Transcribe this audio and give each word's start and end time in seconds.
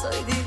Soy 0.00 0.39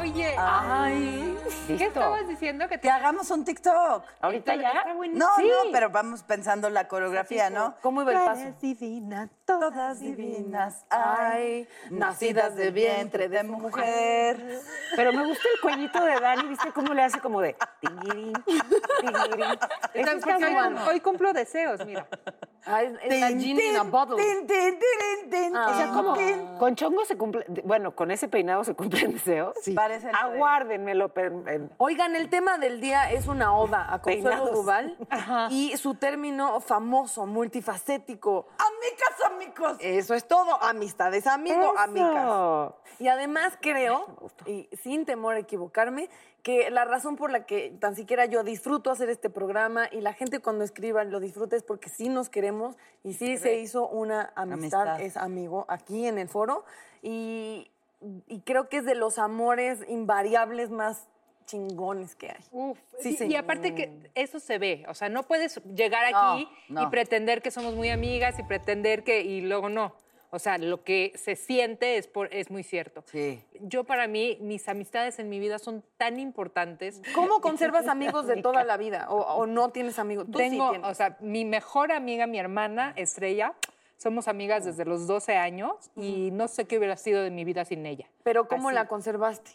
Oye, 0.00 0.34
Ay. 0.38 1.36
¿qué 1.66 1.84
estabas 1.84 2.26
diciendo? 2.28 2.68
Que 2.68 2.78
Que 2.78 2.90
hagamos 2.90 3.30
un 3.30 3.44
TikTok. 3.44 4.04
¿Ahorita 4.20 4.54
ya? 4.54 4.84
No, 5.12 5.26
Sí. 5.36 5.48
no, 5.48 5.70
pero 5.72 5.90
vamos 5.90 6.22
pensando 6.22 6.70
la 6.70 6.88
coreografía, 6.88 7.50
¿no? 7.50 7.74
¿Cómo 7.82 8.02
iba 8.02 8.12
el 8.12 8.18
paso? 8.18 8.40
eres 8.42 8.60
divina, 8.60 9.28
todas 9.44 10.00
divinas. 10.00 10.84
Ay, 10.90 11.68
nacidas 11.90 12.54
de 12.54 12.70
vientre 12.70 13.28
de 13.28 13.42
mujer. 13.42 14.60
Pero 14.96 15.12
me 15.12 15.26
gusta 15.26 15.44
el 15.54 15.60
cuellito 15.60 16.04
de 16.04 16.20
Dani, 16.20 16.48
¿viste 16.48 16.70
cómo 16.72 16.94
le 16.94 17.02
hace 17.02 17.20
como 17.20 17.40
de 17.40 17.56
tingirín, 17.80 18.32
tingirín? 18.44 19.44
Eso 19.94 20.10
Está- 20.10 20.12
está 20.12 20.26
porque 20.30 20.44
hoy, 20.46 20.52
bueno. 20.54 20.80
hoy 20.88 21.00
cumplo 21.00 21.32
deseos, 21.32 21.84
mira. 21.86 22.06
Ah, 22.64 22.82
es, 22.84 22.92
la 23.20 23.30
in 23.30 23.76
a 23.76 23.82
bottle. 23.82 24.16
tin, 24.16 24.46
tin, 24.46 24.78
tin, 24.78 25.30
tin, 25.30 25.56
O 25.56 25.74
sea, 25.74 25.84
tin, 25.86 25.94
como 25.94 26.12
tin. 26.14 26.56
con 26.58 26.76
chongo 26.76 27.04
se 27.04 27.16
cumple, 27.16 27.44
bueno, 27.64 27.92
con 27.96 28.12
ese 28.12 28.28
peinado 28.28 28.62
se 28.62 28.74
cumplen 28.74 29.12
deseos. 29.14 29.56
Sí. 29.62 29.71
Parece 29.74 30.12
lo 30.12 30.12
de- 30.30 30.34
Aguárdenmelo. 30.36 31.08
per- 31.12 31.32
en- 31.46 31.70
Oigan, 31.78 32.16
el 32.16 32.28
tema 32.30 32.58
del 32.58 32.80
día 32.80 33.10
es 33.10 33.26
una 33.26 33.56
oda 33.56 33.92
a 33.92 34.00
Consuelo. 34.00 34.46
Duval 34.52 34.96
y 35.50 35.76
su 35.76 35.94
término 35.94 36.60
famoso, 36.60 37.26
multifacético. 37.26 38.46
Amicas, 38.58 39.32
amigos. 39.32 39.76
Eso 39.80 40.14
es 40.14 40.26
todo, 40.26 40.62
amistades, 40.62 41.26
amigos, 41.26 41.74
amigas. 41.78 42.10
Eso. 42.24 42.76
Y 42.98 43.08
además 43.08 43.56
creo, 43.60 44.04
y 44.46 44.68
sin 44.82 45.04
temor 45.04 45.34
a 45.34 45.38
equivocarme, 45.40 46.08
que 46.42 46.70
la 46.70 46.84
razón 46.84 47.16
por 47.16 47.30
la 47.30 47.46
que 47.46 47.70
tan 47.80 47.94
siquiera 47.94 48.26
yo 48.26 48.42
disfruto 48.42 48.90
hacer 48.90 49.08
este 49.08 49.30
programa 49.30 49.86
y 49.90 50.00
la 50.00 50.12
gente 50.12 50.40
cuando 50.40 50.64
escriban 50.64 51.10
lo 51.12 51.20
disfruta 51.20 51.54
es 51.56 51.62
porque 51.62 51.88
sí 51.88 52.08
nos 52.08 52.28
queremos 52.28 52.76
y 53.04 53.14
sí 53.14 53.38
se 53.38 53.58
hizo 53.60 53.86
una 53.88 54.32
amistad, 54.34 54.88
Amistad. 54.88 55.00
es 55.02 55.16
amigo 55.16 55.64
aquí 55.68 56.06
en 56.06 56.18
el 56.18 56.28
foro 56.28 56.64
y, 57.00 57.70
y 58.26 58.40
creo 58.40 58.68
que 58.68 58.78
es 58.78 58.84
de 58.84 58.94
los 58.94 59.18
amores 59.18 59.80
invariables 59.88 60.70
más 60.70 61.08
chingones 61.46 62.14
que 62.14 62.30
hay. 62.30 62.44
Uf, 62.52 62.78
Sí, 63.00 63.10
y, 63.10 63.16
sí. 63.16 63.26
y 63.26 63.34
aparte 63.36 63.74
que 63.74 63.92
eso 64.14 64.38
se 64.40 64.58
ve, 64.58 64.84
o 64.88 64.94
sea, 64.94 65.08
no 65.08 65.24
puedes 65.24 65.60
llegar 65.64 66.10
No, 66.12 66.32
aquí 66.32 66.48
y 66.68 66.86
pretender 66.86 67.42
que 67.42 67.50
somos 67.50 67.74
muy 67.74 67.90
amigas 67.90 68.38
y 68.38 68.42
pretender 68.44 69.02
que 69.04 69.22
y 69.22 69.40
luego 69.40 69.68
no. 69.68 69.94
O 70.34 70.38
sea, 70.38 70.56
lo 70.56 70.82
que 70.82 71.12
se 71.16 71.36
siente 71.36 71.98
es 71.98 72.06
por, 72.06 72.32
es 72.32 72.50
muy 72.50 72.62
cierto. 72.62 73.04
Sí. 73.06 73.44
Yo 73.60 73.84
para 73.84 74.06
mí 74.06 74.38
mis 74.40 74.66
amistades 74.66 75.18
en 75.18 75.28
mi 75.28 75.38
vida 75.38 75.58
son 75.58 75.84
tan 75.98 76.18
importantes. 76.18 77.02
¿Cómo 77.14 77.42
conservas 77.42 77.86
amigos 77.86 78.26
de 78.26 78.40
toda 78.40 78.64
la 78.64 78.78
vida? 78.78 79.08
¿O, 79.10 79.16
o 79.20 79.46
no 79.46 79.68
tienes 79.70 79.98
amigos? 79.98 80.24
Tú 80.26 80.38
sí 80.38 80.48
Tengo, 80.48 80.70
tienes. 80.70 80.88
o 80.90 80.94
sea, 80.94 81.18
mi 81.20 81.44
mejor 81.44 81.92
amiga, 81.92 82.26
mi 82.26 82.38
hermana 82.38 82.94
Estrella, 82.96 83.52
somos 84.02 84.26
amigas 84.28 84.64
desde 84.64 84.84
los 84.84 85.06
12 85.06 85.36
años 85.36 85.90
y 85.96 86.30
no 86.32 86.48
sé 86.48 86.64
qué 86.66 86.76
hubiera 86.76 86.96
sido 86.96 87.22
de 87.22 87.30
mi 87.30 87.44
vida 87.44 87.64
sin 87.64 87.86
ella. 87.86 88.10
Pero 88.24 88.48
¿cómo 88.48 88.68
Así. 88.68 88.74
la 88.74 88.88
conservaste? 88.88 89.52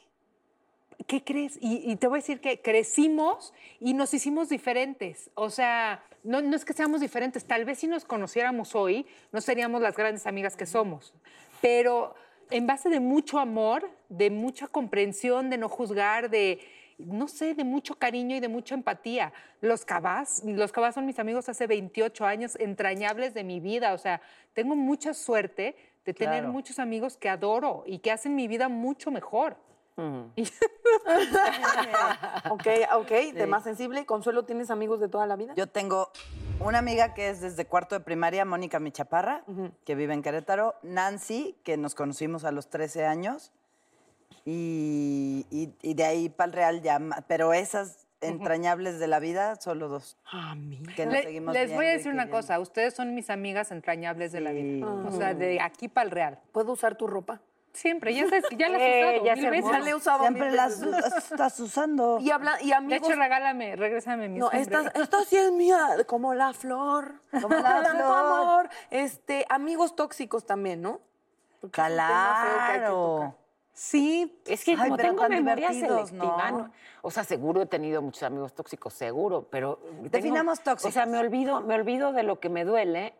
¿Qué 1.05 1.23
crees? 1.23 1.57
Y, 1.61 1.91
y 1.91 1.95
te 1.97 2.07
voy 2.07 2.17
a 2.17 2.21
decir 2.21 2.39
que 2.41 2.61
crecimos 2.61 3.53
y 3.79 3.93
nos 3.93 4.13
hicimos 4.13 4.49
diferentes. 4.49 5.29
O 5.35 5.49
sea, 5.49 6.01
no, 6.23 6.41
no 6.41 6.55
es 6.55 6.65
que 6.65 6.73
seamos 6.73 7.01
diferentes, 7.01 7.45
tal 7.45 7.65
vez 7.65 7.79
si 7.79 7.87
nos 7.87 8.05
conociéramos 8.05 8.73
hoy, 8.73 9.05
no 9.31 9.41
seríamos 9.41 9.81
las 9.81 9.95
grandes 9.95 10.25
amigas 10.25 10.55
que 10.55 10.65
somos. 10.65 11.13
Pero 11.61 12.15
en 12.49 12.65
base 12.65 12.89
de 12.89 12.99
mucho 12.99 13.39
amor, 13.39 13.89
de 14.09 14.29
mucha 14.29 14.67
comprensión, 14.67 15.49
de 15.49 15.57
no 15.57 15.69
juzgar, 15.69 16.29
de, 16.29 16.59
no 16.97 17.27
sé, 17.27 17.53
de 17.53 17.63
mucho 17.63 17.95
cariño 17.95 18.35
y 18.35 18.39
de 18.39 18.47
mucha 18.47 18.75
empatía. 18.75 19.31
Los 19.61 19.85
cabás, 19.85 20.41
los 20.45 20.71
cabás 20.71 20.95
son 20.95 21.05
mis 21.05 21.19
amigos 21.19 21.47
hace 21.49 21.67
28 21.67 22.25
años, 22.25 22.55
entrañables 22.59 23.33
de 23.33 23.43
mi 23.43 23.59
vida. 23.59 23.93
O 23.93 23.97
sea, 23.97 24.21
tengo 24.53 24.75
mucha 24.75 25.13
suerte 25.13 25.75
de 26.05 26.13
tener 26.13 26.43
muchos 26.47 26.79
amigos 26.79 27.17
que 27.17 27.29
adoro 27.29 27.83
y 27.85 27.99
que 27.99 28.11
hacen 28.11 28.35
mi 28.35 28.47
vida 28.47 28.67
mucho 28.69 29.11
mejor. 29.11 29.57
Y- 30.35 30.43
Ok, 32.49 32.67
ok, 32.95 33.09
de 33.33 33.47
más 33.47 33.63
sensible. 33.63 34.05
Consuelo, 34.05 34.45
¿tienes 34.45 34.69
amigos 34.71 34.99
de 34.99 35.09
toda 35.09 35.25
la 35.27 35.35
vida? 35.35 35.53
Yo 35.55 35.67
tengo 35.67 36.11
una 36.59 36.79
amiga 36.79 37.13
que 37.13 37.29
es 37.29 37.41
desde 37.41 37.65
cuarto 37.65 37.95
de 37.95 38.01
primaria, 38.03 38.45
Mónica 38.45 38.79
Michaparra, 38.79 39.43
que 39.85 39.95
vive 39.95 40.13
en 40.13 40.21
Querétaro. 40.21 40.75
Nancy, 40.83 41.55
que 41.63 41.77
nos 41.77 41.95
conocimos 41.95 42.43
a 42.45 42.51
los 42.51 42.69
13 42.69 43.05
años. 43.05 43.51
Y, 44.45 45.45
y- 45.51 45.73
y 45.81 45.93
de 45.93 46.05
ahí 46.05 46.29
para 46.29 46.47
el 46.47 46.53
Real 46.53 46.81
ya. 46.81 46.99
Pero 47.27 47.53
esas 47.53 48.07
entrañables 48.21 48.97
de 48.99 49.07
la 49.07 49.19
vida, 49.19 49.55
solo 49.57 49.89
dos. 49.89 50.17
Que 50.95 51.05
nos 51.05 51.13
Le- 51.15 51.23
seguimos 51.23 51.53
les 51.53 51.71
voy 51.73 51.85
a 51.85 51.89
decir 51.89 52.11
una 52.11 52.29
cosa, 52.29 52.59
ustedes 52.59 52.93
son 52.95 53.13
mis 53.13 53.29
amigas 53.29 53.71
entrañables 53.71 54.31
de 54.31 54.39
la 54.41 54.51
vida. 54.51 54.87
O 54.87 55.11
sea, 55.11 55.33
de 55.33 55.59
aquí 55.61 55.87
para 55.87 56.05
el 56.05 56.11
real. 56.11 56.39
¿Puedo 56.51 56.71
usar 56.73 56.95
tu 56.95 57.07
ropa? 57.07 57.41
Siempre, 57.73 58.15
ya, 58.15 58.23
sabes, 58.27 58.45
ya 58.57 58.69
las 58.69 58.81
Eh, 58.81 59.01
he 59.01 59.03
usado 59.19 59.25
ya 59.25 59.35
mil 59.35 59.49
veces. 59.51 59.71
Ya 59.71 59.79
le 59.81 59.89
he 59.91 59.95
usado 59.95 60.19
Siempre 60.21 60.47
mil 60.47 60.55
las 60.55 60.81
estás 60.81 61.59
usando. 61.59 62.17
Y, 62.19 62.31
habla, 62.31 62.57
y 62.59 62.71
De 62.87 62.95
hecho, 62.95 63.13
regálame, 63.13 63.75
regrésame 63.75 64.29
mi 64.29 64.39
No, 64.39 64.49
esta, 64.51 64.87
esta 64.95 65.23
sí 65.25 65.37
es 65.37 65.51
mía, 65.51 65.87
como 66.07 66.33
la 66.33 66.53
flor. 66.53 67.21
Como 67.39 67.49
la 67.55 67.83
flor. 67.91 68.01
amor. 68.01 68.69
Este, 68.89 69.45
amigos 69.49 69.95
tóxicos 69.95 70.43
también, 70.45 70.81
¿no? 70.81 71.01
Porque 71.61 71.79
es 71.81 71.87
un 71.87 71.93
tema 71.97 72.41
feo 72.41 72.55
que 72.55 72.63
hay 72.63 72.71
que 72.73 72.79
Claro. 72.79 73.35
Sí, 73.77 74.41
es 74.47 74.65
que 74.65 74.71
Ay, 74.71 74.77
como 74.77 74.97
pero 74.97 75.09
tengo 75.09 75.29
memoria 75.29 75.71
selectiva, 75.71 76.49
¿no? 76.51 76.57
¿no? 76.57 76.71
O 77.03 77.11
sea, 77.11 77.23
seguro 77.23 77.61
he 77.61 77.67
tenido 77.67 78.01
muchos 78.01 78.23
amigos 78.23 78.53
tóxicos, 78.53 78.91
seguro, 78.91 79.45
pero... 79.51 79.77
tengo- 79.77 80.09
Definamos 80.09 80.59
O 80.83 80.91
sea, 80.91 81.05
me 81.05 81.19
olvido, 81.19 81.61
me 81.61 81.75
olvido 81.75 82.11
de 82.11 82.23
lo 82.23 82.39
que 82.39 82.49
me 82.49 82.65
duele 82.65 83.13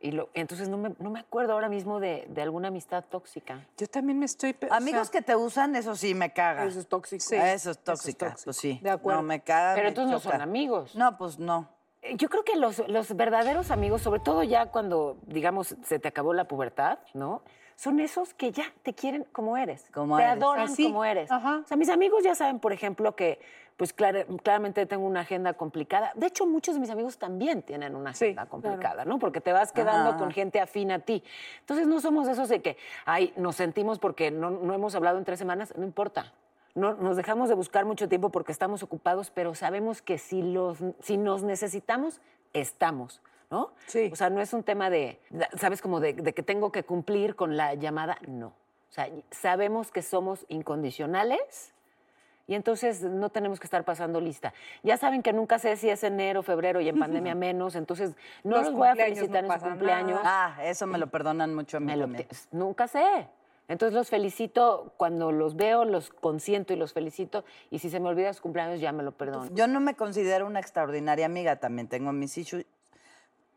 y 0.00 0.10
lo, 0.10 0.28
entonces 0.34 0.68
no 0.68 0.78
me, 0.78 0.96
no 0.98 1.10
me 1.10 1.20
acuerdo 1.20 1.52
ahora 1.52 1.68
mismo 1.68 2.00
de, 2.00 2.26
de 2.28 2.42
alguna 2.42 2.68
amistad 2.68 3.04
tóxica. 3.08 3.64
Yo 3.78 3.86
también 3.86 4.18
me 4.18 4.26
estoy... 4.26 4.56
o 4.68 4.74
Amigos 4.74 5.08
sea, 5.08 5.20
que 5.20 5.24
te 5.24 5.36
usan, 5.36 5.76
eso 5.76 5.94
sí 5.94 6.12
me 6.12 6.32
caga. 6.32 6.64
Eso 6.64 6.80
es 6.80 6.88
tóxico. 6.88 7.22
Sí. 7.24 7.36
Eso 7.36 7.44
es 7.44 7.54
eso 7.54 7.70
es 7.70 7.78
tóxica, 7.78 8.30
tóxico. 8.30 8.44
pues 8.46 8.56
sí. 8.56 8.80
De 8.82 8.90
acuerdo. 8.90 9.22
No, 9.22 9.28
me 9.28 9.40
caga. 9.42 9.76
Pero 9.76 9.86
entonces 9.90 10.10
no 10.10 10.18
son 10.18 10.40
amigos. 10.40 10.96
No, 10.96 11.16
pues 11.16 11.38
no. 11.38 11.68
Eh, 12.02 12.16
Yo 12.16 12.28
creo 12.28 12.42
que 12.42 12.56
los, 12.56 12.82
los 12.88 13.14
verdaderos 13.14 13.70
amigos, 13.70 14.02
sobre 14.02 14.18
todo 14.18 14.42
ya 14.42 14.66
cuando, 14.72 15.18
digamos, 15.28 15.76
se 15.84 16.00
te 16.00 16.08
acabó 16.08 16.34
la 16.34 16.48
pubertad, 16.48 16.98
¿no? 17.14 17.42
Son 17.80 17.98
esos 17.98 18.34
que 18.34 18.52
ya 18.52 18.64
te 18.82 18.92
quieren 18.92 19.24
como 19.32 19.56
eres. 19.56 19.86
Como 19.94 20.18
te 20.18 20.22
eres. 20.24 20.34
adoran 20.36 20.64
Así, 20.66 20.84
como 20.84 21.02
eres. 21.02 21.32
ajá. 21.32 21.62
O 21.64 21.66
sea, 21.66 21.78
mis 21.78 21.88
amigos 21.88 22.22
ya 22.22 22.34
saben, 22.34 22.58
por 22.60 22.74
ejemplo, 22.74 23.16
que 23.16 23.40
pues 23.78 23.94
clara- 23.94 24.26
claramente 24.42 24.84
tengo 24.84 25.06
una 25.06 25.20
agenda 25.20 25.54
complicada. 25.54 26.12
De 26.14 26.26
hecho, 26.26 26.44
muchos 26.44 26.74
de 26.74 26.80
mis 26.82 26.90
amigos 26.90 27.16
también 27.16 27.62
tienen 27.62 27.96
una 27.96 28.12
Sí, 28.12 28.26
agenda 28.26 28.42
claro. 28.42 28.50
complicada, 28.50 29.04
¿no? 29.06 29.18
Porque 29.18 29.40
te 29.40 29.54
vas 29.54 29.72
quedando 29.72 30.10
Ajá, 30.10 30.18
con 30.18 30.30
gente 30.30 30.60
afín 30.60 30.92
a 30.92 30.98
ti. 30.98 31.24
Entonces, 31.60 31.86
no 31.86 32.02
somos 32.02 32.28
esos 32.28 32.50
de 32.50 32.60
que, 32.60 32.76
ay, 33.06 33.32
nos 33.36 33.56
sentimos 33.56 33.98
porque 33.98 34.30
no, 34.30 34.50
no 34.50 34.74
hemos 34.74 34.94
hablado 34.94 35.16
en 35.16 35.24
tres 35.24 35.38
semanas. 35.38 35.72
No 35.74 35.84
importa. 35.86 36.34
No, 36.74 36.92
nos 36.96 37.16
dejamos 37.16 37.48
de 37.48 37.54
buscar 37.54 37.86
mucho 37.86 38.10
tiempo 38.10 38.28
porque 38.28 38.52
estamos 38.52 38.82
ocupados, 38.82 39.30
pero 39.30 39.54
sabemos 39.54 40.02
que 40.02 40.18
si, 40.18 40.42
los, 40.42 40.76
si 41.00 41.16
nos 41.16 41.44
necesitamos, 41.44 42.20
estamos, 42.52 43.22
¿no? 43.50 43.72
Sí. 43.86 44.10
O 44.12 44.16
sea, 44.16 44.30
no 44.30 44.40
es 44.40 44.52
un 44.52 44.62
tema 44.62 44.90
de, 44.90 45.20
¿sabes? 45.58 45.82
Como 45.82 46.00
de, 46.00 46.12
de 46.14 46.32
que 46.32 46.42
tengo 46.42 46.70
que 46.72 46.84
cumplir 46.84 47.34
con 47.36 47.56
la 47.56 47.74
llamada, 47.74 48.16
no. 48.26 48.48
O 48.48 48.92
sea, 48.92 49.08
sabemos 49.30 49.90
que 49.90 50.02
somos 50.02 50.44
incondicionales 50.48 51.72
y 52.46 52.54
entonces 52.54 53.02
no 53.02 53.28
tenemos 53.28 53.60
que 53.60 53.66
estar 53.66 53.84
pasando 53.84 54.20
lista. 54.20 54.52
Ya 54.82 54.96
saben 54.96 55.22
que 55.22 55.32
nunca 55.32 55.58
sé 55.58 55.76
si 55.76 55.88
es 55.88 56.02
enero, 56.02 56.42
febrero 56.42 56.80
y 56.80 56.88
en 56.88 56.98
pandemia 56.98 57.34
menos, 57.34 57.76
entonces 57.76 58.16
no 58.42 58.56
Los 58.56 58.66
los, 58.66 58.74
voy 58.74 58.88
a 58.88 58.96
felicitar 58.96 59.44
no 59.44 59.52
en 59.52 59.60
su 59.60 59.66
cumpleaños. 59.66 60.20
Ah, 60.24 60.58
eso 60.64 60.86
me 60.86 60.98
lo 60.98 61.08
perdonan 61.08 61.54
mucho 61.54 61.76
a 61.76 61.80
mí 61.80 61.86
Me 61.86 61.96
lo- 61.96 62.08
nunca 62.52 62.88
sé. 62.88 63.28
Entonces 63.68 63.94
los 63.94 64.08
felicito, 64.10 64.94
cuando 64.96 65.30
los 65.30 65.54
veo, 65.54 65.84
los 65.84 66.10
consiento 66.10 66.72
y 66.72 66.76
los 66.76 66.92
felicito. 66.92 67.44
Y 67.70 67.78
si 67.78 67.88
se 67.88 68.00
me 68.00 68.08
olvida 68.08 68.32
su 68.32 68.42
cumpleaños, 68.42 68.80
ya 68.80 68.90
me 68.90 69.04
lo 69.04 69.12
perdono. 69.12 69.48
Yo 69.54 69.68
no 69.68 69.78
me 69.78 69.94
considero 69.94 70.44
una 70.44 70.58
extraordinaria 70.58 71.24
amiga, 71.26 71.54
también 71.60 71.86
tengo 71.86 72.10
mis 72.12 72.36
issues. 72.36 72.66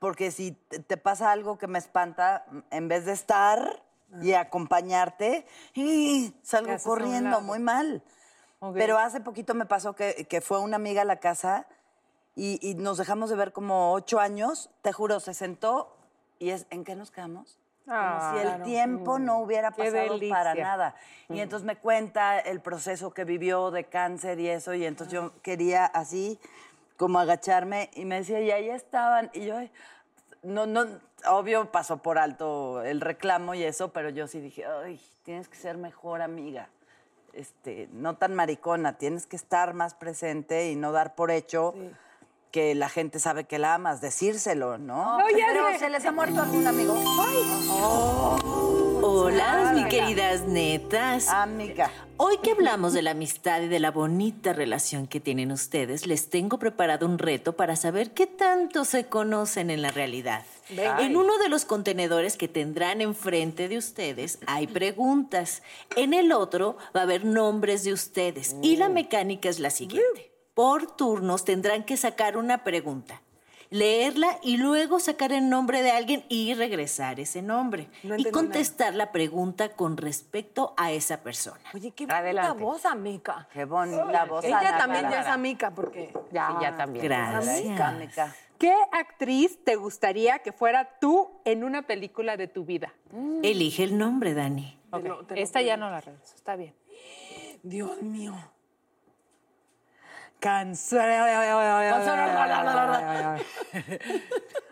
Porque 0.03 0.31
si 0.31 0.51
te 0.51 0.97
pasa 0.97 1.31
algo 1.31 1.57
que 1.57 1.67
me 1.67 1.79
espanta, 1.79 2.45
en 2.71 2.89
vez 2.89 3.05
de 3.05 3.13
estar 3.13 3.81
y 4.21 4.33
acompañarte, 4.33 5.47
¡y! 5.75 6.35
salgo 6.43 6.75
corriendo 6.83 7.39
muy 7.39 7.59
mal. 7.59 8.03
Ok. 8.59 8.73
Pero 8.75 8.97
hace 8.97 9.21
poquito 9.21 9.53
me 9.53 9.65
pasó 9.65 9.95
que, 9.95 10.27
que 10.27 10.41
fue 10.41 10.59
una 10.59 10.75
amiga 10.75 11.03
a 11.03 11.05
la 11.05 11.21
casa 11.21 11.67
y, 12.35 12.59
y 12.61 12.75
nos 12.75 12.97
dejamos 12.97 13.29
de 13.29 13.37
ver 13.37 13.53
como 13.53 13.93
ocho 13.93 14.19
años. 14.19 14.69
Te 14.81 14.91
juro, 14.91 15.21
se 15.21 15.33
sentó 15.33 15.95
y 16.37 16.49
es, 16.49 16.67
¿en 16.69 16.83
qué 16.83 16.95
nos 16.95 17.09
quedamos? 17.09 17.57
Como 17.85 17.97
Ah, 17.97 18.31
si 18.33 18.39
el 18.41 18.47
claro. 18.49 18.63
tiempo 18.65 19.19
no 19.19 19.39
hubiera 19.39 19.71
Qué 19.71 19.89
pasado 19.89 20.19
para 20.29 20.53
nada. 20.53 20.95
Y 21.29 21.39
entonces 21.39 21.65
me 21.65 21.77
cuenta 21.77 22.39
el 22.39 22.59
proceso 22.59 23.13
que 23.13 23.23
vivió 23.23 23.71
de 23.71 23.85
cáncer 23.85 24.37
y 24.41 24.49
eso, 24.49 24.73
y 24.73 24.85
entonces 24.85 25.13
yo 25.13 25.31
quería 25.41 25.85
así 25.85 26.41
como 26.97 27.19
agacharme 27.19 27.89
y 27.93 28.05
me 28.05 28.15
decía, 28.15 28.41
y 28.41 28.51
ahí 28.51 28.69
estaban, 28.69 29.29
y 29.33 29.45
yo, 29.45 29.57
ay, 29.57 29.71
no, 30.43 30.65
no, 30.65 30.85
obvio 31.25 31.71
pasó 31.71 31.97
por 31.97 32.17
alto 32.17 32.81
el 32.83 33.01
reclamo 33.01 33.53
y 33.53 33.63
eso, 33.63 33.91
pero 33.93 34.09
yo 34.09 34.27
sí 34.27 34.39
dije, 34.39 34.65
ay, 34.65 35.01
tienes 35.23 35.47
que 35.47 35.55
ser 35.55 35.77
mejor 35.77 36.21
amiga, 36.21 36.69
este, 37.33 37.89
no 37.93 38.15
tan 38.15 38.35
maricona, 38.35 38.97
tienes 38.97 39.25
que 39.25 39.35
estar 39.35 39.73
más 39.73 39.93
presente 39.93 40.69
y 40.69 40.75
no 40.75 40.91
dar 40.91 41.15
por 41.15 41.31
hecho 41.31 41.73
que 42.51 42.75
la 42.75 42.87
gente 42.87 43.17
sabe 43.19 43.45
que 43.45 43.57
la 43.57 43.73
amas, 43.73 43.99
decírselo, 43.99 44.77
¿no? 44.77 45.17
No, 45.17 45.29
ya 45.31 45.47
pero 45.51 45.79
se 45.79 45.89
les 45.89 46.05
ha 46.05 46.11
muerto 46.11 46.41
algún 46.41 46.67
amigo. 46.67 46.93
Hola, 49.15 49.73
mis 49.75 49.85
queridas 49.85 50.41
netas. 50.47 51.29
Amiga. 51.29 51.91
Hoy 52.17 52.39
que 52.41 52.49
hablamos 52.49 52.93
de 52.93 53.03
la 53.03 53.11
amistad 53.11 53.61
y 53.61 53.67
de 53.67 53.79
la 53.79 53.91
bonita 53.91 54.53
relación 54.53 55.05
que 55.05 55.19
tienen 55.19 55.51
ustedes, 55.51 56.07
les 56.07 56.31
tengo 56.31 56.57
preparado 56.57 57.05
un 57.05 57.19
reto 57.19 57.55
para 57.55 57.75
saber 57.75 58.15
qué 58.15 58.25
tanto 58.25 58.85
se 58.85 59.05
conocen 59.05 59.69
en 59.69 59.83
la 59.83 59.91
realidad. 59.91 60.43
En 60.67 61.15
uno 61.15 61.37
de 61.37 61.47
los 61.47 61.63
contenedores 61.63 62.37
que 62.37 62.47
tendrán 62.47 63.01
enfrente 63.01 63.67
de 63.67 63.77
ustedes 63.77 64.39
hay 64.47 64.65
preguntas. 64.65 65.61
En 65.95 66.15
el 66.15 66.31
otro 66.31 66.77
va 66.95 67.01
a 67.01 67.03
haber 67.03 67.23
nombres 67.23 67.83
de 67.83 67.93
ustedes. 67.93 68.55
Y 68.63 68.77
la 68.77 68.89
mecánica 68.89 69.47
es 69.47 69.59
la 69.59 69.69
siguiente. 69.69 70.31
Por 70.55 70.87
turnos 70.95 71.45
tendrán 71.45 71.83
que 71.83 71.97
sacar 71.97 72.35
una 72.35 72.63
pregunta. 72.63 73.21
Leerla 73.73 74.37
y 74.43 74.57
luego 74.57 74.99
sacar 74.99 75.31
el 75.31 75.49
nombre 75.49 75.81
de 75.81 75.89
alguien 75.89 76.23
y 76.29 76.53
regresar 76.53 77.19
ese 77.19 77.41
nombre. 77.41 77.89
No 78.03 78.15
y 78.15 78.25
contestar 78.25 78.93
la 78.93 79.11
pregunta 79.11 79.69
con 79.69 79.97
respecto 79.97 80.75
a 80.77 80.91
esa 80.91 81.23
persona. 81.23 81.59
Oye, 81.73 81.89
qué 81.89 82.03
bonita 82.05 82.19
Adelante. 82.19 82.63
voz, 82.63 82.85
amica. 82.85 83.47
Qué 83.51 83.65
bonita 83.65 84.25
voz. 84.25 84.45
Ella 84.45 84.59
Ana 84.59 84.77
también 84.77 85.09
ya 85.09 85.21
es 85.21 85.27
amica, 85.27 85.71
porque... 85.71 86.13
Ya, 86.31 86.49
sí, 86.49 86.53
ya 86.61 86.77
también. 86.77 87.03
Gracias. 87.03 87.79
Amica. 87.81 88.35
¿Qué 88.59 88.75
actriz 88.91 89.57
te 89.63 89.75
gustaría 89.75 90.37
que 90.39 90.51
fuera 90.51 90.99
tú 90.99 91.31
en 91.43 91.63
una 91.63 91.81
película 91.87 92.37
de 92.37 92.47
tu 92.47 92.65
vida? 92.65 92.93
Elige 93.41 93.83
el 93.85 93.97
nombre, 93.97 94.35
Dani. 94.35 94.79
Ok, 94.91 95.03
lo- 95.03 95.25
te 95.25 95.33
lo 95.35 95.41
Esta 95.41 95.63
ya 95.63 95.77
no 95.77 95.89
la 95.89 95.99
regreso, 95.99 96.35
está 96.35 96.55
bien. 96.55 96.75
Dios 97.63 98.03
mío. 98.03 98.35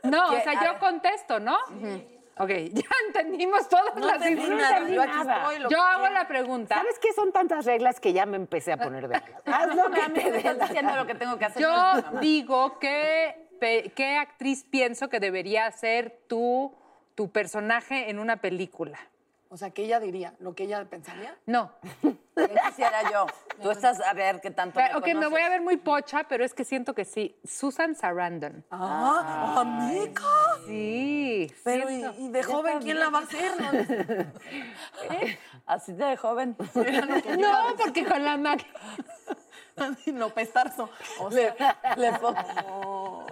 No, 0.03 0.27
o 0.27 0.41
sea, 0.41 0.63
yo 0.63 0.79
contesto, 0.79 1.39
¿no? 1.39 1.57
Ok, 2.37 2.49
ya 2.73 2.89
entendimos 3.07 3.69
todas 3.69 3.95
No 3.95 4.07
las 4.07 4.29
instrucciones. 4.29 4.91
yo 4.93 5.01
aquí 5.01 5.17
estoy, 5.19 5.59
lo 5.59 5.69
Yo 5.69 5.77
que 5.77 5.83
hago 5.83 6.09
la 6.09 6.27
pregunta. 6.27 6.75
¿Sabes 6.75 6.97
qué? 6.99 7.13
Son 7.13 7.31
tantas 7.31 7.65
reglas 7.65 7.99
que 7.99 8.13
ya 8.13 8.25
me 8.25 8.37
empecé 8.37 8.71
a 8.73 8.77
poner 8.77 9.07
de 9.07 9.15
Haz 9.45 9.75
lo 9.75 9.91
que 9.91 10.01
te 10.09 10.31
dé 10.31 10.43
la 10.43 10.53
diciendo 10.65 10.95
lo 10.95 11.05
que 11.05 11.15
tengo 11.15 11.37
que 11.37 11.45
hacer. 11.45 11.61
Yo 11.61 12.19
digo 12.19 12.79
que 12.79 13.49
qué 13.95 14.17
actriz 14.17 14.63
pienso 14.63 15.07
que 15.07 15.19
debería 15.19 15.71
ser 15.71 16.19
tu, 16.27 16.73
tu 17.15 17.31
personaje 17.31 18.09
en 18.09 18.17
una 18.17 18.37
película. 18.37 18.99
O 19.49 19.57
sea, 19.57 19.69
que 19.71 19.83
ella 19.83 19.99
diría, 19.99 20.33
lo 20.39 20.55
que 20.55 20.63
ella 20.63 20.83
pensaría. 20.85 21.37
No, 21.45 21.71
¿Qué 22.35 22.49
quisiera 22.67 23.11
yo? 23.11 23.27
Tú 23.61 23.71
estás 23.71 23.99
a 24.01 24.13
ver 24.13 24.41
qué 24.41 24.51
tanto 24.51 24.75
pero, 24.75 24.99
ok, 24.99 25.07
me 25.15 25.27
voy 25.27 25.41
a 25.41 25.49
ver 25.49 25.61
muy 25.61 25.77
pocha, 25.77 26.23
pero 26.23 26.43
es 26.43 26.53
que 26.53 26.63
siento 26.63 26.93
que 26.95 27.05
sí. 27.05 27.39
Susan 27.43 27.95
Sarandon. 27.95 28.63
Ah, 28.71 29.57
amiga. 29.59 30.21
Sí. 30.65 31.53
Pero, 31.63 31.89
¿y, 31.89 32.27
de 32.29 32.43
joven 32.43 32.79
quién 32.79 32.99
la 32.99 33.09
va 33.09 33.19
a 33.19 33.21
hacer? 33.21 33.51
No, 33.61 33.69
Así 35.65 35.93
de 35.93 36.17
joven. 36.17 36.55
No, 37.37 37.75
porque 37.77 38.05
con 38.05 38.23
la 38.23 38.37
máquina. 38.37 38.71
no 40.13 40.29
pestarzo. 40.29 40.89
O 41.19 41.31
sea, 41.31 41.55
le 41.97 42.13
pongo... 42.13 43.25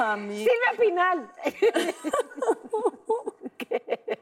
amiga. 0.00 0.50
Silvia 0.50 0.72
Pinal. 0.78 1.30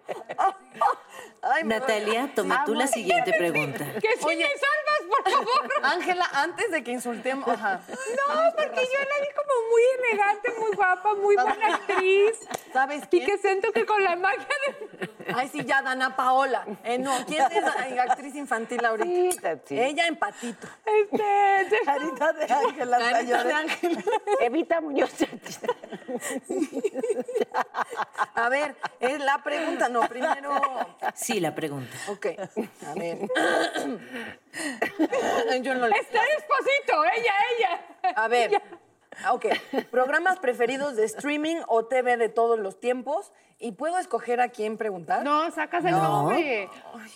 Ay. 1.53 1.65
Natalia, 1.65 2.31
toma 2.35 2.65
tú 2.65 2.75
la 2.75 2.87
siguiente 2.87 3.33
pregunta. 3.39 3.85
Que 4.01 4.17
si 4.19 4.37
me 4.37 4.45
salvas, 4.45 5.01
por 5.09 5.31
favor. 5.33 5.71
Ángela, 5.83 6.29
antes 6.33 6.71
de 6.71 6.85
que 6.85 6.93
insultemos... 6.93 7.49
Ajá. 7.49 7.81
No, 7.89 8.53
porque 8.57 8.81
yo 8.81 8.99
la 8.99 9.21
vi 9.21 9.29
como 9.35 9.69
muy 9.71 9.83
elegante, 9.99 10.53
muy 10.59 10.77
guapa, 10.77 11.15
muy 11.15 11.35
buena 11.37 11.75
actriz. 11.75 12.39
¿Sabes 12.73 13.03
Y 13.05 13.07
quién? 13.07 13.27
que 13.27 13.39
siento 13.39 13.73
que 13.73 13.85
con 13.87 14.03
la 14.05 14.17
magia 14.17 14.47
de... 14.67 15.11
Ay, 15.35 15.49
sí, 15.53 15.65
ya, 15.65 15.83
Dana 15.83 16.17
Paola. 16.17 16.67
Eh, 16.85 16.99
no, 16.99 17.13
¿quién 17.27 17.45
es 17.53 17.63
la 17.95 18.03
actriz 18.03 18.35
infantil 18.35 18.85
ahorita? 18.85 19.55
Sí, 19.55 19.61
sí. 19.67 19.81
Ella 19.81 20.07
en 20.07 20.17
Patito. 20.17 20.67
Este, 20.85 21.79
Carita 21.85 22.33
de 22.33 22.45
Ángela. 22.53 22.99
Carita 22.99 23.45
de. 23.45 23.53
Ángela. 23.53 24.03
Evita 24.41 24.81
Muñoz. 24.81 25.11
A 28.35 28.49
ver, 28.49 28.77
es 28.99 29.21
la 29.21 29.43
pregunta, 29.43 29.89
no, 29.89 30.01
primero... 30.09 30.61
Sí, 31.15 31.40
la 31.41 31.55
pregunta. 31.55 31.97
Ok, 32.09 32.27
a 32.87 32.95
ver. 32.95 33.19
Yo 35.63 35.75
no 35.75 35.89
le... 35.89 35.97
Este 35.99 36.19
esposito, 36.39 37.05
ella, 37.17 37.33
ella. 37.59 37.81
A 38.17 38.29
ver, 38.29 38.63
ok. 39.31 39.47
Programas 39.91 40.39
preferidos 40.39 40.97
de 40.97 41.05
streaming 41.05 41.57
o 41.67 41.87
TV 41.87 42.17
de 42.17 42.29
todos 42.29 42.59
los 42.59 42.79
tiempos. 42.81 43.33
¿Y 43.63 43.73
puedo 43.73 43.99
escoger 43.99 44.41
a 44.41 44.49
quién 44.49 44.79
preguntar? 44.79 45.23
No, 45.23 45.51
sacas 45.51 45.85
el 45.85 45.93
nombre. 45.93 46.71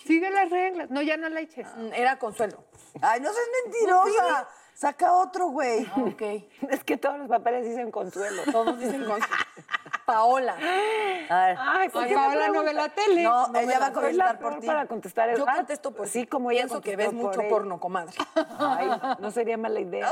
Sigue 0.05 0.29
las 0.29 0.51
reglas. 0.51 0.91
No, 0.91 1.01
ya 1.01 1.17
no 1.17 1.27
la 1.29 1.39
eches. 1.39 1.67
Mm, 1.75 1.93
Era 1.93 2.19
Consuelo. 2.19 2.63
Ay, 3.01 3.19
no 3.19 3.31
seas 3.33 3.47
mentirosa. 3.63 4.47
Saca 4.75 5.13
otro, 5.13 5.47
güey. 5.47 5.89
Ok. 5.97 6.21
Es 6.69 6.83
que 6.83 6.97
todos 6.97 7.17
los 7.17 7.29
papeles 7.29 7.65
dicen 7.65 7.89
consuelo. 7.91 8.43
Todos 8.51 8.77
dicen 8.77 9.05
Consuelo. 9.05 9.25
Paola. 10.05 10.53
A 10.53 10.55
ver. 10.57 11.57
Ay, 11.59 11.89
¿por 11.89 12.03
Ay, 12.03 12.09
qué 12.09 12.15
Paola 12.15 12.47
no 12.49 12.63
ve 12.63 12.73
la 12.73 12.89
tele. 12.89 13.23
No, 13.23 13.47
ella 13.55 13.79
va 13.79 13.85
a 13.87 13.91
contestar 13.93 14.39
por 14.39 14.59
ti. 14.59 14.67
para 14.67 14.85
contestar. 14.87 15.35
Yo 15.37 15.45
contesto 15.45 15.91
por 15.91 16.07
Sí, 16.07 16.25
como 16.27 16.51
ella 16.51 16.61
Pienso 16.61 16.81
que 16.81 16.95
ves 16.95 17.07
por 17.07 17.15
mucho 17.15 17.41
él. 17.41 17.47
porno, 17.49 17.79
comadre. 17.79 18.13
Ay, 18.59 18.89
no 19.19 19.31
sería 19.31 19.57
mala 19.57 19.79
idea. 19.79 20.11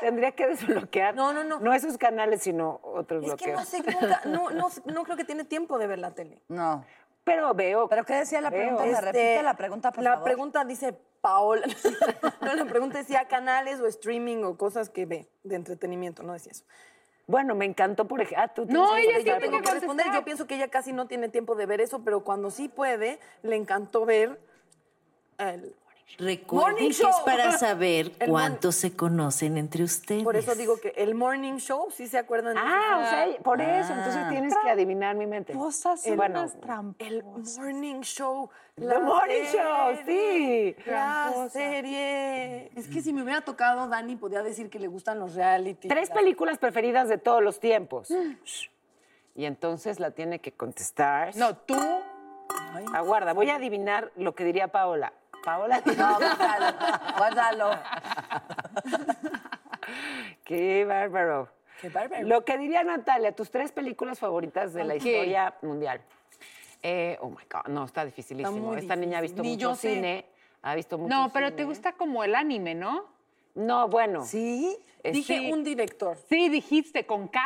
Tendría 0.00 0.32
que 0.32 0.46
desbloquear. 0.48 1.14
No, 1.14 1.32
no, 1.32 1.44
no. 1.44 1.60
No 1.60 1.72
esos 1.74 1.98
canales, 1.98 2.42
sino 2.42 2.80
otros 2.82 3.24
Es 3.24 3.34
que 3.34 3.52
no 3.52 3.58
bloqueos. 3.62 3.68
sé, 3.68 3.82
nunca, 3.82 4.20
no, 4.24 4.50
no, 4.50 4.68
no 4.86 5.04
creo 5.04 5.16
que 5.16 5.24
tiene 5.24 5.44
tiempo 5.44 5.78
de 5.78 5.86
ver 5.86 5.98
la 5.98 6.12
tele. 6.12 6.40
No. 6.48 6.84
Pero 7.24 7.54
veo. 7.54 7.88
¿Pero 7.88 8.04
qué 8.04 8.14
decía 8.14 8.40
la 8.40 8.50
Veo. 8.50 8.60
pregunta? 8.76 8.82
¿Me 8.84 8.90
Este, 8.90 9.04
repite 9.04 9.42
la 9.44 9.54
pregunta, 9.54 9.92
por 9.92 10.02
La 10.02 10.10
favor? 10.14 10.24
pregunta 10.24 10.64
dice 10.64 10.92
Paola. 11.20 11.66
no, 12.40 12.54
la 12.54 12.64
pregunta 12.64 12.98
decía 12.98 13.26
canales 13.28 13.80
o 13.80 13.86
streaming 13.86 14.42
o 14.42 14.56
cosas 14.56 14.88
que 14.90 15.06
ve 15.06 15.28
de 15.44 15.54
entretenimiento, 15.54 16.24
no 16.24 16.32
decía 16.32 16.50
eso. 16.50 16.64
Bueno, 17.26 17.54
me 17.54 17.64
encantó, 17.64 18.06
por 18.06 18.20
ejemplo. 18.20 18.42
Ah, 18.44 18.48
tú 18.48 18.66
No, 18.68 18.94
tienes 18.94 19.24
ella 19.24 19.38
tengo 19.38 19.58
que 19.58 19.62
que 19.64 19.70
responder. 19.74 19.86
contestar. 19.86 20.14
Yo 20.14 20.24
pienso 20.24 20.46
que 20.46 20.56
ella 20.56 20.68
casi 20.68 20.92
no 20.92 21.06
tiene 21.06 21.28
tiempo 21.28 21.54
de 21.54 21.66
ver 21.66 21.80
eso, 21.80 22.02
pero 22.04 22.24
cuando 22.24 22.50
sí 22.50 22.68
puede, 22.68 23.18
le 23.42 23.56
encantó 23.56 24.04
ver 24.04 24.40
el... 25.38 25.74
Recuerden 26.18 26.72
Morning 26.72 26.86
que 26.88 26.90
es 26.92 26.98
show. 26.98 27.24
para 27.24 27.52
saber 27.58 28.12
El 28.18 28.28
cuánto 28.30 28.70
se 28.70 28.94
conocen 28.94 29.56
entre 29.56 29.82
ustedes. 29.82 30.22
Por 30.24 30.36
eso 30.36 30.54
digo 30.54 30.78
que 30.78 30.92
el 30.96 31.14
morning 31.14 31.56
show, 31.56 31.90
¿sí 31.90 32.06
se 32.06 32.18
acuerdan? 32.18 32.54
de 32.54 32.60
Ah, 32.62 32.98
o 32.98 33.10
sea, 33.10 33.42
por 33.42 33.60
eso. 33.60 33.92
Entonces 33.92 34.28
tienes 34.28 34.54
que 34.62 34.70
adivinar 34.70 35.16
mi 35.16 35.26
mente. 35.26 35.52
Cosas 35.54 36.06
Eh, 36.06 36.14
bueno, 36.14 36.46
El 36.98 37.24
morning 37.24 38.00
show. 38.02 38.50
The 38.74 38.98
Morning 38.98 39.44
Show, 39.52 39.98
sí. 40.06 40.74
La 40.86 41.48
serie. 41.50 42.70
Es 42.74 42.88
que 42.88 43.02
si 43.02 43.12
me 43.12 43.22
hubiera 43.22 43.42
tocado, 43.42 43.86
Dani 43.86 44.16
podía 44.16 44.42
decir 44.42 44.70
que 44.70 44.78
le 44.78 44.86
gustan 44.88 45.18
los 45.18 45.34
reality. 45.34 45.88
Tres 45.88 46.08
películas 46.08 46.56
preferidas 46.56 47.08
de 47.10 47.18
todos 47.18 47.42
los 47.42 47.60
tiempos. 47.60 48.08
Y 49.34 49.44
entonces 49.44 50.00
la 50.00 50.12
tiene 50.12 50.38
que 50.40 50.52
contestar. 50.52 51.36
No, 51.36 51.54
tú. 51.56 51.76
Aguarda, 52.94 53.34
voy 53.34 53.50
a 53.50 53.56
adivinar 53.56 54.10
lo 54.16 54.34
que 54.34 54.44
diría 54.44 54.68
Paola. 54.68 55.12
Paola, 55.42 55.82
No, 55.86 56.18
guárdalo, 56.18 56.78
guárdalo. 57.18 57.70
qué 60.44 60.84
bárbaro. 60.84 61.48
Qué 61.80 61.88
bárbaro. 61.88 62.26
Lo 62.26 62.44
que 62.44 62.58
diría 62.58 62.82
Natalia, 62.84 63.32
tus 63.32 63.50
tres 63.50 63.72
películas 63.72 64.18
favoritas 64.18 64.72
de 64.72 64.84
la 64.84 64.96
historia 64.96 65.54
mundial. 65.62 66.00
Eh, 66.82 67.16
oh 67.20 67.30
my 67.30 67.44
God, 67.50 67.68
no, 67.68 67.84
está 67.84 68.04
dificilísimo. 68.04 68.74
Esta 68.76 68.96
niña 68.96 69.18
ha 69.18 69.20
visto. 69.20 69.42
Ni 69.42 69.52
mucho 69.52 69.74
cine. 69.74 70.26
Ha 70.62 70.74
visto 70.74 70.98
mucho 70.98 71.12
No, 71.12 71.30
pero 71.32 71.52
te 71.54 71.64
gusta 71.64 71.92
como 71.92 72.22
el 72.24 72.34
anime, 72.34 72.74
¿no? 72.74 73.06
No, 73.54 73.88
bueno. 73.88 74.24
¿Sí? 74.24 74.76
eh, 75.02 75.12
Dije 75.12 75.38
sí. 75.38 75.52
un 75.52 75.64
director. 75.64 76.16
Sí, 76.28 76.48
dijiste 76.48 77.04
con 77.04 77.28
K. 77.28 77.40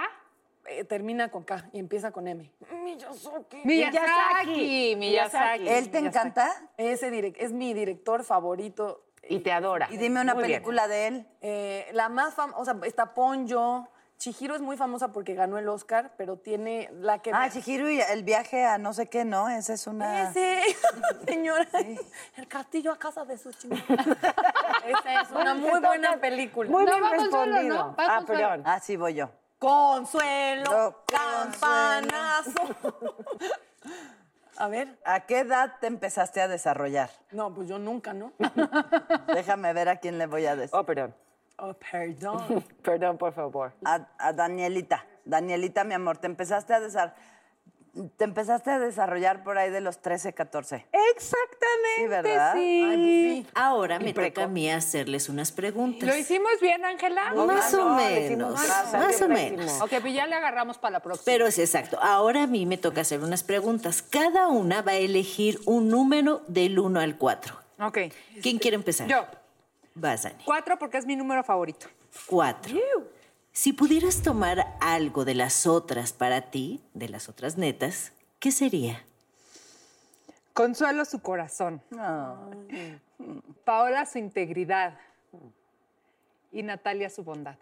eh, 0.68 0.85
termina 0.85 1.30
con 1.30 1.44
K 1.44 1.68
y 1.73 1.78
empieza 1.78 2.11
con 2.12 2.26
M. 2.28 2.50
Miyazaki. 2.82 3.56
Miyazaki. 3.64 4.94
Miyazaki. 4.96 5.68
¿Él 5.68 5.90
te 5.90 5.99
encanta? 5.99 6.50
Ese 6.76 7.11
direc- 7.11 7.37
es 7.38 7.52
mi 7.52 7.75
director 7.75 8.25
favorito. 8.25 9.02
Y 9.28 9.40
te 9.40 9.52
adora. 9.52 9.88
Y 9.90 9.96
dime 9.96 10.20
una 10.20 10.35
Muy 10.35 10.44
bien. 10.44 10.54
película 10.61 10.87
de 10.88 11.06
él. 11.08 11.26
Eh, 11.40 11.88
la 11.92 12.08
más 12.08 12.35
famosa, 12.35 12.58
o 12.61 12.64
sea, 12.64 12.76
está 12.85 13.12
Ponyo. 13.14 13.88
Chihiro 14.18 14.54
es 14.54 14.62
muy 14.62 14.78
famosa 14.78 15.12
porque 15.12 15.35
ganó 15.35 15.58
el 15.58 15.68
Oscar, 15.68 16.12
pero 16.16 16.38
tiene 16.38 16.88
la 17.00 17.18
que... 17.20 17.32
Ah, 17.35 17.50
Chihiro 17.50 17.90
y 17.90 18.00
el 18.00 18.23
viaje 18.25 18.64
a 18.64 18.78
no 18.78 18.94
sé 18.94 19.08
qué, 19.11 19.26
¿no? 19.26 19.50
Esa 19.50 19.75
es 19.75 19.87
una... 19.87 20.30
Ese, 20.30 20.62
señora. 21.26 21.66
El 22.37 22.49
castillo 22.49 22.92
a 22.92 22.99
casa 22.99 23.26
de 23.26 23.37
Sushi. 23.37 23.68
Esa 24.87 25.20
es 25.23 25.30
una 25.32 25.52
muy 25.54 25.80
buena 25.80 26.16
película. 26.18 26.70
Muy 26.70 26.85
No, 26.87 26.92
bien 26.92 27.04
va 27.04 27.11
respondido. 27.11 27.75
¿no? 27.76 27.96
Va 27.96 28.16
ah, 28.16 28.23
perdón. 28.26 28.62
Ah, 28.64 28.80
sí, 28.80 28.96
voy 28.96 29.14
yo. 29.14 29.28
Consuelo, 29.58 30.70
No, 30.70 30.96
campanazo. 31.06 32.60
A 34.58 34.68
ver, 34.68 34.98
¿A 35.04 35.20
qué 35.20 35.40
edad 35.40 35.75
te 35.80 35.86
empezaste 35.86 36.40
a 36.40 36.48
desarrollar? 36.48 37.10
no, 37.30 37.52
pues 37.54 37.68
yo 37.68 37.78
nunca, 37.78 38.12
¿no? 38.14 38.32
Déjame 39.34 39.72
ver 39.72 39.88
a 39.88 39.96
quién 39.96 40.18
le 40.18 40.26
voy 40.26 40.46
a 40.46 40.56
decir. 40.56 40.75
Oh, 40.75 40.84
perdón. 40.84 41.14
Oh, 41.58 41.72
perdón. 41.75 42.64
Perdón, 42.82 43.16
por 43.16 43.32
favor. 43.32 43.72
A, 43.84 44.06
a 44.18 44.32
Danielita. 44.34 45.06
Danielita, 45.25 45.84
mi 45.84 45.94
amor, 45.94 46.18
te 46.18 46.26
empezaste 46.26 46.75
a 46.75 46.80
desarrollar... 46.80 47.16
Te 48.17 48.25
empezaste 48.25 48.71
a 48.71 48.79
desarrollar 48.79 49.43
por 49.43 49.57
ahí 49.57 49.71
de 49.71 49.81
los 49.81 50.03
13, 50.03 50.35
14. 50.35 50.87
Exactamente, 51.15 51.97
Sí, 51.97 52.07
¿verdad? 52.07 52.55
sí. 52.55 52.83
Ay, 52.85 52.97
pues 52.97 53.47
sí. 53.47 53.47
Ahora 53.55 53.99
me 53.99 54.12
toca 54.12 54.45
a 54.45 54.49
mí 54.49 54.71
hacerles 54.71 55.29
unas 55.31 55.50
preguntas. 55.50 56.07
¿Lo 56.09 56.15
hicimos 56.15 56.53
bien, 56.61 56.85
Ángela? 56.85 57.33
Más 57.35 57.73
o 57.75 57.79
no, 57.91 57.97
menos, 57.97 58.55
más 58.93 59.23
o 59.23 59.29
menos. 59.29 59.81
Ok, 59.81 59.95
pues 60.03 60.12
ya 60.15 60.26
le 60.26 60.35
agarramos 60.35 60.76
para 60.79 60.93
la 60.93 61.00
próxima. 61.00 61.25
Pero 61.25 61.47
es 61.47 61.59
exacto. 61.59 61.99
Ahora 62.03 62.43
a 62.43 62.47
mí 62.47 62.67
me 62.67 62.76
toca 62.76 63.00
hacer 63.00 63.21
unas 63.21 63.43
preguntas. 63.43 64.03
Cada 64.03 64.49
una 64.49 64.83
va 64.83 64.93
a 64.93 64.97
elegir 64.97 65.59
un 65.65 65.88
número 65.88 66.43
del 66.49 66.79
1 66.79 67.00
al 67.00 67.17
4. 67.17 67.57
Ok. 67.81 67.99
¿Quién 68.43 68.59
quiere 68.59 68.75
empezar? 68.75 69.09
Yo. 69.09 69.25
Vas, 69.95 70.25
Dani. 70.25 70.45
Cuatro 70.45 70.79
porque 70.79 70.99
es 70.99 71.07
mi 71.07 71.17
número 71.17 71.43
favorito. 71.43 71.87
4. 72.26 72.75
Si 73.56 73.72
pudieras 73.72 74.20
tomar 74.20 74.76
algo 74.80 75.25
de 75.25 75.34
las 75.34 75.66
otras 75.66 76.12
para 76.12 76.42
ti, 76.50 76.82
de 76.92 77.08
las 77.08 77.30
otras 77.30 77.56
netas, 77.56 78.12
¿qué 78.38 78.52
sería? 78.52 79.02
Consuelo 80.52 81.06
su 81.06 81.22
corazón. 81.22 81.80
Paola 83.64 84.04
su 84.04 84.18
integridad. 84.18 84.98
Y 86.52 86.62
Natalia 86.64 87.08
su 87.08 87.25
bondad. 87.25 87.56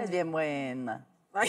Es 0.00 0.08
bien 0.08 0.30
buena. 0.30 1.04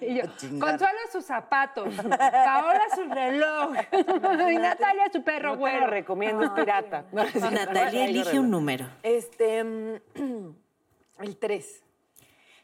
Y 0.00 0.16
yo. 0.16 0.22
Consuelo 0.60 0.98
sus 1.10 1.24
zapatos. 1.24 1.92
Paola 1.96 2.82
su 2.94 3.04
reloj. 3.04 3.74
y 4.52 4.58
Natalia 4.58 5.10
su 5.12 5.24
perro 5.24 5.56
No 5.56 5.64
te 5.64 5.80
lo 5.80 5.86
recomiendo, 5.88 6.44
es 6.44 6.50
pirata. 6.50 7.04
Natalia, 7.12 8.04
elige 8.04 8.38
un 8.38 8.50
número. 8.50 8.86
Este, 9.02 9.64
mm, 9.64 10.54
el 11.18 11.36
3. 11.36 11.82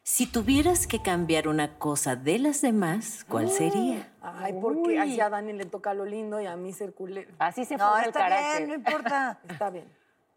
Si 0.02 0.26
tuvieras 0.26 0.86
que 0.86 1.02
cambiar 1.02 1.46
una 1.46 1.78
cosa 1.78 2.16
de 2.16 2.38
las 2.38 2.62
demás, 2.62 3.24
¿cuál 3.28 3.50
sería? 3.50 4.12
Ay, 4.22 4.54
porque 4.60 4.98
así 4.98 5.20
a 5.20 5.28
Dani 5.28 5.52
le 5.52 5.66
toca 5.66 5.92
lo 5.94 6.04
lindo 6.06 6.40
y 6.40 6.46
a 6.46 6.56
mí 6.56 6.72
ser 6.72 6.94
culero. 6.94 7.30
Así 7.38 7.64
se 7.64 7.76
No, 7.76 7.84
forma 7.84 8.00
el 8.02 8.08
está 8.08 8.20
carácter. 8.20 8.66
bien, 8.66 8.68
no 8.68 8.74
importa. 8.74 9.40
Está 9.48 9.70
bien. 9.70 9.84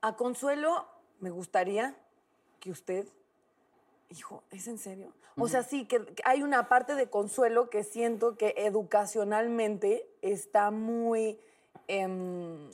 A 0.02 0.16
Consuelo 0.18 0.86
me 1.22 1.30
gustaría 1.30 1.96
que 2.60 2.72
usted, 2.72 3.08
hijo, 4.10 4.44
¿es 4.52 4.68
en 4.68 4.78
serio? 4.78 5.14
O 5.38 5.48
sea, 5.48 5.64
sí, 5.64 5.86
que, 5.86 6.06
que 6.06 6.22
hay 6.26 6.44
una 6.44 6.68
parte 6.68 6.94
de 6.94 7.10
Consuelo 7.10 7.70
que 7.70 7.84
siento 7.84 8.38
que 8.38 8.54
educacionalmente 8.58 10.06
está 10.22 10.70
muy 10.72 11.40
em, 11.88 12.70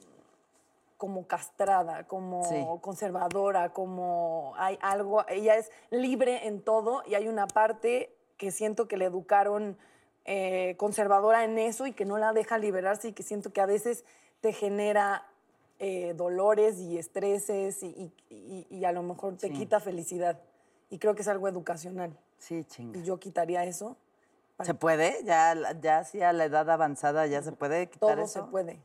como 1.00 1.26
castrada, 1.28 2.04
como 2.08 2.44
Sí. 2.44 2.62
conservadora, 2.82 3.72
como 3.72 4.54
hay 4.58 4.78
algo, 4.82 5.26
ella 5.30 5.56
es 5.56 5.72
libre 5.92 6.46
en 6.46 6.62
todo 6.62 7.04
y 7.08 7.16
hay 7.16 7.30
una 7.30 7.48
parte 7.48 8.14
que 8.36 8.52
siento 8.52 8.90
que 8.90 8.98
le 8.98 9.06
educaron 9.06 9.78
eh, 10.26 10.76
conservadora 10.78 11.46
en 11.46 11.58
eso 11.58 11.88
y 11.88 11.94
que 11.94 12.04
no 12.04 12.18
la 12.18 12.34
deja 12.34 12.58
liberarse 12.58 13.08
y 13.08 13.14
que 13.14 13.24
siento 13.24 13.54
que 13.54 13.62
a 13.62 13.66
veces 13.66 14.04
te 14.42 14.52
genera 14.52 15.26
eh, 15.80 16.14
dolores 16.18 16.78
y 16.80 16.98
estreses 16.98 17.82
y, 17.82 17.88
y- 17.88 18.14
y- 18.30 18.68
y 18.70 18.84
a 18.84 18.92
lo 18.92 19.02
mejor 19.02 19.38
te 19.38 19.50
quita 19.52 19.80
felicidad. 19.80 20.38
Y 20.90 21.00
creo 21.00 21.16
que 21.16 21.22
es 21.22 21.28
algo 21.30 21.48
educacional. 21.48 22.12
Sí, 22.40 22.66
chinga. 22.66 23.00
Y 23.00 23.04
yo 23.04 23.18
quitaría 23.22 23.64
eso. 23.64 23.96
¿Se 24.62 24.74
puede? 24.74 25.24
Ya, 25.24 25.56
ya 25.80 26.04
sí 26.04 26.22
a 26.22 26.34
la 26.34 26.44
edad 26.44 26.70
avanzada 26.70 27.26
ya 27.28 27.42
se 27.42 27.54
puede 27.54 27.88
quitar 27.90 28.16
Todo 28.16 28.26
eso. 28.26 28.44
se 28.46 28.52
puede. 28.52 28.82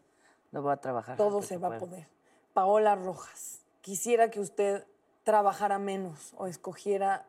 Lo 0.54 0.62
voy 0.62 0.72
a 0.72 0.76
trabajar. 0.76 1.16
Todo 1.16 1.42
se 1.42 1.58
va 1.58 1.76
a 1.76 1.78
poder. 1.78 2.06
Paola 2.52 2.94
Rojas, 2.94 3.60
quisiera 3.80 4.30
que 4.30 4.38
usted 4.38 4.86
trabajara 5.24 5.78
menos 5.80 6.32
o 6.38 6.46
escogiera 6.46 7.26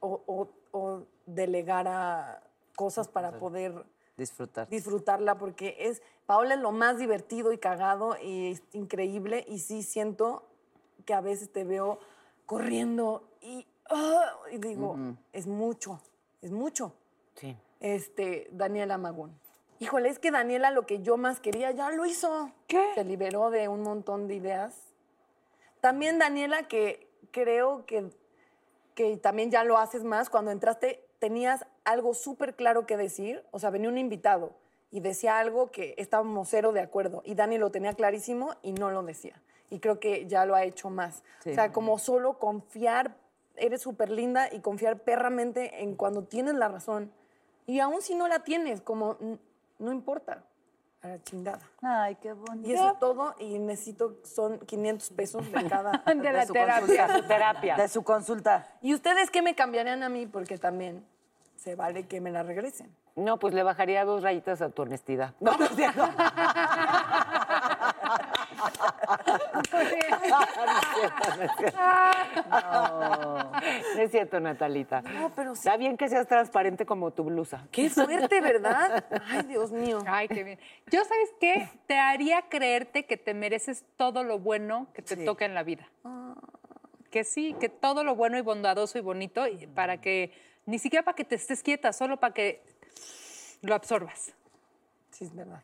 o, 0.00 0.20
o- 0.26 0.48
o 0.72 1.02
delegara 1.24 2.42
cosas 2.76 3.08
para 3.08 3.38
poder 3.38 3.86
Disfrutar. 4.18 4.68
disfrutarla 4.68 5.38
porque 5.38 5.76
es 5.78 6.02
Paola 6.26 6.54
es 6.54 6.60
lo 6.60 6.72
más 6.72 6.98
divertido 6.98 7.52
y 7.52 7.58
cagado 7.58 8.16
y 8.22 8.50
es 8.52 8.62
increíble 8.74 9.44
y 9.48 9.60
sí 9.60 9.82
siento 9.82 10.46
que 11.06 11.14
a 11.14 11.22
veces 11.22 11.50
te 11.50 11.64
veo 11.64 11.98
corriendo 12.44 13.26
y, 13.40 13.66
ah, 13.88 14.30
y 14.52 14.58
digo, 14.58 14.96
es 15.32 15.46
mucho, 15.46 16.00
es 16.42 16.50
mucho. 16.52 16.92
Sí. 17.36 17.56
Este, 17.80 18.48
Daniela 18.52 18.98
Magún. 18.98 19.32
Híjole, 19.80 20.08
es 20.08 20.18
que 20.18 20.30
Daniela 20.30 20.70
lo 20.70 20.86
que 20.86 21.00
yo 21.00 21.16
más 21.16 21.40
quería 21.40 21.70
ya 21.70 21.90
lo 21.90 22.04
hizo. 22.04 22.50
¿Qué? 22.66 22.84
Se 22.94 23.04
liberó 23.04 23.50
de 23.50 23.68
un 23.68 23.82
montón 23.82 24.26
de 24.26 24.34
ideas. 24.34 24.74
También 25.80 26.18
Daniela, 26.18 26.66
que 26.66 27.08
creo 27.30 27.86
que, 27.86 28.10
que 28.94 29.16
también 29.16 29.50
ya 29.50 29.62
lo 29.64 29.78
haces 29.78 30.02
más, 30.02 30.30
cuando 30.30 30.50
entraste 30.50 31.04
tenías 31.18 31.64
algo 31.84 32.14
súper 32.14 32.54
claro 32.54 32.86
que 32.86 32.96
decir, 32.96 33.44
o 33.50 33.58
sea, 33.58 33.70
venía 33.70 33.88
un 33.88 33.98
invitado 33.98 34.52
y 34.90 35.00
decía 35.00 35.38
algo 35.38 35.70
que 35.70 35.94
estábamos 35.98 36.48
cero 36.48 36.72
de 36.72 36.80
acuerdo 36.80 37.22
y 37.24 37.34
Dani 37.34 37.58
lo 37.58 37.70
tenía 37.70 37.92
clarísimo 37.92 38.54
y 38.62 38.72
no 38.72 38.90
lo 38.90 39.02
decía. 39.02 39.40
Y 39.70 39.80
creo 39.80 40.00
que 40.00 40.26
ya 40.26 40.46
lo 40.46 40.54
ha 40.54 40.64
hecho 40.64 40.90
más. 40.90 41.22
Sí. 41.40 41.50
O 41.50 41.54
sea, 41.54 41.72
como 41.72 41.98
solo 41.98 42.38
confiar, 42.38 43.16
eres 43.56 43.82
súper 43.82 44.10
linda 44.10 44.48
y 44.52 44.60
confiar 44.60 45.00
perramente 45.00 45.82
en 45.82 45.94
cuando 45.94 46.24
tienes 46.24 46.54
la 46.54 46.68
razón. 46.68 47.12
Y 47.66 47.80
aún 47.80 48.00
si 48.00 48.14
no 48.14 48.28
la 48.28 48.44
tienes, 48.44 48.80
como 48.80 49.18
no 49.78 49.92
importa, 49.92 50.44
a 51.02 51.08
la 51.08 51.22
chingada. 51.22 51.60
Ay, 51.82 52.16
qué 52.16 52.32
bonito. 52.32 52.68
Y 52.68 52.72
eso 52.72 52.92
es 52.92 52.98
todo, 52.98 53.34
y 53.38 53.58
necesito, 53.58 54.16
son 54.24 54.58
500 54.58 55.10
pesos 55.10 55.52
de 55.52 55.68
cada. 55.68 55.92
De 56.06 56.32
la 56.32 56.46
su 56.46 56.52
terapia. 56.52 57.06
consulta. 57.06 57.16
Su 57.16 57.22
terapia. 57.28 57.76
De 57.76 57.88
su 57.88 58.02
consulta. 58.02 58.66
¿Y 58.82 58.94
ustedes 58.94 59.30
qué 59.30 59.42
me 59.42 59.54
cambiarían 59.54 60.02
a 60.02 60.08
mí? 60.08 60.26
Porque 60.26 60.58
también 60.58 61.04
se 61.56 61.76
vale 61.76 62.06
que 62.06 62.20
me 62.20 62.30
la 62.30 62.42
regresen. 62.42 62.94
No, 63.16 63.38
pues 63.38 63.52
le 63.52 63.64
bajaría 63.64 64.04
dos 64.04 64.22
rayitas 64.22 64.62
a 64.62 64.70
tu 64.70 64.82
honestidad. 64.82 65.34
No, 65.40 65.56
no 65.56 65.64
es 65.64 65.72
No 73.96 74.02
es 74.02 74.10
cierto, 74.10 74.40
Natalita. 74.40 75.02
No, 75.02 75.30
pero 75.34 75.54
sí. 75.54 75.60
Está 75.60 75.76
bien 75.76 75.96
que 75.96 76.08
seas 76.08 76.26
transparente 76.26 76.86
como 76.86 77.10
tu 77.12 77.24
blusa. 77.24 77.66
Qué 77.70 77.90
suerte, 77.90 78.40
¿verdad? 78.40 79.04
Ay, 79.28 79.42
Dios 79.44 79.70
mío. 79.72 80.00
Ay, 80.06 80.28
qué 80.28 80.44
bien. 80.44 80.58
Yo, 80.90 81.04
¿sabes 81.04 81.30
qué? 81.40 81.68
Te 81.86 81.98
haría 81.98 82.42
creerte 82.48 83.06
que 83.06 83.16
te 83.16 83.34
mereces 83.34 83.84
todo 83.96 84.24
lo 84.24 84.38
bueno 84.38 84.86
que 84.94 85.02
te 85.02 85.16
Sí. 85.16 85.24
toca 85.24 85.44
en 85.44 85.54
la 85.54 85.62
vida. 85.62 85.88
Que 87.10 87.24
sí, 87.24 87.56
que 87.58 87.68
todo 87.68 88.04
lo 88.04 88.14
bueno 88.14 88.36
y 88.38 88.42
bondadoso 88.42 88.98
y 88.98 89.00
bonito, 89.00 89.46
y 89.46 89.66
para 89.66 90.00
que, 90.00 90.32
ni 90.66 90.78
siquiera 90.78 91.04
para 91.04 91.16
que 91.16 91.24
te 91.24 91.34
estés 91.34 91.62
quieta, 91.62 91.92
solo 91.92 92.18
para 92.18 92.34
que 92.34 92.62
lo 93.62 93.74
absorbas. 93.74 94.34
Sí, 95.10 95.24
es 95.24 95.34
verdad. 95.34 95.62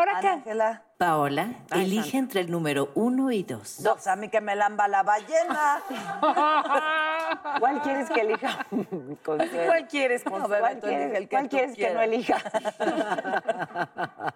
¿Ahora 0.00 0.12
Ana 0.12 0.20
qué? 0.20 0.28
Ángela. 0.28 0.82
Paola, 0.96 1.52
elige 1.72 2.16
entre 2.16 2.40
el 2.40 2.50
número 2.50 2.90
uno 2.94 3.30
y 3.30 3.42
dos. 3.42 3.82
Dos, 3.82 4.06
a 4.06 4.16
mí 4.16 4.30
que 4.30 4.40
me 4.40 4.56
lamba 4.56 4.88
la 4.88 5.02
ballena. 5.02 5.82
¿Cuál 7.60 7.82
quieres 7.82 8.08
que 8.08 8.22
elija? 8.22 8.66
Consuelo? 9.22 9.66
¿Cuál 9.66 9.88
quieres, 9.88 10.24
Consuelo? 10.24 10.66
el 10.68 10.80
que 11.28 11.28
¿Cuál 11.28 11.48
quieres 11.50 11.76
que 11.76 11.90
no 11.90 12.00
elija? 12.00 12.38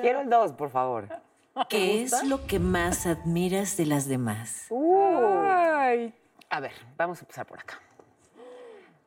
Quiero 0.00 0.22
el 0.22 0.30
dos, 0.30 0.52
por 0.52 0.70
favor. 0.70 1.08
¿Qué 1.68 2.02
es 2.02 2.24
lo 2.24 2.46
que 2.46 2.58
más 2.58 3.04
admiras 3.06 3.76
de 3.76 3.84
las 3.84 4.08
demás? 4.08 4.68
Ay, 4.70 6.14
A 6.48 6.60
ver, 6.60 6.72
vamos 6.96 7.18
a 7.18 7.20
empezar 7.20 7.44
por 7.44 7.58
acá. 7.58 7.78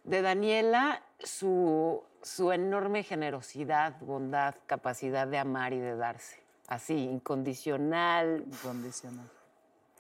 De 0.04 0.22
Daniela, 0.22 1.02
su, 1.20 2.04
su 2.22 2.52
enorme 2.52 3.04
generosidad, 3.04 4.00
bondad, 4.02 4.56
capacidad 4.66 5.28
de 5.28 5.38
amar 5.38 5.74
y 5.74 5.80
de 5.80 5.96
darse. 5.96 6.40
Así, 6.68 6.96
incondicional. 6.96 8.44
Incondicional. 8.46 9.30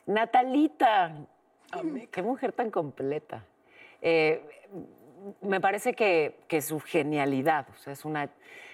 Natalita, 0.05 1.13
qué 2.11 2.21
mujer 2.21 2.53
tan 2.53 2.71
completa. 2.71 3.43
Eh, 4.01 4.41
me 5.41 5.59
parece 5.59 5.93
que, 5.93 6.39
que 6.47 6.61
su 6.61 6.79
genialidad, 6.79 7.67
o 7.73 7.77
sea, 7.77 7.93
es 7.93 8.05
una, 8.05 8.29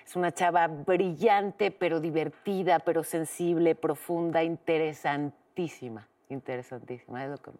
es 0.05 0.15
una 0.15 0.31
chava 0.31 0.67
brillante, 0.67 1.71
pero 1.71 1.99
divertida, 1.99 2.79
pero 2.79 3.03
sensible, 3.03 3.73
profunda, 3.75 4.43
interesantísima, 4.43 6.07
interesantísima. 6.29 7.23
Es 7.23 7.31
lo 7.31 7.37
que- 7.37 7.51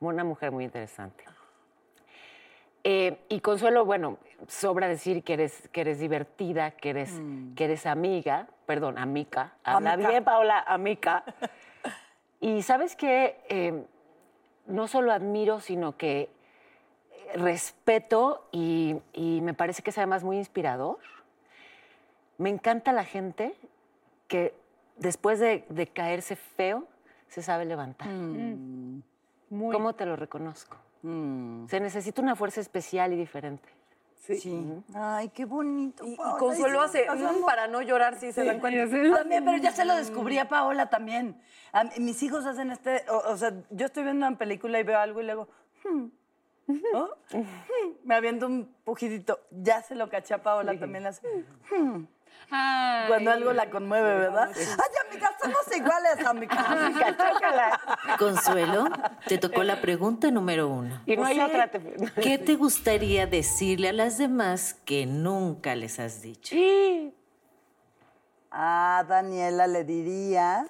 una 0.00 0.24
mujer 0.24 0.52
muy 0.52 0.64
interesante. 0.64 1.24
Eh, 2.88 3.18
y 3.28 3.40
Consuelo, 3.40 3.84
bueno, 3.84 4.16
sobra 4.46 4.86
decir 4.86 5.24
que 5.24 5.32
eres, 5.32 5.68
que 5.72 5.80
eres 5.80 5.98
divertida, 5.98 6.70
que 6.70 6.90
eres, 6.90 7.20
que 7.56 7.64
eres 7.64 7.84
amiga, 7.84 8.46
perdón, 8.64 8.96
amica. 8.96 9.54
Habla 9.64 9.94
Amica. 9.94 10.08
bien, 10.10 10.24
Paola, 10.24 10.60
amica. 10.66 11.24
Y 12.38 12.62
sabes 12.62 12.94
que 12.94 13.86
no 14.66 14.86
solo 14.88 15.10
admiro, 15.10 15.58
sino 15.60 15.96
que 15.96 16.28
respeto 17.34 18.46
y, 18.52 18.96
y 19.14 19.40
me 19.40 19.54
parece 19.54 19.82
que 19.82 19.90
es 19.90 19.98
además 19.98 20.22
muy 20.22 20.36
inspirador. 20.36 20.98
Me 22.38 22.50
encanta 22.50 22.92
la 22.92 23.04
gente 23.04 23.54
que 24.28 24.54
después 24.96 25.40
de, 25.40 25.64
de 25.70 25.86
caerse 25.86 26.36
feo 26.36 26.84
se 27.28 27.42
sabe 27.42 27.64
levantar. 27.64 28.06
muy. 28.08 29.02
¿Cómo 29.72 29.94
te 29.94 30.04
lo 30.06 30.14
reconozco? 30.14 30.76
Se 31.68 31.80
necesita 31.80 32.22
una 32.22 32.36
fuerza 32.36 32.60
especial 32.60 33.12
y 33.12 33.16
diferente. 33.16 33.68
Sí. 34.14 34.82
Ay, 34.94 35.28
qué 35.28 35.44
bonito. 35.44 36.04
Y. 36.04 36.16
Consuelo 36.16 36.88
sí, 36.88 36.98
hace 36.98 37.24
mm, 37.24 37.44
para 37.44 37.68
no 37.68 37.80
llorar 37.82 38.18
si 38.18 38.32
se 38.32 38.44
dan 38.44 38.58
cuenta. 38.58 38.82
También, 39.16 39.44
pero 39.44 39.56
ya 39.58 39.70
se 39.70 39.84
lo 39.84 39.94
descubrí 39.94 40.38
a 40.38 40.48
Paola 40.48 40.90
también. 40.90 41.40
A 41.72 41.84
mis 41.98 42.22
hijos 42.22 42.44
hacen 42.44 42.72
este, 42.72 43.04
o, 43.08 43.32
o 43.32 43.36
sea, 43.36 43.52
yo 43.70 43.86
estoy 43.86 44.02
viendo 44.02 44.26
una 44.26 44.36
película 44.36 44.80
y 44.80 44.82
veo 44.82 44.98
algo 44.98 45.20
y 45.20 45.24
luego, 45.26 45.48
hmm, 45.84 46.06
¿no? 46.92 47.08
Hmm, 47.32 47.92
me 48.04 48.14
aviento 48.14 48.46
un 48.46 48.74
pujidito. 48.84 49.40
Ya 49.50 49.82
se 49.82 49.94
lo 49.94 50.08
caché 50.08 50.34
a 50.34 50.42
Paola 50.42 50.78
también. 50.78 51.04
hmm, 51.04 52.04
Ay. 52.50 53.08
cuando 53.08 53.30
algo 53.32 53.52
la 53.52 53.68
conmueve, 53.70 54.18
¿verdad? 54.18 54.50
Ay, 54.54 55.08
amiga, 55.10 55.30
somos 55.42 55.76
iguales, 55.76 56.26
amiga. 56.26 56.56
Consuelo, 58.18 58.84
te 59.26 59.38
tocó 59.38 59.62
la 59.64 59.80
pregunta 59.80 60.30
número 60.30 60.68
uno. 60.68 61.02
Y 61.06 61.16
no 61.16 61.24
hay 61.24 61.40
otra. 61.40 61.70
te- 61.70 61.80
¿Qué 62.22 62.38
te 62.38 62.54
gustaría 62.56 63.26
decirle 63.26 63.88
a 63.88 63.92
las 63.92 64.18
demás 64.18 64.74
que 64.84 65.06
nunca 65.06 65.74
les 65.74 65.98
has 65.98 66.22
dicho? 66.22 66.54
A 68.50 69.04
Daniela 69.08 69.66
le 69.66 69.84
diría 69.84 70.68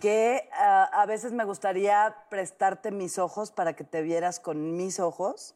que 0.00 0.48
ah, 0.52 0.88
a 0.92 1.06
veces 1.06 1.32
me 1.32 1.44
gustaría 1.44 2.14
prestarte 2.30 2.90
mis 2.92 3.18
ojos 3.18 3.50
para 3.50 3.74
que 3.74 3.84
te 3.84 4.00
vieras 4.02 4.38
con 4.40 4.76
mis 4.76 5.00
ojos 5.00 5.54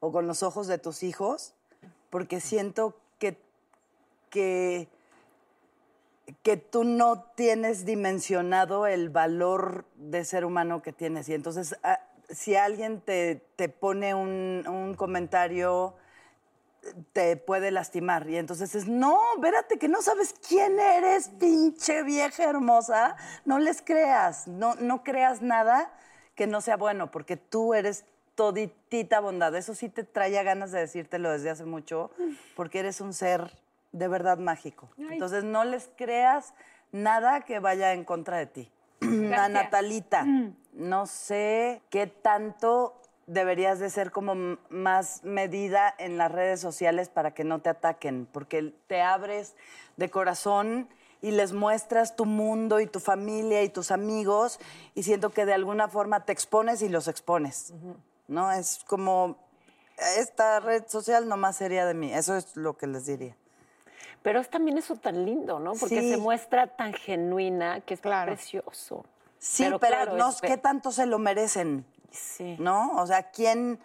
o 0.00 0.10
con 0.12 0.26
los 0.26 0.42
ojos 0.42 0.66
de 0.66 0.78
tus 0.78 1.02
hijos, 1.02 1.54
porque 2.10 2.40
siento 2.40 2.99
que, 4.30 4.88
que, 6.42 6.56
tú 6.56 6.84
no 6.84 7.24
tienes 7.34 7.84
dimensionado 7.84 8.86
el 8.86 9.10
valor 9.10 9.84
de 9.96 10.24
ser 10.24 10.44
humano 10.44 10.82
que 10.82 10.92
tienes. 10.92 11.28
Y 11.28 11.34
entonces, 11.34 11.76
ah, 11.82 12.00
si 12.28 12.56
alguien 12.56 13.00
te, 13.00 13.42
te 13.56 13.68
pone 13.68 14.14
un, 14.14 14.64
un 14.66 14.94
comentario 14.94 15.96
te 17.12 17.36
puede 17.36 17.70
lastimar. 17.70 18.28
Y 18.28 18.36
entonces 18.36 18.74
es, 18.74 18.86
no, 18.86 19.18
espérate, 19.34 19.78
que 19.78 19.88
no 19.88 20.02
sabes 20.02 20.34
quién 20.46 20.78
eres, 20.78 21.28
pinche 21.38 22.02
vieja 22.02 22.44
hermosa. 22.44 23.16
No 23.44 23.58
les 23.58 23.82
creas, 23.82 24.48
no, 24.48 24.74
no 24.76 25.04
creas 25.04 25.42
nada 25.42 25.92
que 26.34 26.46
no 26.46 26.60
sea 26.60 26.76
bueno, 26.76 27.10
porque 27.10 27.36
tú 27.36 27.74
eres 27.74 28.04
toditita 28.34 29.20
bondad. 29.20 29.54
Eso 29.54 29.74
sí 29.74 29.88
te 29.88 30.04
traía 30.04 30.42
ganas 30.42 30.72
de 30.72 30.80
decírtelo 30.80 31.30
desde 31.30 31.50
hace 31.50 31.64
mucho, 31.64 32.10
porque 32.56 32.78
eres 32.80 33.00
un 33.00 33.12
ser 33.12 33.58
de 33.92 34.08
verdad 34.08 34.38
mágico. 34.38 34.90
Entonces 34.98 35.44
no 35.44 35.64
les 35.64 35.90
creas 35.96 36.54
nada 36.92 37.42
que 37.42 37.58
vaya 37.58 37.92
en 37.92 38.04
contra 38.04 38.38
de 38.38 38.46
ti. 38.46 38.72
A 39.00 39.48
Natalita, 39.48 40.26
no 40.72 41.06
sé 41.06 41.82
qué 41.90 42.06
tanto 42.06 43.00
deberías 43.26 43.78
de 43.78 43.90
ser 43.90 44.10
como 44.10 44.58
más 44.70 45.22
medida 45.22 45.94
en 45.98 46.18
las 46.18 46.32
redes 46.32 46.60
sociales 46.60 47.08
para 47.08 47.32
que 47.32 47.44
no 47.44 47.60
te 47.60 47.70
ataquen, 47.70 48.26
porque 48.26 48.74
te 48.88 49.02
abres 49.02 49.54
de 49.96 50.10
corazón 50.10 50.88
y 51.22 51.30
les 51.30 51.52
muestras 51.52 52.16
tu 52.16 52.24
mundo 52.24 52.80
y 52.80 52.86
tu 52.86 52.98
familia 52.98 53.62
y 53.62 53.68
tus 53.68 53.90
amigos 53.90 54.58
y 54.94 55.04
siento 55.04 55.30
que 55.30 55.46
de 55.46 55.54
alguna 55.54 55.88
forma 55.88 56.24
te 56.24 56.32
expones 56.32 56.82
y 56.82 56.88
los 56.88 57.08
expones, 57.08 57.72
¿no? 58.26 58.50
Es 58.50 58.80
como, 58.86 59.36
esta 60.16 60.58
red 60.60 60.84
social 60.88 61.28
nomás 61.28 61.56
sería 61.56 61.86
de 61.86 61.94
mí, 61.94 62.12
eso 62.12 62.36
es 62.36 62.56
lo 62.56 62.76
que 62.76 62.86
les 62.86 63.06
diría. 63.06 63.36
Pero 64.22 64.40
es 64.40 64.50
también 64.50 64.76
eso 64.78 64.96
tan 64.96 65.24
lindo, 65.24 65.58
¿no? 65.58 65.72
Porque 65.72 66.00
Sí. 66.00 66.10
se 66.10 66.16
muestra 66.18 66.66
tan 66.66 66.92
genuina 66.92 67.80
que 67.80 67.94
es 67.94 68.00
Claro. 68.00 68.32
precioso. 68.32 69.04
Sí, 69.38 69.64
pero, 69.64 69.78
claro, 69.78 70.16
no, 70.16 70.28
es- 70.28 70.40
¿qué 70.42 70.58
tanto 70.58 70.92
se 70.92 71.06
lo 71.06 71.18
merecen? 71.18 71.86
Sí. 72.10 72.56
¿No? 72.58 72.96
O 73.00 73.06
sea, 73.06 73.30
¿quién? 73.30 73.78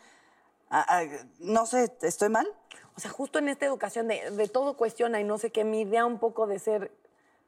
ah, 0.71 0.85
ah, 0.89 1.03
no 1.39 1.65
sé, 1.67 1.93
¿estoy 2.01 2.27
mal? 2.29 2.47
O 2.97 2.99
sea, 2.99 3.09
justo 3.11 3.39
en 3.39 3.47
esta 3.49 3.65
educación 3.65 4.07
de, 4.07 4.31
de 4.31 4.47
todo 4.49 4.75
cuestiona 4.75 5.19
y 5.21 5.23
no 5.23 5.37
sé 5.37 5.51
qué, 5.51 5.63
mi 5.63 5.81
idea 5.81 6.05
un 6.05 6.17
poco 6.17 6.47
de 6.47 6.59
ser 6.59 6.91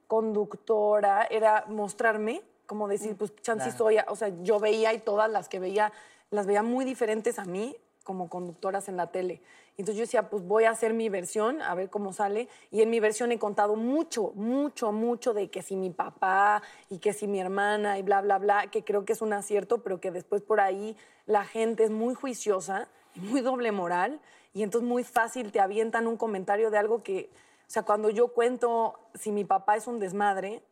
conductora 0.08 1.28
era 1.30 1.66
mostrarme, 1.68 2.42
como 2.66 2.88
decir, 2.88 3.16
pues 3.18 3.36
chance 3.42 3.72
soy, 3.72 3.98
o 4.08 4.16
sea, 4.16 4.30
yo 4.44 4.60
veía 4.60 4.94
y 4.94 5.00
todas 5.00 5.30
las 5.30 5.50
que 5.50 5.60
veía, 5.60 5.92
las 6.32 6.46
veía 6.46 6.64
muy 6.64 6.86
diferentes 6.86 7.40
a 7.40 7.46
mí 7.46 7.76
como 8.04 8.30
conductoras 8.30 8.88
en 8.88 8.98
la 8.98 9.08
tele. 9.08 9.42
Entonces 9.78 9.96
yo 9.98 10.02
decía, 10.02 10.28
pues 10.28 10.44
voy 10.44 10.64
a 10.64 10.72
hacer 10.72 10.96
mi 10.96 11.08
versión, 11.08 11.62
a 11.62 11.76
ver 11.76 11.92
cómo 11.92 12.12
sale. 12.12 12.50
Y 12.72 12.82
en 12.82 12.90
mi 12.90 13.00
versión 13.00 13.32
he 13.32 13.38
contado 13.38 13.76
mucho, 13.76 14.32
mucho, 14.34 14.92
mucho 14.92 15.36
de 15.36 15.52
que 15.52 15.62
si 15.62 15.76
mi 15.76 15.92
papá 15.92 16.64
y 16.90 16.98
que 16.98 17.14
si 17.14 17.28
mi 17.28 17.40
hermana 17.40 18.00
y 18.00 18.02
bla, 18.02 18.22
bla, 18.22 18.40
bla, 18.40 18.72
que 18.72 18.84
creo 18.84 19.06
que 19.06 19.14
es 19.14 19.22
un 19.22 19.34
acierto, 19.34 19.84
pero 19.84 20.02
que 20.02 20.10
después 20.10 20.42
por 20.42 20.62
ahí 20.62 20.98
la 21.28 21.46
gente 21.46 21.84
es 21.84 21.92
muy 21.92 22.16
juiciosa 22.16 22.88
y 23.14 23.20
muy 23.20 23.42
doble 23.42 23.72
moral. 23.72 24.20
Y 24.56 24.64
entonces 24.64 24.90
muy 24.90 25.04
fácil 25.04 25.52
te 25.52 25.60
avientan 25.60 26.08
un 26.08 26.18
comentario 26.18 26.72
de 26.72 26.80
algo 26.80 27.04
que, 27.04 27.30
o 27.68 27.70
sea, 27.70 27.84
cuando 27.84 28.10
yo 28.10 28.30
cuento 28.30 29.00
si 29.14 29.32
mi 29.32 29.46
papá 29.46 29.76
es 29.76 29.86
un 29.86 30.00
desmadre, 30.00 30.64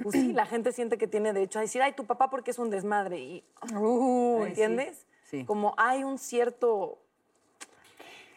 pues 0.00 0.12
sí, 0.12 0.32
la 0.32 0.46
gente 0.46 0.70
siente 0.70 0.98
que 0.98 1.08
tiene 1.08 1.32
derecho 1.32 1.58
a 1.58 1.62
decir, 1.62 1.82
ay, 1.82 1.94
tu 1.94 2.06
papá 2.06 2.30
porque 2.30 2.52
es 2.52 2.60
un 2.60 2.70
desmadre. 2.70 3.18
Y, 3.18 3.44
uh, 3.74 4.44
¿Entiendes? 4.44 5.04
sí. 5.24 5.44
Como 5.44 5.74
hay 5.78 6.04
un 6.04 6.18
cierto... 6.18 6.98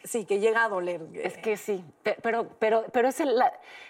Sí, 0.02 0.24
que 0.24 0.38
llega 0.40 0.64
a 0.64 0.68
doler. 0.70 1.02
Es 1.14 1.36
que 1.36 1.56
sí, 1.58 1.84
pe- 2.02 2.16
pero, 2.22 2.48
pero, 2.58 2.86
pero 2.90 3.08
es, 3.08 3.20
el, 3.20 3.34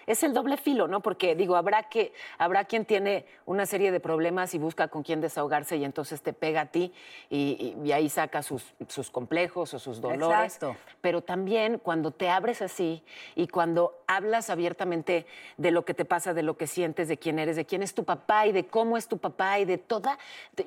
es 0.05 0.23
el 0.23 0.33
doble 0.33 0.57
filo, 0.57 0.87
¿no? 0.87 0.99
Porque 0.99 1.35
digo, 1.35 1.55
habrá, 1.55 1.83
que, 1.83 2.13
habrá 2.37 2.65
quien 2.65 2.83
tiene 2.85 3.25
una 3.45 3.65
serie 3.65 3.91
de 3.93 3.99
problemas 4.01 4.53
y 4.53 4.57
busca 4.57 4.89
con 4.89 5.03
quién 5.03 5.21
desahogarse 5.21 5.77
y 5.77 5.85
entonces 5.85 6.21
te 6.21 6.33
pega 6.33 6.61
a 6.61 6.65
ti 6.65 6.93
y, 7.29 7.75
y- 7.81 7.87
y 7.87 7.91
ahí 7.93 8.09
saca 8.09 8.43
sus, 8.43 8.73
sus 8.89 9.09
complejos 9.09 9.73
o 9.73 9.79
sus 9.79 10.01
dolores. 10.01 10.55
Exacto. 10.55 10.75
Pero 10.99 11.21
también 11.21 11.77
cuando 11.77 12.11
te 12.11 12.29
abres 12.29 12.61
así 12.61 13.03
y 13.35 13.47
cuando 13.47 14.03
hablas 14.05 14.49
abiertamente 14.49 15.25
de 15.55 15.71
lo 15.71 15.85
que 15.85 15.93
te 15.93 16.03
pasa, 16.03 16.33
de 16.33 16.43
lo 16.43 16.57
que 16.57 16.67
sientes, 16.67 17.07
de 17.07 17.17
quién 17.17 17.39
eres, 17.39 17.55
de 17.55 17.65
quién 17.65 17.83
es 17.83 17.93
tu 17.93 18.03
papá 18.03 18.47
y 18.47 18.51
de 18.51 18.67
cómo 18.67 18.97
es 18.97 19.07
tu 19.07 19.17
papá 19.17 19.59
y 19.59 19.65
de 19.65 19.77
toda... 19.77 20.17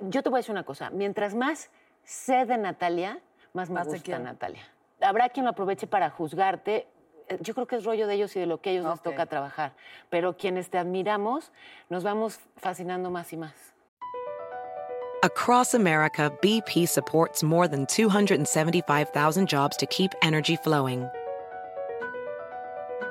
Yo 0.08 0.22
te 0.22 0.30
voy 0.30 0.38
a 0.38 0.40
decir 0.40 0.52
una 0.52 0.64
cosa, 0.64 0.88
mientras 0.90 1.34
más 1.34 1.70
sé 2.02 2.46
de 2.46 2.56
Natalia, 2.56 3.20
más 3.52 3.68
me 3.68 3.74
Más 3.74 3.88
gusta. 3.88 4.18
Natalia. 4.18 4.62
Habrá 5.04 5.28
quien 5.28 5.44
lo 5.44 5.50
aproveche 5.50 5.86
para 5.86 6.10
juzgarte. 6.10 6.86
Eh, 7.28 7.38
Yo 7.40 7.54
creo 7.54 7.66
que 7.66 7.76
es 7.76 7.84
rollo 7.84 8.06
de 8.06 8.14
ellos 8.14 8.34
y 8.36 8.40
de 8.40 8.46
lo 8.46 8.60
que 8.60 8.70
a 8.70 8.72
ellos 8.72 8.86
les 8.86 9.02
toca 9.02 9.26
trabajar. 9.26 9.72
Pero 10.10 10.36
quienes 10.36 10.70
te 10.70 10.78
admiramos, 10.78 11.52
nos 11.88 12.02
vamos 12.02 12.38
fascinando 12.56 13.10
más 13.10 13.32
y 13.32 13.36
más. 13.36 13.52
Across 15.22 15.74
America, 15.74 16.30
BP 16.42 16.86
supports 16.86 17.42
more 17.42 17.66
than 17.66 17.86
275,000 17.86 19.48
jobs 19.48 19.76
to 19.78 19.86
keep 19.86 20.12
energy 20.22 20.56
flowing. 20.56 21.08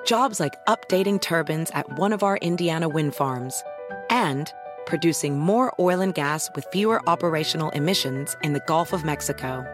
Jobs 0.06 0.40
like 0.40 0.54
updating 0.68 1.20
turbines 1.20 1.72
at 1.72 1.88
one 1.98 2.14
of 2.14 2.22
our 2.22 2.38
Indiana 2.38 2.88
wind 2.88 3.16
farms 3.16 3.64
and 4.12 4.54
producing 4.86 5.40
more 5.40 5.74
oil 5.80 6.02
and 6.02 6.14
gas 6.14 6.52
with 6.56 6.68
fewer 6.72 7.02
operational 7.08 7.72
emissions 7.72 8.36
in 8.44 8.54
the 8.54 8.62
Gulf 8.68 8.94
of 8.94 9.04
Mexico. 9.04 9.66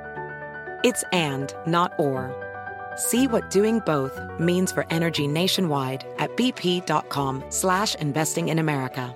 It's 0.84 1.04
and, 1.12 1.54
not 1.66 1.94
or. 1.98 2.36
See 2.96 3.28
what 3.28 3.50
doing 3.50 3.80
both 3.86 4.20
means 4.40 4.72
for 4.72 4.86
energy 4.90 5.28
nationwide 5.28 6.06
at 6.18 6.36
bp.com 6.36 7.44
slash 7.50 7.96
investing 7.96 8.50
in 8.50 8.60
America. 8.60 9.14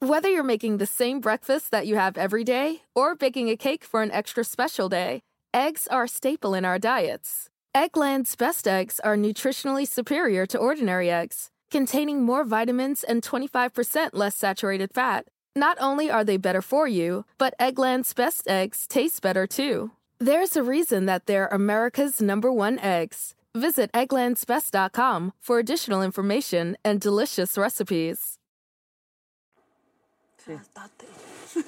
Whether 0.00 0.30
you're 0.30 0.42
making 0.42 0.78
the 0.78 0.86
same 0.86 1.20
breakfast 1.20 1.70
that 1.72 1.86
you 1.86 1.96
have 1.96 2.16
every 2.16 2.42
day 2.42 2.82
or 2.94 3.14
baking 3.14 3.50
a 3.50 3.56
cake 3.56 3.84
for 3.84 4.02
an 4.02 4.10
extra 4.10 4.44
special 4.44 4.88
day, 4.88 5.20
eggs 5.52 5.86
are 5.88 6.04
a 6.04 6.08
staple 6.08 6.54
in 6.54 6.64
our 6.64 6.78
diets. 6.78 7.50
Eggland's 7.76 8.34
best 8.34 8.66
eggs 8.66 8.98
are 9.00 9.16
nutritionally 9.16 9.86
superior 9.86 10.46
to 10.46 10.58
ordinary 10.58 11.10
eggs, 11.10 11.50
containing 11.70 12.22
more 12.22 12.44
vitamins 12.44 13.04
and 13.04 13.22
25% 13.22 14.10
less 14.14 14.34
saturated 14.34 14.90
fat. 14.94 15.26
Not 15.56 15.76
only 15.80 16.10
are 16.10 16.24
they 16.24 16.36
better 16.36 16.62
for 16.62 16.86
you, 16.86 17.24
but 17.36 17.54
Eggland's 17.58 18.14
best 18.14 18.46
eggs 18.48 18.86
taste 18.86 19.20
better 19.20 19.46
too. 19.46 19.90
There's 20.18 20.56
a 20.56 20.62
reason 20.62 21.06
that 21.06 21.26
they're 21.26 21.48
America's 21.48 22.20
number 22.20 22.52
one 22.52 22.78
eggs. 22.78 23.34
Visit 23.54 23.90
egglandsbest.com 23.92 25.32
for 25.40 25.58
additional 25.58 26.02
information 26.02 26.76
and 26.84 27.00
delicious 27.00 27.58
recipes. 27.58 28.38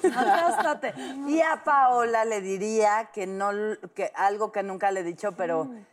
Maltrástate. 0.03 0.93
Y 1.27 1.41
a 1.41 1.61
Paola 1.63 2.23
le 2.23 2.39
diría 2.41 3.09
que 3.13 3.27
no, 3.27 3.51
que 3.93 4.09
algo 4.15 4.51
que 4.51 4.63
nunca 4.63 4.91
le 4.91 5.01
he 5.01 5.03
dicho, 5.03 5.33
pero 5.33 5.65
mm. 5.65 5.85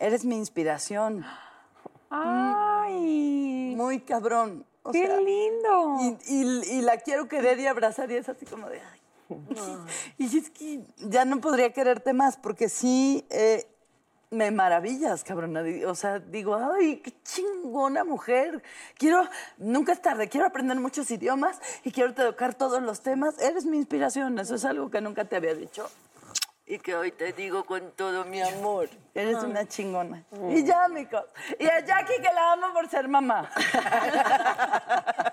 eres 0.00 0.24
mi 0.24 0.36
inspiración. 0.36 1.24
Ay, 2.10 2.95
Muy 3.86 4.00
cabrón. 4.00 4.66
O 4.82 4.92
qué 4.92 5.06
sea, 5.06 5.16
lindo. 5.18 6.18
Y, 6.28 6.34
y- 6.34 6.78
y 6.78 6.82
la 6.82 6.98
quiero 6.98 7.26
querer 7.28 7.58
y 7.58 7.66
abrazar 7.66 8.10
y 8.10 8.16
es 8.16 8.28
así 8.28 8.44
como 8.46 8.68
de... 8.68 8.80
ay. 8.80 9.00
Y 10.18 10.38
es 10.38 10.50
que 10.50 10.82
ya 10.98 11.24
no 11.24 11.40
podría 11.40 11.72
quererte 11.72 12.12
más 12.12 12.36
porque 12.36 12.68
sí 12.68 13.24
eh, 13.30 13.66
me 14.30 14.50
maravillas, 14.52 15.24
cabrona. 15.24 15.62
O 15.88 15.94
sea, 15.94 16.18
digo, 16.20 16.54
ay, 16.56 16.98
qué 16.98 17.12
chingona 17.22 18.04
mujer. 18.04 18.62
Quiero, 18.96 19.24
nunca 19.58 19.92
es 19.92 20.02
tarde, 20.02 20.28
quiero 20.28 20.46
aprender 20.46 20.78
muchos 20.78 21.10
idiomas 21.10 21.60
y 21.84 21.90
quiero 21.90 22.14
tocar 22.14 22.54
todos 22.54 22.82
los 22.82 23.00
temas. 23.00 23.38
Eres 23.40 23.64
mi 23.64 23.76
inspiración, 23.78 24.38
eso 24.38 24.54
es 24.54 24.64
algo 24.64 24.90
que 24.90 25.00
nunca 25.00 25.24
te 25.24 25.36
había 25.36 25.54
dicho. 25.54 25.88
Y 26.68 26.78
que 26.80 26.96
hoy 26.96 27.12
te 27.12 27.32
digo 27.32 27.64
con 27.64 27.92
todo 27.92 28.24
mi 28.24 28.42
amor. 28.42 28.88
Eres 29.14 29.36
una 29.36 29.68
chingona. 29.68 30.24
Y 30.50 30.64
ya, 30.64 30.84
amigos. 30.84 31.22
Y 31.60 31.66
a 31.66 31.78
Jackie 31.78 32.16
que 32.16 32.28
la 32.34 32.54
amo 32.54 32.72
por 32.72 32.88
ser 32.90 33.06
mamá. 33.06 33.48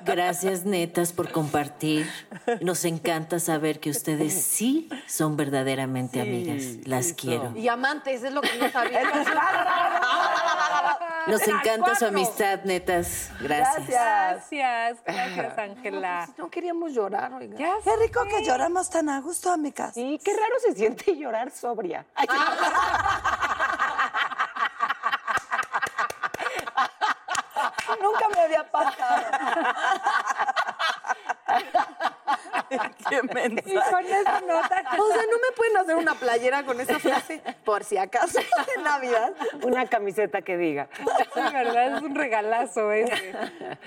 Gracias, 0.06 0.64
netas, 0.64 1.12
por 1.12 1.32
compartir. 1.32 2.08
Nos 2.62 2.86
encanta 2.86 3.40
saber 3.40 3.80
que 3.80 3.90
ustedes 3.90 4.34
sí 4.44 4.90
son 5.08 5.36
verdaderamente 5.36 6.22
amigas. 6.22 6.86
Las 6.86 7.14
quiero. 7.14 7.52
Y 7.56 7.68
amantes, 7.68 8.22
es 8.24 8.32
lo 8.32 8.42
que 8.42 8.56
no 8.60 8.70
sabía. 8.70 9.02
Nos 11.28 11.48
encanta 11.48 11.96
su 11.96 12.06
amistad, 12.06 12.60
netas. 12.64 13.30
Gracias. 13.40 13.88
Gracias, 13.88 15.04
gracias, 15.06 15.58
Ángela. 15.58 16.28
No 16.38 16.50
queríamos 16.50 16.94
llorar, 16.94 17.34
oiga. 17.34 17.58
Ya 17.58 17.76
Qué 17.84 17.96
rico 17.98 18.24
que 18.26 18.44
lloramos 18.46 18.90
tan 18.90 19.10
a 19.10 19.22
gusto, 19.22 19.52
amigas. 19.52 19.94
Sí, 19.94 20.20
qué 20.24 20.32
raro 20.34 20.56
se 20.60 20.74
siente 20.74 21.16
llorar 21.18 21.52
sobria. 21.52 22.06
Ay, 22.16 22.28
Nunca 28.02 28.28
me 28.30 28.42
había 28.42 28.70
pasado. 28.70 29.24
Qué 33.10 33.16
Y 33.18 33.20
con 33.22 34.06
esa 34.06 34.42
nota. 34.42 34.84
O 35.00 35.08
sea, 35.08 35.24
no 35.24 35.38
me 35.38 35.56
pueden 35.56 35.78
hacer 35.78 35.96
una 35.96 36.16
playera 36.16 36.66
con 36.66 36.80
esa 36.80 37.00
frase, 37.00 37.42
por 37.64 37.84
si 37.84 37.98
acaso, 37.98 38.40
de 38.76 38.84
Navidad. 38.84 39.34
Una 39.64 39.88
camiseta 39.88 40.42
que 40.42 40.58
diga. 40.58 40.90
Sí, 40.98 41.42
verdad, 41.54 41.98
es 41.98 42.02
un 42.02 42.16
regalazo 42.16 42.92
ese. 42.92 43.34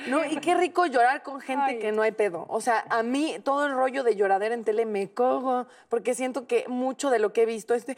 No, 0.09 0.25
y 0.25 0.39
qué 0.39 0.55
rico 0.55 0.87
llorar 0.87 1.23
con 1.23 1.41
gente 1.41 1.65
Ay. 1.67 1.79
que 1.79 1.93
no 1.93 2.03
hay 2.03 2.13
pedo. 2.13 2.47
O 2.49 2.61
sea, 2.61 2.85
a 2.91 3.03
mí 3.03 3.39
todo 3.45 3.67
el 3.67 3.73
rollo 3.73 4.03
de 4.03 4.17
lloradera 4.17 4.55
en 4.55 4.65
tele 4.65 4.87
me 4.87 5.11
cojo, 5.11 5.67
porque 5.89 6.15
siento 6.15 6.47
que 6.47 6.65
mucho 6.69 7.11
de 7.11 7.19
lo 7.19 7.33
que 7.33 7.43
he 7.43 7.47
visto 7.47 7.75
es 7.75 7.87
de... 7.87 7.97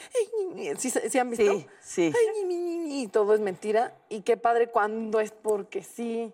¿Sí, 0.79 0.91
sí 0.91 1.19
han 1.19 1.31
visto? 1.31 1.53
Sí, 1.53 1.67
sí. 1.81 2.13
Ay, 2.15 3.03
y 3.03 3.09
todo 3.09 3.35
es 3.35 3.41
mentira. 3.41 3.95
Y 4.09 4.23
qué 4.23 4.37
padre 4.37 4.69
cuando 4.69 5.21
es 5.21 5.31
porque 5.31 5.83
sí 5.83 6.33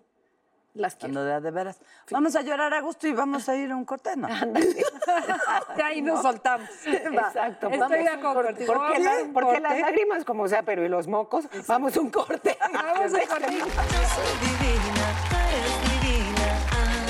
las 0.75 0.95
quiero. 0.95 1.13
Cuando 1.13 1.25
de, 1.33 1.41
de 1.41 1.51
veras. 1.51 1.79
Vamos 2.11 2.35
a 2.35 2.41
llorar 2.41 2.73
a 2.73 2.81
gusto 2.81 3.07
y 3.07 3.13
vamos 3.13 3.49
a 3.49 3.55
ir 3.55 3.71
a 3.71 3.75
un 3.75 3.85
corte, 3.85 4.15
¿no? 4.15 4.27
Ahí 5.83 6.01
nos 6.01 6.21
soltamos. 6.21 6.69
Exacto. 6.85 7.69
Estoy 7.69 8.03
de 8.03 8.09
acuerdo. 8.09 8.43
Porque, 8.43 8.65
Vamos 8.65 8.99
la- 8.99 9.29
porque 9.33 9.59
las 9.59 9.79
lágrimas, 9.79 10.23
como 10.25 10.47
sea, 10.47 10.63
pero 10.63 10.85
y 10.85 10.89
los 10.89 11.07
mocos, 11.07 11.45
vamos 11.67 11.95
a 11.97 12.01
un 12.01 12.09
corte. 12.09 12.57
Vamos 12.73 13.13
a 13.13 13.17
un 13.17 13.27
corte. 13.27 13.57
Yo 13.57 13.65
soy 13.65 14.31
divina, 14.41 15.07
eres 15.55 15.75
divina. 16.03 16.47
Ah, 16.71 17.05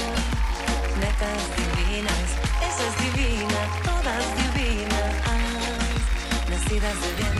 netas 0.99 1.41
divinas, 1.57 2.27
esa 2.61 2.83
es 2.87 2.95
divina, 3.15 3.59
todas 3.83 4.25
divinas. 4.53 5.13
Ah, 5.25 6.49
nacidas 6.49 6.95
de 7.01 7.07
vientre 7.17 7.34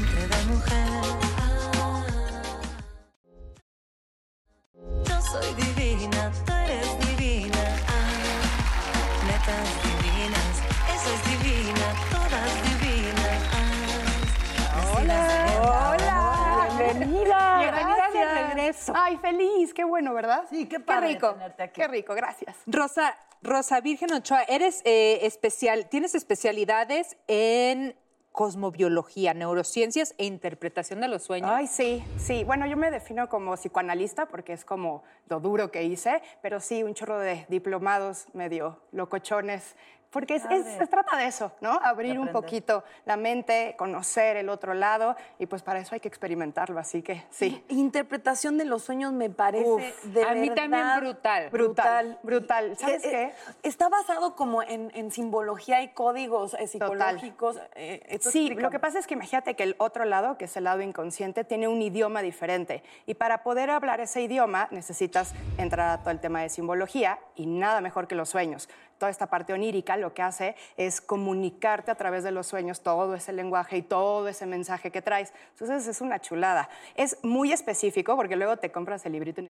Ay, 19.16 19.32
feliz, 19.32 19.74
qué 19.74 19.84
bueno, 19.86 20.14
¿verdad? 20.14 20.44
Sí, 20.50 20.68
qué 20.68 20.80
padre 20.80 21.10
rico, 21.10 21.32
tenerte 21.34 21.64
aquí. 21.64 21.82
qué 21.82 21.88
rico, 21.88 22.14
gracias. 22.14 22.56
Rosa, 22.66 23.16
Rosa 23.42 23.80
Virgen 23.80 24.12
Ochoa, 24.12 24.44
eres 24.44 24.82
eh, 24.84 25.20
especial, 25.22 25.88
tienes 25.88 26.16
especialidades 26.16 27.16
en 27.28 27.96
cosmobiología, 28.34 29.34
neurociencias 29.34 30.14
e 30.18 30.26
interpretación 30.26 31.00
de 31.00 31.08
los 31.08 31.24
sueños. 31.24 31.50
Ay, 31.50 31.68
sí, 31.68 32.04
sí. 32.18 32.44
Bueno, 32.44 32.66
yo 32.68 32.76
me 32.76 32.92
defino 32.92 33.30
como 33.30 33.56
psicoanalista 33.56 34.26
porque 34.26 34.52
es 34.52 34.66
como 34.66 35.04
lo 35.30 35.40
duro 35.40 35.72
que 35.72 35.84
hice, 35.84 36.22
pero 36.42 36.60
sí, 36.60 36.84
un 36.84 36.94
chorro 36.94 37.18
de 37.18 37.46
diplomados 37.48 38.26
medio 38.34 38.82
locochones. 38.92 39.78
Porque 40.12 40.36
es, 40.36 40.46
es- 40.46 40.78
se 40.78 40.88
trata 40.88 41.18
de 41.18 41.26
eso, 41.28 41.52
¿no? 41.62 41.80
Abrir 41.84 42.18
un 42.20 42.30
poquito 42.30 42.84
la 43.06 43.18
mente, 43.18 43.76
conocer 43.78 44.38
el 44.38 44.50
otro 44.50 44.74
lado, 44.74 45.16
y 45.40 45.46
pues 45.46 45.62
para 45.62 45.80
eso 45.80 45.94
hay 45.94 46.00
que 46.00 46.08
experimentarlo, 46.08 46.80
así 46.80 47.02
que 47.02 47.24
sí. 47.30 47.64
Interpretación 47.70 48.58
de 48.58 48.66
los 48.66 48.84
sueños 48.84 49.12
me 49.14 49.30
parece 49.30 49.66
Uf, 49.66 50.04
de 50.06 50.24
a 50.24 50.34
mí 50.34 50.48
también 50.50 50.72
verdad 50.72 51.00
brutal. 51.02 51.50
Brutal, 51.50 52.20
brutal. 52.24 52.78
¿Sabes 52.78 53.04
Eh, 53.06 53.10
qué? 53.12 53.34
Está 53.68 53.90
basado 53.90 54.36
como 54.36 54.64
en, 54.64 54.92
en 54.96 55.12
simbología 55.12 55.82
y 55.82 55.90
códigos 55.90 56.54
eh, 56.56 56.68
psicológicos. 56.68 57.60
eh, 57.76 58.18
Sí, 58.22 58.50
lo 58.56 58.70
que 58.70 58.80
pasa 58.80 59.00
es 59.00 59.08
que 59.08 59.14
imagínate 59.16 59.56
que 59.56 59.64
el 59.64 59.76
otro 59.80 60.06
lado, 60.06 60.38
que 60.38 60.46
es 60.46 60.56
el 60.58 60.64
lado 60.64 60.82
inconsciente, 60.82 61.44
tiene 61.44 61.68
un 61.68 61.82
idioma 61.82 62.22
diferente. 62.22 62.84
Y 63.06 63.16
para 63.16 63.44
poder 63.44 63.70
hablar 63.70 64.00
ese 64.00 64.22
idioma 64.22 64.68
necesitas 64.72 65.34
entrar 65.58 65.90
a 65.90 65.98
todo 66.00 66.12
el 66.12 66.20
tema 66.20 66.42
de 66.42 66.50
simbología 66.50 67.20
y 67.36 67.46
nada 67.48 67.82
mejor 67.82 68.08
que 68.08 68.16
los 68.16 68.30
sueños. 68.30 68.70
Toda 68.98 69.12
esta 69.12 69.28
parte 69.28 69.54
onírica 69.54 69.98
lo 69.98 70.14
que 70.14 70.22
hace 70.22 70.56
es 70.78 71.02
comunicarte 71.02 71.92
a 71.92 71.96
través 71.96 72.24
de 72.24 72.32
los 72.32 72.48
sueños 72.48 72.82
todo 72.82 73.16
ese 73.16 73.34
lenguaje 73.34 73.78
y 73.78 73.82
todo 73.82 74.28
ese 74.28 74.46
mensaje 74.46 74.92
que 74.92 75.02
traes. 75.02 75.34
Entonces 75.52 75.88
es 75.88 76.02
una 76.02 76.20
chulada. 76.20 76.70
Es 76.96 77.18
muy 77.24 77.52
específico 77.52 78.16
porque 78.16 78.36
luego 78.36 78.58
te 78.58 78.72
compras 78.72 79.06
el 79.06 79.14
librito. 79.14 79.42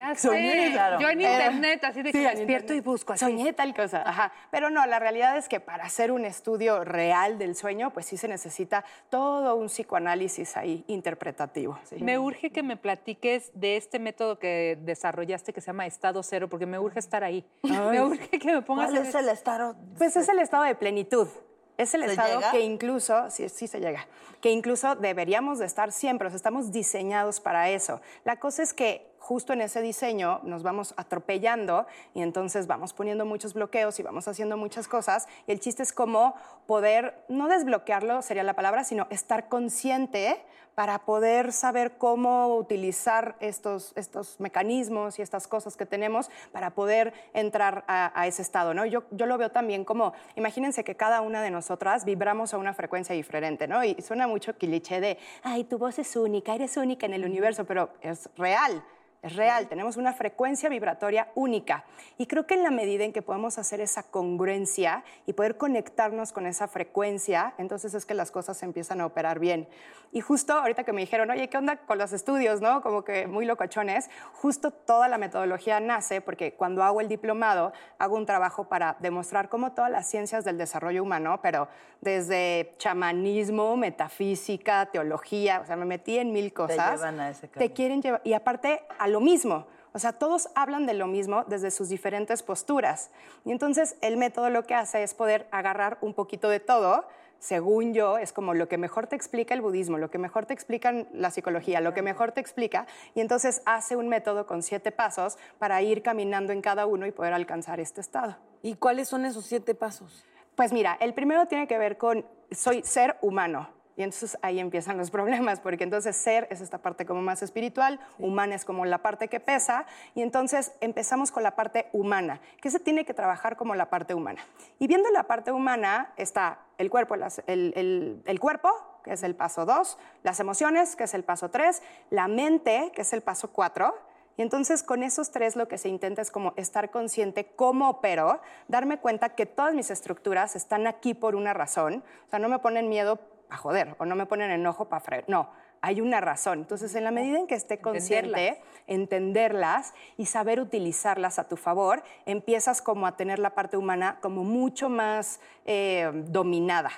Y 0.00 0.04
Ya 0.04 0.14
sé, 0.14 0.28
Soñé, 0.28 0.72
claro. 0.72 0.98
Yo 1.00 1.08
en 1.10 1.20
internet, 1.20 1.84
así 1.84 2.02
de 2.02 2.12
que 2.12 2.18
Sí, 2.18 2.24
en 2.24 2.34
despierto 2.36 2.72
y 2.74 2.80
busco 2.80 3.12
así. 3.12 3.24
Soñé 3.24 3.52
tal 3.52 3.74
cosa, 3.74 4.02
ajá. 4.06 4.32
Pero 4.50 4.70
no, 4.70 4.84
la 4.86 4.98
realidad 4.98 5.36
es 5.36 5.48
que 5.48 5.60
para 5.60 5.84
hacer 5.84 6.10
un 6.12 6.24
estudio 6.24 6.84
real 6.84 7.38
del 7.38 7.54
sueño, 7.54 7.92
pues 7.92 8.06
sí 8.06 8.16
se 8.16 8.28
necesita 8.28 8.84
todo 9.10 9.54
un 9.56 9.66
psicoanálisis 9.66 10.56
ahí 10.56 10.84
interpretativo. 10.88 11.78
sí. 11.84 11.96
Me 12.02 12.18
urge 12.18 12.50
que 12.50 12.62
me 12.62 12.76
platiques 12.76 13.50
de 13.54 13.76
este 13.76 13.98
método 13.98 14.38
que 14.38 14.78
desarrollaste 14.82 15.52
que 15.52 15.60
se 15.60 15.68
llama 15.68 15.86
estado 15.86 16.22
cero, 16.22 16.48
porque 16.48 16.66
me 16.66 16.78
urge 16.78 16.98
estar 16.98 17.22
ahí. 17.24 17.44
Me 17.62 18.00
urge 18.02 18.38
que 18.38 18.52
me 18.52 18.62
pongas 18.62 18.90
¿Cuál 18.90 19.06
es 19.06 19.14
el 19.14 19.28
estado? 19.28 19.76
Pues 19.98 20.16
es 20.16 20.28
el 20.28 20.38
estado 20.38 20.64
de 20.64 20.74
plenitud. 20.74 21.28
Es 21.76 21.94
el 21.94 22.02
¿Se 22.02 22.10
estado 22.10 22.40
llega? 22.40 22.50
que 22.50 22.60
incluso, 22.60 23.30
sí, 23.30 23.48
sí 23.48 23.66
se 23.66 23.80
llega, 23.80 24.06
que 24.42 24.50
incluso 24.50 24.96
deberíamos 24.96 25.58
de 25.58 25.64
estar 25.64 25.92
siempre, 25.92 26.26
o 26.26 26.30
sea, 26.30 26.36
estamos 26.36 26.72
diseñados 26.72 27.40
para 27.40 27.70
eso. 27.70 28.02
La 28.24 28.36
cosa 28.38 28.62
es 28.62 28.74
que 28.74 29.09
justo 29.20 29.52
en 29.52 29.60
ese 29.60 29.80
diseño 29.80 30.40
nos 30.42 30.64
vamos 30.64 30.94
atropellando 30.96 31.86
y 32.14 32.22
entonces 32.22 32.66
vamos 32.66 32.92
poniendo 32.92 33.24
muchos 33.24 33.54
bloqueos 33.54 34.00
y 34.00 34.02
vamos 34.02 34.26
haciendo 34.26 34.56
muchas 34.56 34.88
cosas. 34.88 35.28
Y 35.46 35.52
el 35.52 35.60
chiste 35.60 35.84
es 35.84 35.92
como 35.92 36.34
poder, 36.66 37.24
no 37.28 37.46
desbloquearlo 37.46 38.22
sería 38.22 38.42
la 38.42 38.54
palabra, 38.54 38.82
sino 38.82 39.06
estar 39.10 39.48
consciente 39.48 40.42
para 40.74 41.00
poder 41.00 41.52
saber 41.52 41.98
cómo 41.98 42.56
utilizar 42.56 43.36
estos, 43.40 43.92
estos 43.96 44.40
mecanismos 44.40 45.18
y 45.18 45.22
estas 45.22 45.46
cosas 45.46 45.76
que 45.76 45.84
tenemos 45.84 46.30
para 46.52 46.70
poder 46.70 47.12
entrar 47.34 47.84
a, 47.86 48.18
a 48.18 48.26
ese 48.26 48.40
estado, 48.40 48.72
¿no? 48.72 48.86
Yo, 48.86 49.04
yo 49.10 49.26
lo 49.26 49.36
veo 49.36 49.50
también 49.50 49.84
como, 49.84 50.14
imagínense 50.36 50.82
que 50.82 50.94
cada 50.94 51.20
una 51.20 51.42
de 51.42 51.50
nosotras 51.50 52.04
vibramos 52.04 52.54
a 52.54 52.58
una 52.58 52.72
frecuencia 52.72 53.14
diferente, 53.14 53.68
¿no? 53.68 53.84
Y 53.84 54.00
suena 54.00 54.26
mucho 54.26 54.56
cliché 54.56 55.00
de, 55.00 55.18
ay, 55.42 55.64
tu 55.64 55.76
voz 55.76 55.98
es 55.98 56.16
única, 56.16 56.54
eres 56.54 56.76
única 56.76 57.04
en 57.04 57.14
el 57.14 57.24
universo, 57.24 57.64
pero 57.64 57.90
es 58.00 58.30
real. 58.36 58.82
Es 59.22 59.36
real, 59.36 59.68
tenemos 59.68 59.98
una 59.98 60.14
frecuencia 60.14 60.70
vibratoria 60.70 61.28
única. 61.34 61.84
Y 62.16 62.26
creo 62.26 62.46
que 62.46 62.54
en 62.54 62.62
la 62.62 62.70
medida 62.70 63.04
en 63.04 63.12
que 63.12 63.20
podemos 63.20 63.58
hacer 63.58 63.82
esa 63.82 64.02
congruencia 64.02 65.04
y 65.26 65.34
poder 65.34 65.58
conectarnos 65.58 66.32
con 66.32 66.46
esa 66.46 66.68
frecuencia, 66.68 67.52
entonces 67.58 67.92
es 67.92 68.06
que 68.06 68.14
las 68.14 68.30
cosas 68.30 68.62
empiezan 68.62 69.02
a 69.02 69.06
operar 69.06 69.38
bien. 69.38 69.68
Y 70.12 70.22
justo 70.22 70.54
ahorita 70.54 70.84
que 70.84 70.92
me 70.92 71.02
dijeron, 71.02 71.30
oye, 71.30 71.48
¿qué 71.48 71.58
onda 71.58 71.76
con 71.76 71.98
los 71.98 72.12
estudios? 72.12 72.62
¿no? 72.62 72.82
Como 72.82 73.04
que 73.04 73.26
muy 73.26 73.44
locochones. 73.44 74.08
Justo 74.32 74.70
toda 74.70 75.06
la 75.06 75.18
metodología 75.18 75.80
nace 75.80 76.20
porque 76.22 76.54
cuando 76.54 76.82
hago 76.82 77.00
el 77.00 77.08
diplomado, 77.08 77.72
hago 77.98 78.16
un 78.16 78.26
trabajo 78.26 78.68
para 78.68 78.96
demostrar 79.00 79.50
cómo 79.50 79.72
todas 79.72 79.90
las 79.90 80.08
ciencias 80.08 80.44
del 80.44 80.58
desarrollo 80.58 81.02
humano, 81.02 81.40
pero 81.42 81.68
desde 82.00 82.74
chamanismo, 82.78 83.76
metafísica, 83.76 84.86
teología, 84.86 85.60
o 85.60 85.66
sea, 85.66 85.76
me 85.76 85.84
metí 85.84 86.18
en 86.18 86.32
mil 86.32 86.52
cosas. 86.52 86.92
llevan 86.96 87.20
a 87.20 87.30
ese 87.30 87.46
Te 87.48 87.72
quieren 87.72 88.00
llevar, 88.00 88.22
y 88.24 88.32
aparte 88.32 88.82
a 88.98 89.06
lo 89.10 89.20
mismo. 89.20 89.66
O 89.92 89.98
sea, 89.98 90.12
todos 90.12 90.48
hablan 90.54 90.86
de 90.86 90.94
lo 90.94 91.06
mismo 91.06 91.44
desde 91.44 91.70
sus 91.70 91.88
diferentes 91.88 92.42
posturas. 92.42 93.10
Y 93.44 93.50
entonces 93.50 93.96
el 94.00 94.16
método 94.16 94.48
lo 94.50 94.64
que 94.64 94.74
hace 94.74 95.02
es 95.02 95.14
poder 95.14 95.48
agarrar 95.50 95.98
un 96.00 96.14
poquito 96.14 96.48
de 96.48 96.60
todo. 96.60 97.06
Según 97.40 97.94
yo, 97.94 98.18
es 98.18 98.32
como 98.32 98.54
lo 98.54 98.68
que 98.68 98.78
mejor 98.78 99.06
te 99.06 99.16
explica 99.16 99.54
el 99.54 99.62
budismo, 99.62 99.98
lo 99.98 100.10
que 100.10 100.18
mejor 100.18 100.46
te 100.46 100.54
explica 100.54 100.92
la 101.12 101.30
psicología, 101.30 101.80
lo 101.80 101.94
que 101.94 102.02
mejor 102.02 102.32
te 102.32 102.40
explica. 102.40 102.86
Y 103.14 103.20
entonces 103.20 103.62
hace 103.64 103.96
un 103.96 104.08
método 104.08 104.46
con 104.46 104.62
siete 104.62 104.92
pasos 104.92 105.38
para 105.58 105.82
ir 105.82 106.02
caminando 106.02 106.52
en 106.52 106.60
cada 106.60 106.86
uno 106.86 107.06
y 107.06 107.12
poder 107.12 107.32
alcanzar 107.32 107.80
este 107.80 108.00
estado. 108.00 108.36
¿Y 108.62 108.74
cuáles 108.74 109.08
son 109.08 109.24
esos 109.24 109.46
siete 109.46 109.74
pasos? 109.74 110.24
Pues 110.54 110.72
mira, 110.72 110.98
el 111.00 111.14
primero 111.14 111.46
tiene 111.46 111.66
que 111.66 111.78
ver 111.78 111.96
con 111.96 112.26
soy 112.50 112.82
ser 112.82 113.16
humano. 113.22 113.79
Y 114.00 114.02
entonces 114.02 114.38
ahí 114.40 114.58
empiezan 114.60 114.96
los 114.96 115.10
problemas, 115.10 115.60
porque 115.60 115.84
entonces 115.84 116.16
ser 116.16 116.48
es 116.50 116.62
esta 116.62 116.78
parte 116.78 117.04
como 117.04 117.20
más 117.20 117.42
espiritual, 117.42 118.00
humana 118.18 118.54
es 118.54 118.64
como 118.64 118.86
la 118.86 119.02
parte 119.02 119.28
que 119.28 119.40
pesa, 119.40 119.84
y 120.14 120.22
entonces 120.22 120.72
empezamos 120.80 121.30
con 121.30 121.42
la 121.42 121.54
parte 121.54 121.90
humana, 121.92 122.40
que 122.62 122.70
se 122.70 122.80
tiene 122.80 123.04
que 123.04 123.12
trabajar 123.12 123.58
como 123.58 123.74
la 123.74 123.90
parte 123.90 124.14
humana. 124.14 124.40
Y 124.78 124.86
viendo 124.86 125.10
la 125.10 125.24
parte 125.24 125.52
humana 125.52 126.14
está 126.16 126.60
el 126.78 126.88
cuerpo, 126.88 127.14
las- 127.16 127.42
el, 127.46 127.74
el- 127.76 128.22
el 128.24 128.40
cuerpo, 128.40 128.70
que 129.04 129.12
es 129.12 129.22
el 129.22 129.34
paso 129.34 129.66
2, 129.66 129.98
las 130.22 130.40
emociones, 130.40 130.96
que 130.96 131.04
es 131.04 131.12
el 131.12 131.22
paso 131.22 131.50
3, 131.50 131.82
la 132.08 132.26
mente, 132.26 132.92
que 132.94 133.02
es 133.02 133.12
el 133.12 133.20
paso 133.20 133.52
4, 133.52 133.94
y 134.36 134.42
entonces 134.42 134.82
con 134.82 135.02
esos 135.02 135.30
tres 135.32 135.54
lo 135.56 135.68
que 135.68 135.76
se 135.76 135.90
intenta 135.90 136.22
es 136.22 136.30
como 136.30 136.54
estar 136.56 136.90
consciente 136.90 137.52
cómo 137.56 137.90
opero, 137.90 138.40
darme 138.68 138.96
cuenta 138.98 139.34
que 139.34 139.44
todas 139.44 139.74
mis 139.74 139.90
estructuras 139.90 140.56
están 140.56 140.86
aquí 140.86 141.12
por 141.12 141.34
una 141.36 141.52
razón, 141.52 142.02
o 142.26 142.30
sea, 142.30 142.38
no 142.38 142.48
me 142.48 142.58
ponen 142.58 142.88
miedo 142.88 143.18
a 143.50 143.56
joder 143.56 143.94
o 143.98 144.04
no 144.04 144.16
me 144.16 144.26
ponen 144.26 144.50
enojo 144.50 144.88
para 144.88 145.00
freír, 145.00 145.24
no, 145.28 145.50
hay 145.82 146.00
una 146.00 146.20
razón. 146.20 146.60
Entonces, 146.60 146.94
en 146.94 147.04
la 147.04 147.10
medida 147.10 147.38
en 147.38 147.46
que 147.46 147.54
esté 147.54 147.78
consciente, 147.78 148.60
entenderlas 148.86 149.94
y 150.16 150.26
saber 150.26 150.60
utilizarlas 150.60 151.38
a 151.38 151.48
tu 151.48 151.56
favor, 151.56 152.02
empiezas 152.26 152.82
como 152.82 153.06
a 153.06 153.16
tener 153.16 153.38
la 153.38 153.54
parte 153.54 153.76
humana 153.76 154.18
como 154.20 154.44
mucho 154.44 154.88
más 154.88 155.40
eh, 155.64 156.10
dominada 156.12 156.90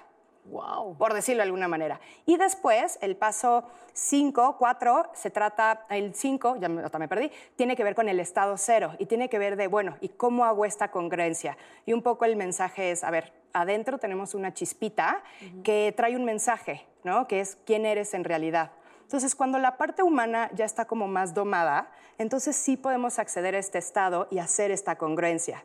Wow. 0.44 0.96
por 0.98 1.14
decirlo 1.14 1.38
de 1.38 1.44
alguna 1.44 1.68
manera. 1.68 2.00
Y 2.26 2.36
después, 2.36 2.98
el 3.00 3.16
paso 3.16 3.64
5, 3.92 4.56
4, 4.58 5.10
se 5.14 5.30
trata, 5.30 5.86
el 5.88 6.14
5, 6.14 6.56
ya 6.56 6.68
me, 6.68 6.82
me 6.82 7.08
perdí, 7.08 7.30
tiene 7.56 7.76
que 7.76 7.84
ver 7.84 7.94
con 7.94 8.08
el 8.08 8.18
estado 8.18 8.56
cero 8.56 8.94
y 8.98 9.06
tiene 9.06 9.28
que 9.28 9.38
ver 9.38 9.56
de, 9.56 9.68
bueno, 9.68 9.96
¿y 10.00 10.08
cómo 10.08 10.44
hago 10.44 10.64
esta 10.64 10.90
congruencia? 10.90 11.56
Y 11.86 11.92
un 11.92 12.02
poco 12.02 12.24
el 12.24 12.36
mensaje 12.36 12.90
es, 12.90 13.04
a 13.04 13.10
ver, 13.10 13.32
adentro 13.52 13.98
tenemos 13.98 14.34
una 14.34 14.52
chispita 14.52 15.22
que 15.62 15.94
trae 15.96 16.16
un 16.16 16.24
mensaje, 16.24 16.86
¿no? 17.04 17.28
Que 17.28 17.40
es 17.40 17.56
quién 17.64 17.86
eres 17.86 18.12
en 18.14 18.24
realidad. 18.24 18.72
Entonces, 19.02 19.34
cuando 19.34 19.58
la 19.58 19.76
parte 19.76 20.02
humana 20.02 20.50
ya 20.54 20.64
está 20.64 20.86
como 20.86 21.06
más 21.06 21.34
domada, 21.34 21.90
entonces 22.18 22.56
sí 22.56 22.76
podemos 22.76 23.18
acceder 23.18 23.54
a 23.54 23.58
este 23.58 23.78
estado 23.78 24.26
y 24.30 24.38
hacer 24.38 24.70
esta 24.70 24.96
congruencia. 24.96 25.64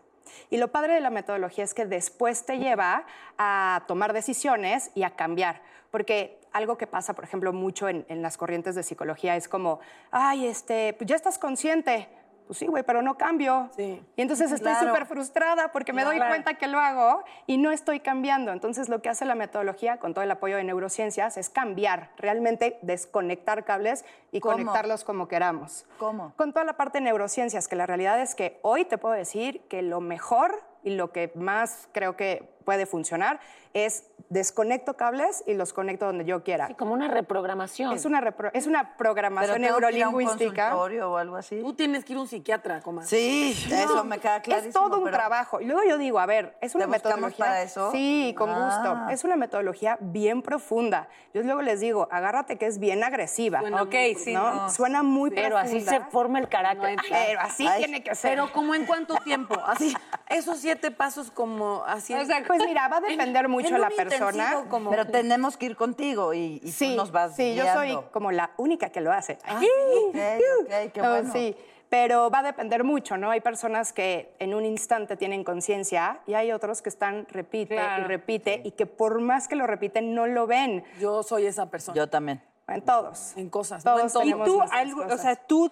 Y 0.49 0.57
lo 0.57 0.71
padre 0.71 0.93
de 0.93 1.01
la 1.01 1.09
metodología 1.09 1.63
es 1.63 1.73
que 1.73 1.85
después 1.85 2.45
te 2.45 2.57
lleva 2.57 3.05
a 3.37 3.83
tomar 3.87 4.13
decisiones 4.13 4.91
y 4.95 5.03
a 5.03 5.11
cambiar. 5.11 5.61
Porque 5.91 6.39
algo 6.51 6.77
que 6.77 6.87
pasa, 6.87 7.13
por 7.13 7.23
ejemplo, 7.23 7.53
mucho 7.53 7.87
en, 7.87 8.05
las 8.21 8.37
corrientes 8.37 8.75
de 8.75 8.83
psicología 8.83 9.35
es 9.35 9.47
como, 9.47 9.79
ay, 10.11 10.47
este, 10.47 10.93
pues 10.93 11.09
ya 11.09 11.15
estás 11.15 11.37
consciente. 11.37 12.09
Pues 12.47 12.59
sí, 12.59 12.65
güey, 12.67 12.83
pero 12.83 13.01
no 13.01 13.17
cambio. 13.17 13.69
Sí. 13.75 14.01
Y 14.15 14.21
entonces 14.21 14.51
estoy 14.53 14.71
Claro. 14.71 14.87
súper 14.87 15.05
frustrada 15.05 15.71
porque 15.73 15.91
me 15.91 16.05
doy 16.05 16.15
Claro. 16.15 16.31
cuenta 16.31 16.53
que 16.53 16.67
lo 16.67 16.79
hago 16.79 17.23
y 17.45 17.57
no 17.57 17.71
estoy 17.71 17.99
cambiando. 17.99 18.53
Entonces 18.53 18.87
lo 18.87 19.01
que 19.01 19.09
hace 19.09 19.25
la 19.25 19.35
metodología 19.35 19.97
con 19.97 20.13
todo 20.13 20.23
el 20.23 20.31
apoyo 20.31 20.55
de 20.55 20.63
neurociencias 20.63 21.35
es 21.37 21.49
cambiar, 21.49 22.09
realmente 22.17 22.79
desconectar 22.81 23.65
cables 23.65 24.05
y 24.31 24.39
¿Cómo? 24.39 24.53
conectarlos 24.55 25.03
como 25.03 25.27
queramos. 25.27 25.85
¿Cómo? 25.99 26.31
Con 26.37 26.53
toda 26.53 26.63
la 26.63 26.73
parte 26.77 26.99
de 26.99 27.03
neurociencias, 27.03 27.67
que 27.67 27.75
la 27.75 27.85
realidad 27.85 28.19
es 28.21 28.33
que 28.33 28.59
hoy 28.61 28.85
te 28.85 28.97
puedo 28.97 29.13
decir 29.13 29.61
que 29.67 29.81
lo 29.81 29.99
mejor 29.99 30.63
y 30.83 30.91
lo 30.95 31.11
que 31.11 31.31
más 31.35 31.89
creo 31.91 32.15
que 32.15 32.49
puede 32.67 32.85
funcionar 32.85 33.39
es 33.73 34.03
desconecto 34.29 34.95
cables 34.95 35.43
y 35.47 35.53
los 35.53 35.71
conecto 35.71 36.05
donde 36.05 36.25
yo 36.25 36.43
quiera. 36.43 36.67
Sí, 36.67 36.73
como 36.73 36.93
una 36.93 37.07
reprogramación. 37.07 37.93
Es 37.93 38.03
una, 38.05 38.19
repro- 38.19 38.49
es 38.53 38.65
una 38.67 38.83
Pero 38.83 38.97
programación 38.97 39.61
tengo 39.61 39.77
que 39.77 39.95
ir 39.95 40.03
a 40.03 40.09
un 40.09 40.17
neurolingüística. 40.17 40.75
o 40.75 41.17
algo 41.17 41.35
así. 41.37 41.61
Tú 41.61 41.73
tienes 41.73 42.03
que 42.03 42.13
ir 42.13 42.17
a 42.17 42.21
un 42.23 42.27
psiquiatra, 42.27 42.81
comadre. 42.81 43.07
Sí, 43.07 43.55
eso 43.71 44.03
me 44.03 44.17
queda 44.19 44.41
clarísimo. 44.41 44.67
Es 44.69 44.73
todo 44.73 44.97
un 44.97 45.05
pero- 45.05 45.15
trabajo. 45.17 45.61
Y 45.61 45.65
luego 45.65 45.81
yo 45.87 45.97
digo, 45.97 46.19
a 46.19 46.25
ver, 46.25 46.57
es 46.59 46.75
una 46.75 46.85
¿Te 46.85 46.91
metodología. 46.91 47.37
para 47.45 47.61
eso? 47.61 47.91
Sí, 47.91 48.33
con 48.37 48.49
Ah. 48.49 48.65
gusto. 49.05 49.13
Es 49.13 49.23
una 49.23 49.35
metodología 49.37 49.97
bien 50.01 50.41
profunda. 50.41 51.07
Yo 51.33 51.43
luego 51.43 51.61
les 51.61 51.79
digo, 51.79 52.07
agárrate 52.11 52.57
que 52.57 52.65
es 52.65 52.79
bien 52.79 53.03
agresiva. 53.03 53.59
Suena 53.61 53.83
Ok, 53.83 53.93
muy 53.93 54.15
sí, 54.15 54.33
¿no? 54.33 54.53
no. 54.55 54.69
Suena 54.71 55.03
muy 55.03 55.29
Pero 55.29 55.57
así 55.57 55.79
se 55.81 56.01
forma 56.01 56.39
el 56.39 56.49
carácter. 56.49 56.97
Pero 57.09 57.39
así 57.41 57.65
Ay, 57.67 57.83
tiene 57.83 58.03
que 58.03 58.13
ser. 58.15 58.31
Pero 58.31 58.51
¿como 58.51 58.73
en 58.75 58.85
cuánto 58.85 59.15
tiempo? 59.17 59.55
Así, 59.67 59.95
esos 60.29 60.57
siete 60.59 60.89
pasos 60.91 61.29
como 61.31 61.83
así. 61.85 62.13
O 62.15 62.25
sea, 62.25 62.43
Pues 62.57 62.69
mira, 62.69 62.87
va 62.87 62.97
a 62.97 63.01
depender 63.01 63.45
En- 63.45 63.51
mucho 63.51 63.69
de 63.73 63.79
la 63.79 63.89
persona. 63.89 64.65
como- 64.69 64.89
Pero 64.89 65.07
tenemos 65.07 65.57
que 65.57 65.67
ir 65.67 65.75
contigo 65.75 66.33
y, 66.33 66.59
y 66.63 66.71
Sí, 66.71 66.91
tú 66.91 66.95
nos 66.97 67.11
vas 67.11 67.35
sí, 67.35 67.55
yo 67.55 67.65
soy 67.73 67.97
como 68.11 68.31
la 68.31 68.51
única 68.57 68.89
que 68.89 69.01
lo 69.01 69.11
hace. 69.11 69.37
Ah, 69.45 69.59
qué 69.61 71.01
No, 71.01 71.09
bueno. 71.09 71.31
Sí, 71.33 71.55
pero 71.89 72.29
va 72.29 72.39
a 72.39 72.43
depender 72.43 72.83
mucho, 72.83 73.17
¿no? 73.17 73.31
Hay 73.31 73.41
personas 73.41 73.93
que 73.93 74.35
en 74.39 74.53
un 74.53 74.65
instante 74.65 75.15
tienen 75.15 75.43
conciencia 75.43 76.19
y 76.27 76.33
hay 76.33 76.51
otros 76.51 76.81
que 76.81 76.89
están 76.89 77.25
repite 77.29 77.75
y 77.75 78.03
repite 78.03 78.61
y 78.63 78.71
que 78.71 78.85
por 78.85 79.19
más 79.21 79.47
que 79.47 79.55
lo 79.55 79.67
repiten 79.67 80.13
no 80.13 80.27
lo 80.27 80.47
ven. 80.47 80.83
Yo 80.99 81.23
soy 81.23 81.45
esa 81.45 81.69
persona. 81.69 81.95
Yo 81.95 82.09
también. 82.09 82.41
En 82.67 82.81
todos. 82.81 83.37
En 83.37 83.49
cosas, 83.49 83.85
no 83.85 83.95
Todos 83.95 84.13
en 84.15 84.31
todo. 84.31 84.43
¿Y 84.43 84.45
tú, 84.45 84.61
algo, 84.71 85.05
o 85.05 85.17
sea, 85.17 85.35
tú 85.37 85.71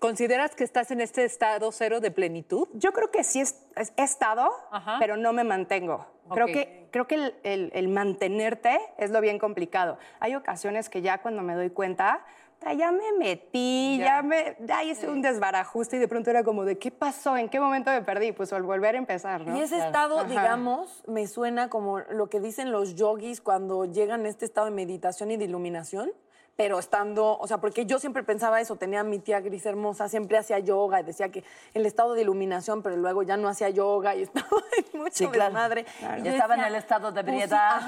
consideras 0.00 0.54
que 0.54 0.64
estás 0.64 0.90
en 0.90 1.00
este 1.00 1.24
estado 1.24 1.72
cero 1.72 2.00
de 2.00 2.10
plenitud? 2.10 2.68
Yo 2.74 2.92
creo 2.92 3.10
que 3.10 3.24
sí 3.24 3.40
es- 3.40 3.64
es- 3.76 3.92
he 3.96 4.02
estado, 4.02 4.48
Ajá. 4.70 4.96
pero 4.98 5.16
no 5.16 5.32
me 5.32 5.44
mantengo. 5.44 6.06
Creo 6.30 6.46
Ok. 6.46 6.52
que, 6.52 6.88
creo 6.90 7.06
que 7.06 7.14
el, 7.16 7.34
el- 7.42 7.70
el 7.74 7.88
mantenerte 7.88 8.78
es 8.98 9.10
lo 9.10 9.20
bien 9.20 9.38
complicado. 9.38 9.98
Hay 10.20 10.34
ocasiones 10.34 10.88
que 10.88 11.02
ya 11.02 11.20
cuando 11.20 11.42
me 11.42 11.54
doy 11.54 11.70
cuenta, 11.70 12.24
"Ah, 12.66 12.72
ya 12.72 12.92
me 12.92 13.12
metí, 13.18 13.98
ya, 13.98 14.22
me 14.22 14.56
ya 14.60 14.82
hice 14.84 15.06
un 15.10 15.20
desbarajuste 15.20 15.96
y 15.96 15.98
de 15.98 16.08
pronto 16.08 16.30
era 16.30 16.42
como 16.44 16.64
de, 16.64 16.78
¿qué 16.78 16.90
pasó? 16.90 17.36
¿En 17.36 17.50
qué 17.50 17.60
momento 17.60 17.90
me 17.90 18.00
perdí? 18.00 18.32
Pues 18.32 18.54
al 18.54 18.62
volver 18.62 18.94
a 18.94 18.98
empezar, 18.98 19.42
¿no? 19.46 19.54
Y 19.54 19.60
ese 19.60 19.76
estado, 19.78 20.20
Ajá. 20.20 20.28
digamos, 20.28 21.02
me 21.06 21.26
suena 21.26 21.68
como 21.68 21.98
lo 21.98 22.30
que 22.30 22.40
dicen 22.40 22.72
los 22.72 22.94
yogis 22.94 23.42
cuando 23.42 23.84
llegan 23.84 24.24
a 24.24 24.28
este 24.30 24.46
estado 24.46 24.66
de 24.66 24.70
meditación 24.72 25.30
y 25.30 25.36
de 25.36 25.44
iluminación, 25.44 26.10
pero 26.56 26.78
estando, 26.78 27.36
o 27.38 27.46
sea, 27.48 27.58
porque 27.58 27.84
yo 27.84 27.98
siempre 27.98 28.22
pensaba 28.22 28.60
eso, 28.60 28.76
tenía 28.76 29.00
a 29.00 29.04
mi 29.04 29.18
tía 29.18 29.40
gris 29.40 29.66
hermosa, 29.66 30.08
siempre 30.08 30.38
hacía 30.38 30.58
yoga 30.60 31.00
y 31.00 31.02
decía 31.02 31.28
que 31.30 31.42
el 31.74 31.84
estado 31.84 32.14
de 32.14 32.22
iluminación, 32.22 32.82
pero 32.82 32.96
luego 32.96 33.22
ya 33.24 33.36
no 33.36 33.48
hacía 33.48 33.70
yoga 33.70 34.14
y 34.14 34.22
estaba 34.24 34.48
en 34.92 35.00
mucho 35.00 35.14
Sí, 35.14 35.26
claro. 35.28 35.50
desmadre. 35.50 35.84
Claro. 35.98 36.24
Y 36.24 36.28
estaba 36.28 36.54
en 36.54 36.60
el 36.64 36.74
estado 36.76 37.10
de 37.12 37.22
pues 37.24 37.34
ebriedad. 37.34 37.80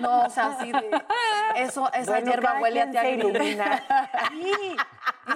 No, 0.00 0.22
o 0.26 0.30
sea, 0.30 0.46
así 0.58 0.72
de, 0.72 0.90
eso, 1.56 1.90
esa 1.92 2.10
Bueno, 2.12 2.30
hierba 2.30 2.60
huele 2.60 2.82
a 2.82 2.90
tía 2.90 3.02
gris. 3.02 3.24
ilumina. 3.24 3.82
Sí, 4.30 4.76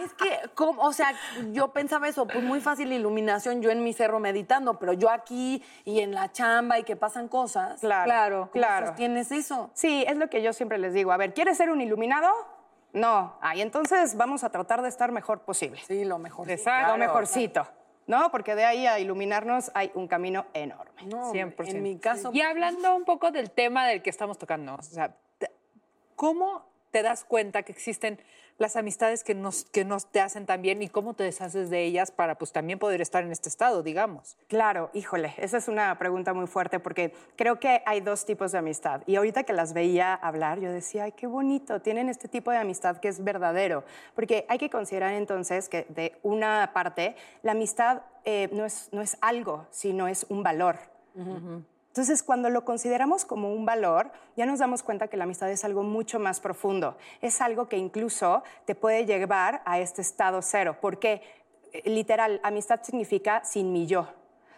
es 0.02 0.14
que, 0.14 0.40
¿cómo? 0.54 0.82
o 0.82 0.92
sea, 0.92 1.12
yo 1.52 1.72
pensaba 1.72 2.08
eso, 2.08 2.26
pues 2.26 2.42
muy 2.42 2.60
fácil 2.60 2.92
iluminación 2.92 3.62
yo 3.62 3.70
en 3.70 3.82
mi 3.82 3.92
cerro 3.92 4.20
meditando, 4.20 4.78
pero 4.78 4.92
yo 4.92 5.10
aquí 5.10 5.62
y 5.84 6.00
en 6.00 6.14
la 6.14 6.32
chamba 6.32 6.78
y 6.78 6.84
que 6.84 6.96
pasan 6.96 7.28
cosas. 7.28 7.80
Claro, 7.80 8.04
Claro, 8.04 8.50
claro. 8.52 8.94
¿Tienes 8.94 9.32
eso? 9.32 9.70
Sí, 9.74 10.04
es 10.06 10.16
lo 10.16 10.28
que 10.28 10.42
yo 10.42 10.52
siempre 10.52 10.78
les 10.78 10.92
digo. 10.92 11.12
A 11.12 11.16
ver, 11.16 11.34
¿quieres 11.34 11.56
ser 11.56 11.70
un 11.70 11.80
iluminado? 11.80 12.30
No, 12.92 13.36
ay, 13.40 13.60
entonces 13.60 14.16
vamos 14.16 14.44
a 14.44 14.50
tratar 14.50 14.80
de 14.82 14.88
estar 14.88 15.10
mejor 15.10 15.40
posible. 15.40 15.80
Sí, 15.86 16.04
lo 16.04 16.18
mejor. 16.18 16.48
Exacto. 16.50 16.92
Lo 16.92 16.98
mejorcito. 16.98 17.66
¿No? 18.06 18.30
Porque 18.30 18.54
de 18.54 18.64
ahí 18.64 18.86
a 18.86 18.98
iluminarnos 18.98 19.70
hay 19.74 19.90
un 19.94 20.06
camino 20.08 20.46
enorme. 20.52 21.06
No, 21.06 21.32
100%. 21.32 21.68
En 21.70 21.82
mi 21.82 21.98
caso, 21.98 22.30
Y 22.34 22.42
hablando 22.42 22.94
un 22.94 23.04
poco 23.04 23.30
del 23.30 23.50
tema 23.50 23.86
del 23.86 24.02
que 24.02 24.10
estamos 24.10 24.38
tocando, 24.38 24.74
o 24.74 24.82
sea, 24.82 25.16
¿cómo 26.14 26.66
te 26.90 27.02
das 27.02 27.24
cuenta 27.24 27.62
que 27.62 27.72
existen 27.72 28.20
las 28.58 28.76
amistades 28.76 29.24
que 29.24 29.34
nos, 29.34 29.64
que 29.64 29.84
nos 29.84 30.06
te 30.06 30.20
hacen 30.20 30.46
tan 30.46 30.62
bien 30.62 30.82
y 30.82 30.88
cómo 30.88 31.14
te 31.14 31.24
deshaces 31.24 31.70
de 31.70 31.84
ellas 31.84 32.10
para 32.10 32.36
pues 32.36 32.52
también 32.52 32.78
poder 32.78 33.00
estar 33.00 33.24
en 33.24 33.32
este 33.32 33.48
estado, 33.48 33.82
digamos? 33.82 34.36
Claro, 34.48 34.90
híjole, 34.94 35.34
esa 35.38 35.58
es 35.58 35.68
una 35.68 35.98
pregunta 35.98 36.32
muy 36.34 36.46
fuerte 36.46 36.78
porque 36.78 37.12
creo 37.36 37.58
que 37.58 37.82
hay 37.86 38.00
dos 38.00 38.24
tipos 38.24 38.52
de 38.52 38.58
amistad. 38.58 39.02
Y 39.06 39.16
ahorita 39.16 39.42
que 39.42 39.52
las 39.52 39.72
veía 39.72 40.14
hablar, 40.14 40.60
yo 40.60 40.70
decía, 40.70 41.04
ay, 41.04 41.12
qué 41.12 41.26
bonito, 41.26 41.80
tienen 41.80 42.08
este 42.08 42.28
tipo 42.28 42.50
de 42.50 42.58
amistad 42.58 42.98
que 42.98 43.08
es 43.08 43.22
verdadero. 43.22 43.84
Porque 44.14 44.46
hay 44.48 44.58
que 44.58 44.70
considerar 44.70 45.14
entonces 45.14 45.68
que 45.68 45.86
de 45.88 46.16
una 46.22 46.70
parte, 46.72 47.16
la 47.42 47.52
amistad 47.52 48.02
eh, 48.24 48.48
no, 48.52 48.64
es, 48.64 48.88
no 48.92 49.02
es 49.02 49.16
algo, 49.20 49.66
sino 49.70 50.08
es 50.08 50.26
un 50.28 50.42
valor. 50.42 50.78
Entonces, 51.94 52.24
cuando 52.24 52.50
lo 52.50 52.64
consideramos 52.64 53.24
como 53.24 53.52
un 53.52 53.64
valor, 53.64 54.10
ya 54.36 54.46
nos 54.46 54.58
damos 54.58 54.82
cuenta 54.82 55.06
que 55.06 55.16
la 55.16 55.22
amistad 55.22 55.48
es 55.52 55.64
algo 55.64 55.84
mucho 55.84 56.18
más 56.18 56.40
profundo. 56.40 56.96
Es 57.20 57.40
algo 57.40 57.68
que 57.68 57.76
incluso 57.76 58.42
te 58.64 58.74
puede 58.74 59.06
llevar 59.06 59.62
a 59.64 59.78
este 59.78 60.02
estado 60.02 60.42
cero. 60.42 60.76
Porque, 60.80 61.22
eh, 61.72 61.88
literal, 61.88 62.40
amistad 62.42 62.80
significa 62.82 63.44
sin 63.44 63.72
mi 63.72 63.86
yo. 63.86 64.08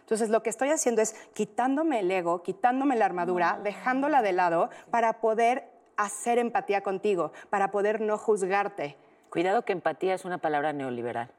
Entonces, 0.00 0.30
lo 0.30 0.42
que 0.42 0.48
estoy 0.48 0.70
haciendo 0.70 1.02
es 1.02 1.12
quitándome 1.34 2.00
el 2.00 2.10
ego, 2.10 2.42
quitándome 2.42 2.96
la 2.96 3.04
armadura, 3.04 3.60
dejándola 3.62 4.22
de 4.22 4.32
lado 4.32 4.70
para 4.90 5.20
poder 5.20 5.68
hacer 5.98 6.38
empatía 6.38 6.80
contigo, 6.80 7.32
para 7.50 7.70
poder 7.70 8.00
no 8.00 8.16
juzgarte. 8.16 8.96
Cuidado 9.28 9.62
que 9.62 9.74
empatía 9.74 10.14
es 10.14 10.24
una 10.24 10.38
palabra 10.38 10.72
neoliberal. 10.72 11.30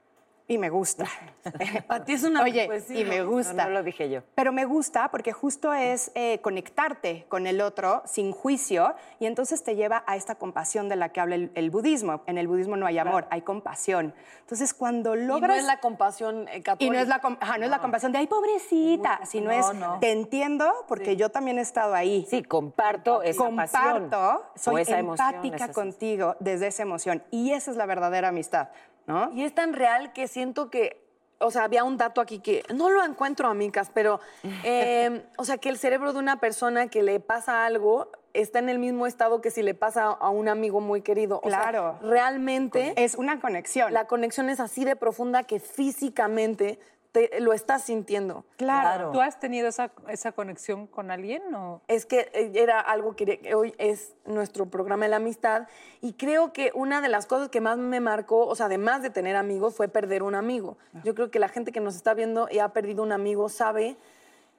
Y 0.50 0.58
me 0.58 0.70
gusta. 0.70 1.06
a 1.90 2.04
ti 2.06 2.14
es 2.14 2.24
una 2.24 2.42
Oye, 2.44 2.68
poesía. 2.68 3.00
y 3.02 3.06
me 3.06 3.22
gusta. 3.24 3.54
No, 3.54 3.64
no 3.66 3.70
lo 3.72 3.84
dije 3.84 4.10
yo. 4.10 4.22
Pero 4.34 4.54
me 4.54 4.64
gusta 4.64 5.12
porque 5.12 5.34
justo 5.34 5.74
es 5.74 6.10
eh, 6.16 6.40
conectarte 6.42 7.26
con 7.28 7.48
el 7.48 7.60
otro 7.60 8.02
sin 8.06 8.32
juicio 8.32 8.96
y 9.20 9.26
entonces 9.26 9.64
te 9.64 9.76
lleva 9.76 10.04
a 10.08 10.16
esta 10.16 10.36
compasión 10.36 10.88
de 10.88 10.96
la 10.96 11.10
que 11.10 11.20
habla 11.20 11.36
el, 11.36 11.52
el 11.56 11.70
budismo. 11.70 12.22
En 12.28 12.38
el 12.38 12.48
budismo 12.48 12.78
no 12.78 12.86
hay 12.86 12.98
amor, 12.98 13.28
hay 13.30 13.42
compasión. 13.42 14.14
Entonces 14.40 14.74
cuando 14.74 15.16
Y 15.16 15.20
no 15.20 15.34
logras... 15.34 15.58
es 15.58 15.66
la 15.66 15.82
compasión 15.82 16.48
eh, 16.48 16.62
católica. 16.64 16.86
Y 16.86 16.90
no 16.90 16.98
es 16.98 17.10
la, 17.10 17.16
ajá, 17.42 17.58
no 17.58 17.66
es 17.66 17.70
la 17.70 17.80
compasión 17.80 18.14
de, 18.14 18.20
ay, 18.20 18.28
pobrecita, 18.28 19.20
sino 19.26 19.52
es, 19.52 19.66
te 20.00 20.12
entiendo 20.14 20.86
porque 20.88 21.18
yo 21.18 21.30
también 21.30 21.60
he 21.60 21.62
estado 21.62 21.94
ahí. 21.94 22.26
Sí, 22.30 22.42
comparto 22.44 23.22
esa 23.22 23.50
pasión. 23.50 24.08
Comparto, 24.10 24.46
soy 24.56 24.76
o 24.76 24.78
esa 24.78 24.98
emoción, 25.00 25.28
empática 25.28 25.66
esa 25.66 25.74
contigo 25.74 26.38
desde 26.40 26.68
esa 26.68 26.84
emoción. 26.84 27.22
Y 27.32 27.52
esa 27.52 27.72
es 27.72 27.76
la 27.76 27.86
verdadera 27.86 28.30
amistad, 28.30 28.70
¿no? 29.08 29.32
Y 29.34 29.44
es 29.44 29.56
tan 29.56 29.74
real 29.74 30.14
que 30.14 30.28
siento 30.28 30.70
que, 30.70 31.02
o 31.40 31.50
sea, 31.52 31.64
había 31.64 31.84
un 31.84 31.98
dato 31.98 32.22
aquí 32.22 32.40
que 32.40 32.64
no 32.74 32.90
lo 32.90 33.04
encuentro, 33.04 33.48
amigas, 33.48 33.90
pero, 33.94 34.20
eh, 34.64 35.26
o 35.38 35.44
sea, 35.46 35.58
que 35.58 35.70
el 35.70 35.78
cerebro 35.78 36.14
de 36.14 36.20
una 36.20 36.40
persona 36.40 36.88
que 36.90 37.02
le 37.02 37.20
pasa 37.20 37.66
algo 37.66 38.12
está 38.34 38.60
en 38.60 38.70
el 38.70 38.78
mismo 38.78 39.08
estado 39.08 39.42
que 39.42 39.50
si 39.50 39.64
le 39.64 39.74
pasa 39.74 40.06
a 40.06 40.30
un 40.30 40.48
amigo 40.48 40.80
muy 40.80 41.02
querido. 41.02 41.40
O 41.44 41.50
sea, 41.50 41.62
Claro. 41.64 41.98
realmente 42.04 42.94
Es 42.96 43.16
una 43.16 43.40
conexión. 43.40 43.92
la 43.94 44.06
conexión 44.06 44.50
es 44.52 44.60
así 44.60 44.86
de 44.86 44.96
profunda 44.96 45.44
que 45.44 45.60
físicamente 45.60 46.80
te, 47.18 47.40
lo 47.40 47.52
estás 47.54 47.84
sintiendo. 47.84 48.46
claro. 48.58 49.12
¿Tú 49.12 49.22
has 49.22 49.40
tenido 49.40 49.68
esa, 49.68 49.92
esa 50.08 50.32
conexión 50.34 50.86
con 50.86 51.10
alguien 51.10 51.42
o...? 51.56 51.82
Es 51.88 52.06
que 52.06 52.30
eh, 52.34 52.52
era 52.54 52.80
algo 52.80 53.16
que, 53.16 53.40
que 53.40 53.56
hoy 53.56 53.74
es 53.80 54.16
nuestro 54.26 54.68
programa 54.68 55.06
de 55.06 55.10
la 55.10 55.16
amistad 55.16 55.68
y 56.00 56.14
creo 56.14 56.54
que 56.54 56.72
una 56.76 57.02
de 57.02 57.08
las 57.08 57.26
cosas 57.26 57.50
que 57.50 57.60
más 57.60 57.80
me 57.80 58.00
marcó, 58.00 58.46
o 58.46 58.56
sea, 58.56 58.68
además 58.68 59.02
de 59.02 59.10
tener 59.10 59.36
amigos, 59.36 59.76
fue 59.76 59.88
perder 59.88 60.22
un 60.22 60.36
amigo. 60.36 60.78
Yo 61.04 61.16
creo 61.16 61.32
que 61.32 61.40
la 61.40 61.48
gente 61.48 61.72
que 61.72 61.80
nos 61.80 61.96
está 61.96 62.14
viendo 62.14 62.48
y 62.52 62.60
ha 62.60 62.70
perdido 62.70 63.02
un 63.02 63.12
amigo 63.12 63.50
sabe 63.50 63.98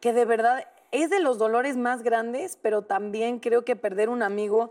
que 0.01 0.13
de 0.13 0.25
verdad 0.25 0.65
es 0.91 1.11
de 1.11 1.21
los 1.21 1.39
dolores 1.39 1.77
más 1.77 2.03
grandes, 2.03 2.59
pero 2.61 2.83
también 2.83 3.39
creo 3.39 3.65
que 3.65 3.77
perder 3.77 4.09
un 4.09 4.23
amigo 4.23 4.71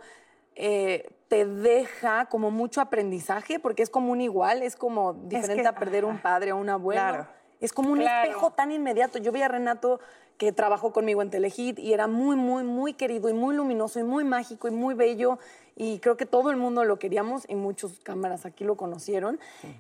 eh, 0.56 1.10
te 1.30 1.46
deja 1.46 2.26
como 2.26 2.52
mucho 2.52 2.82
aprendizaje, 2.82 3.60
porque 3.60 3.84
es 3.84 3.90
como 3.90 4.12
un 4.12 4.20
igual, 4.20 4.62
es 4.62 4.76
como 4.76 5.14
diferente 5.14 5.68
a 5.68 5.76
perder 5.76 6.04
un 6.04 6.18
padre 6.18 6.52
o 6.52 6.58
un 6.58 6.70
abuelo. 6.70 7.02
Claro. 7.02 7.38
Es 7.62 7.74
como 7.74 7.92
un 7.92 8.00
Claro. 8.00 8.30
espejo 8.30 8.52
tan 8.52 8.72
inmediato. 8.72 9.18
Yo 9.18 9.32
vi 9.32 9.42
a 9.42 9.48
Renato 9.48 10.00
que 10.38 10.52
trabajó 10.52 10.94
conmigo 10.94 11.22
en 11.24 11.32
Telehit 11.32 11.80
y 11.80 11.94
era 11.94 12.06
muy, 12.08 12.36
muy, 12.36 12.64
muy 12.64 12.94
querido 12.94 13.28
y 13.30 13.34
muy 13.34 13.56
luminoso 13.56 14.00
y 14.00 14.04
muy 14.04 14.24
mágico 14.24 14.68
y 14.68 14.72
muy 14.72 14.94
bello. 14.94 15.40
Y 15.76 16.00
creo 16.00 16.16
que 16.18 16.26
todo 16.28 16.52
el 16.52 16.58
mundo 16.58 16.84
lo 16.84 17.00
queríamos 17.00 17.46
y 17.50 17.56
muchos 17.56 18.00
cámaras 18.04 18.46
aquí 18.46 18.64
lo 18.64 18.76
conocieron. 18.78 19.40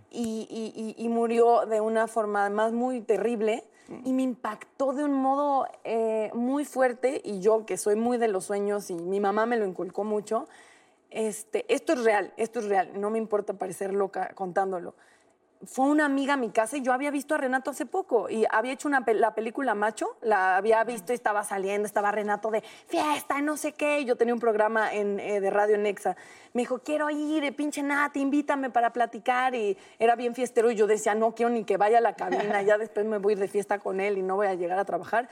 Y, 0.09 0.47
y- 0.49 0.73
y- 0.75 1.03
y 1.05 1.09
murió 1.09 1.65
de 1.67 1.79
una 1.81 2.07
forma 2.07 2.41
además 2.41 2.71
muy 2.73 3.01
terrible 3.01 3.63
y 4.03 4.11
me 4.13 4.23
impactó 4.23 4.93
de 4.93 5.03
un 5.03 5.13
modo 5.13 5.67
eh, 5.83 6.31
muy 6.33 6.65
fuerte. 6.65 7.21
Y 7.23 7.39
yo, 7.39 7.65
que 7.67 7.77
soy 7.77 7.95
muy 7.95 8.17
de 8.17 8.27
los 8.27 8.45
sueños 8.45 8.89
y 8.89 8.95
mi 8.95 9.19
mamá 9.19 9.45
me 9.45 9.57
lo 9.57 9.65
inculcó 9.65 10.03
mucho, 10.03 10.47
este, 11.11 11.65
esto 11.73 11.93
es 11.93 12.03
real, 12.03 12.33
esto 12.37 12.59
es 12.59 12.65
real. 12.65 12.89
No 12.99 13.09
me 13.11 13.17
importa 13.19 13.53
parecer 13.53 13.93
loca 13.93 14.31
contándolo 14.35 14.93
fue 15.65 15.85
una 15.87 16.05
amiga 16.05 16.33
a 16.35 16.37
mi 16.37 16.49
casa 16.51 16.77
y 16.77 16.81
yo 16.81 16.93
había 16.93 17.09
visto 17.11 17.33
a 17.33 17.37
Renato 17.37 17.71
hace 17.71 17.85
poco 17.85 18.29
y 18.29 18.45
había 18.51 18.73
hecho 18.73 18.87
una, 18.87 19.03
la 19.07 19.33
película 19.33 19.73
Macho, 19.75 20.17
la 20.21 20.57
había 20.57 20.83
visto 20.83 21.11
y 21.13 21.15
estaba 21.15 21.43
saliendo, 21.43 21.85
estaba 21.85 22.11
Renato 22.11 22.51
de 22.51 22.61
fiesta, 22.61 23.41
no 23.41 23.57
sé 23.57 23.73
qué. 23.73 24.01
y 24.01 24.05
Yo 24.05 24.15
tenía 24.15 24.33
un 24.33 24.39
programa 24.39 24.93
en, 24.93 25.19
eh, 25.19 25.39
de 25.41 25.49
Radio 25.49 25.77
Nexa. 25.77 26.15
Me 26.53 26.61
dijo, 26.61 26.79
quiero 26.79 27.09
ir, 27.09 27.43
eh, 27.43 27.51
pinche 27.51 27.81
Nati, 27.83 28.19
invítame 28.21 28.69
para 28.69 28.91
platicar. 28.93 29.55
Y 29.55 29.77
era 29.99 30.15
bien 30.15 30.35
fiestero 30.35 30.69
y 30.71 30.75
yo 30.75 30.87
decía, 30.87 31.15
no 31.15 31.33
quiero 31.33 31.49
ni 31.49 31.63
que 31.63 31.77
vaya 31.77 31.97
a 31.97 32.01
la 32.01 32.13
cabina, 32.15 32.61
ya 32.61 32.77
después 32.77 33.05
me 33.05 33.17
voy 33.17 33.31
a 33.31 33.33
ir 33.33 33.39
de 33.39 33.47
fiesta 33.47 33.79
con 33.79 33.99
él 33.99 34.17
y 34.17 34.21
no 34.21 34.35
voy 34.35 34.47
a 34.47 34.53
llegar 34.55 34.77
a 34.79 34.85
trabajar. 34.85 35.29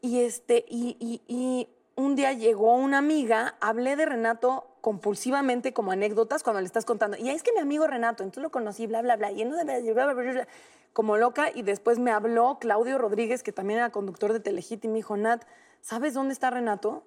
Y, 0.00 0.20
este, 0.20 0.64
y, 0.68 0.96
y- 1.00 1.22
y 1.26 1.68
un 1.96 2.16
día 2.16 2.32
llegó 2.32 2.74
una 2.74 2.98
amiga, 2.98 3.54
hablé 3.60 3.96
de 3.96 4.06
Renato 4.06 4.66
compulsivamente 4.80 5.72
como 5.72 5.92
anécdotas 5.92 6.42
cuando 6.42 6.60
le 6.60 6.66
estás 6.66 6.84
contando. 6.84 7.16
Y 7.16 7.30
es 7.30 7.42
que 7.42 7.52
mi 7.52 7.60
amigo 7.60 7.86
Renato, 7.86 8.22
entonces 8.22 8.42
lo 8.42 8.50
conocí, 8.50 8.86
bla, 8.86 9.02
bla, 9.02 9.16
bla, 9.16 9.32
y 9.32 9.44
no 9.44 9.56
bla, 9.64 9.80
bla, 9.80 10.12
bla, 10.12 10.48
como 10.92 11.16
loca. 11.16 11.50
Y 11.54 11.62
después 11.62 11.98
me 11.98 12.10
habló 12.10 12.58
Claudio 12.60 12.98
Rodríguez, 12.98 13.42
que 13.42 13.52
también 13.52 13.78
era 13.78 13.90
conductor 13.90 14.32
de 14.32 14.40
Telehit, 14.40 14.84
y 14.84 14.88
me 14.88 14.96
dijo, 14.96 15.16
Nat, 15.16 15.44
¿sabes 15.80 16.14
dónde 16.14 16.32
está 16.32 16.50
Renato? 16.50 17.04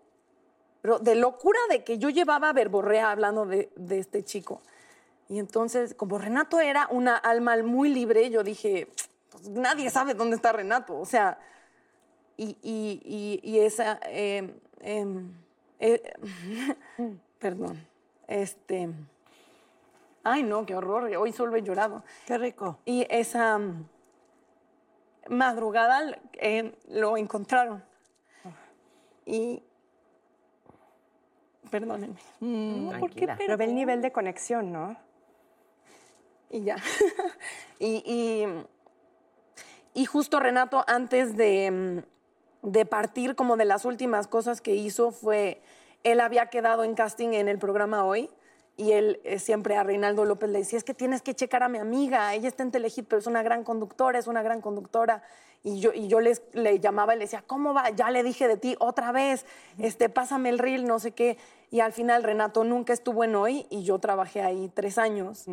Pero 0.81 0.99
de 0.99 1.15
locura 1.15 1.59
de 1.69 1.83
que 1.83 1.97
yo 1.97 2.09
llevaba 2.09 2.53
verborrea 2.53 3.11
hablando 3.11 3.45
de, 3.45 3.69
este 3.89 4.23
chico. 4.23 4.61
Y 5.29 5.39
entonces, 5.39 5.93
como 5.93 6.17
Renato 6.17 6.59
era 6.61 6.87
una 6.89 7.17
alma 7.17 7.57
muy 7.57 7.89
libre, 7.89 8.29
yo 8.29 8.43
dije, 8.43 8.87
nadie 9.49 9.89
sabe 9.89 10.13
dónde 10.13 10.37
está 10.37 10.53
Renato. 10.53 10.97
O 10.97 11.05
sea, 11.05 11.37
y, 12.37 12.57
y- 12.61 13.01
y- 13.03 13.39
y 13.43 13.59
esa... 13.59 13.99
eh, 14.03 14.53
em, 14.81 15.31
eh, 15.79 16.01
perdón. 17.39 17.85
Este... 18.27 18.89
Ay, 20.23 20.43
no, 20.43 20.65
qué 20.65 20.75
horror. 20.75 21.03
Hoy 21.15 21.31
solo 21.31 21.55
he 21.55 21.61
llorado. 21.61 22.03
Qué 22.25 22.37
rico. 22.37 22.79
Y 22.85 23.05
esa 23.09 23.57
mm, 23.57 23.87
madrugada 25.29 26.17
eh, 26.33 26.75
lo 26.89 27.17
encontraron. 27.17 27.83
Y... 29.25 29.63
Perdónenme. 31.71 32.15
Tranquila. 32.89 33.35
Pero 33.37 33.57
ve 33.57 33.65
el 33.65 33.75
nivel 33.75 34.01
de 34.01 34.11
conexión, 34.11 34.71
¿no? 34.71 34.95
y 36.49 36.63
ya. 36.63 36.77
y, 37.79 38.01
y, 38.05 38.47
y 40.01 40.05
justo 40.05 40.39
Renato, 40.39 40.83
antes 40.87 41.35
de, 41.35 41.71
mm, 41.71 42.16
de 42.67 42.85
partir, 42.85 43.35
como 43.35 43.55
de 43.55 43.63
las 43.63 43.85
últimas 43.85 44.27
cosas 44.27 44.59
que 44.59 44.75
hizo 44.75 45.11
fue, 45.11 45.61
él 46.03 46.19
había 46.19 46.47
quedado 46.47 46.83
en 46.83 46.95
casting 46.95 47.29
en 47.29 47.47
el 47.47 47.59
programa 47.59 48.03
hoy 48.03 48.29
y 48.75 48.91
él 48.91 49.21
eh, 49.23 49.39
siempre 49.39 49.77
a 49.77 49.83
Reinaldo 49.83 50.25
López 50.25 50.49
le 50.49 50.59
decía, 50.59 50.77
es 50.77 50.83
que 50.83 50.93
tienes 50.93 51.21
que 51.21 51.33
checar 51.33 51.63
a 51.63 51.69
mi 51.69 51.77
amiga, 51.77 52.33
ella 52.35 52.49
está 52.49 52.63
en 52.63 52.71
Telehit, 52.71 53.07
pero 53.07 53.19
es 53.19 53.27
una 53.27 53.41
gran 53.41 53.63
conductora, 53.63 54.19
es 54.19 54.27
una 54.27 54.43
gran 54.43 54.59
conductora. 54.61 55.23
Y 55.63 55.79
yo, 55.79 55.91
y 55.93 56.07
yo 56.07 56.19
les, 56.19 56.43
le 56.53 56.79
llamaba 56.79 57.15
y 57.15 57.17
le 57.17 57.25
decía, 57.25 57.43
¿cómo 57.47 57.73
va? 57.73 57.89
Ya 57.89 58.11
le 58.11 58.21
dije 58.21 58.47
de 58.47 58.57
ti 58.57 58.75
otra 58.79 59.11
vez, 59.11 59.45
este, 59.79 60.09
pásame 60.09 60.49
el 60.49 60.59
reel, 60.59 60.85
no 60.85 60.99
sé 60.99 61.11
qué. 61.11 61.37
Y 61.71 61.79
al 61.79 61.93
final 61.93 62.23
Renato 62.23 62.63
nunca 62.63 62.93
estuvo 62.93 63.23
en 63.23 63.35
hoy 63.35 63.65
y 63.69 63.83
yo 63.83 63.97
trabajé 63.99 64.41
ahí 64.41 64.69
tres 64.73 64.97
años. 64.97 65.45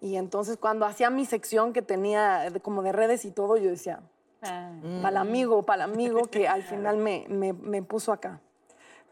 Y 0.00 0.16
entonces 0.16 0.56
cuando 0.56 0.86
hacía 0.86 1.10
mi 1.10 1.26
sección 1.26 1.72
que 1.72 1.82
tenía 1.82 2.48
como 2.62 2.82
de 2.82 2.92
redes 2.92 3.24
y 3.24 3.30
todo, 3.30 3.56
yo 3.58 3.70
decía, 3.70 4.00
para 4.40 5.08
el 5.10 5.16
amigo, 5.16 5.62
para 5.64 5.84
el 5.84 5.92
amigo 5.92 6.22
que 6.30 6.48
al 6.48 6.62
final 6.62 6.96
me, 6.96 7.26
me, 7.28 7.52
me 7.52 7.82
puso 7.82 8.12
acá. 8.12 8.40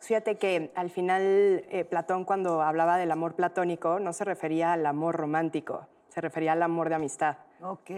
Fíjate 0.00 0.36
que 0.36 0.70
al 0.74 0.90
final 0.90 1.22
eh, 1.70 1.84
Platón 1.88 2.24
cuando 2.24 2.62
hablaba 2.62 2.96
del 2.98 3.10
amor 3.10 3.34
platónico 3.34 3.98
no 3.98 4.12
se 4.12 4.24
refería 4.24 4.72
al 4.72 4.86
amor 4.86 5.16
romántico, 5.16 5.86
se 6.08 6.20
refería 6.20 6.52
al 6.52 6.62
amor 6.62 6.88
de 6.88 6.94
amistad. 6.94 7.36
Ok. 7.60 7.90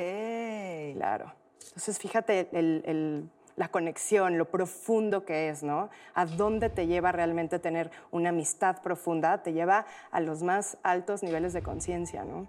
Claro. 0.95 1.33
Entonces 1.67 1.99
fíjate 1.99 2.49
el- 2.53 2.83
el- 2.87 3.31
la 3.57 3.69
conexión, 3.69 4.39
lo 4.39 4.47
profundo 4.47 5.27
que 5.27 5.51
es, 5.51 5.63
¿no? 5.63 5.91
A 6.15 6.25
dónde 6.25 6.71
te 6.71 6.87
lleva 6.87 7.13
realmente 7.13 7.59
tener 7.59 7.91
una 8.11 8.31
amistad 8.31 8.81
profunda, 8.81 9.43
te 9.43 9.53
lleva 9.53 9.85
a 10.11 10.21
los 10.21 10.43
más 10.43 10.79
altos 10.83 11.23
niveles 11.23 11.53
de 11.53 11.63
conciencia, 11.63 12.25
¿no? 12.25 12.49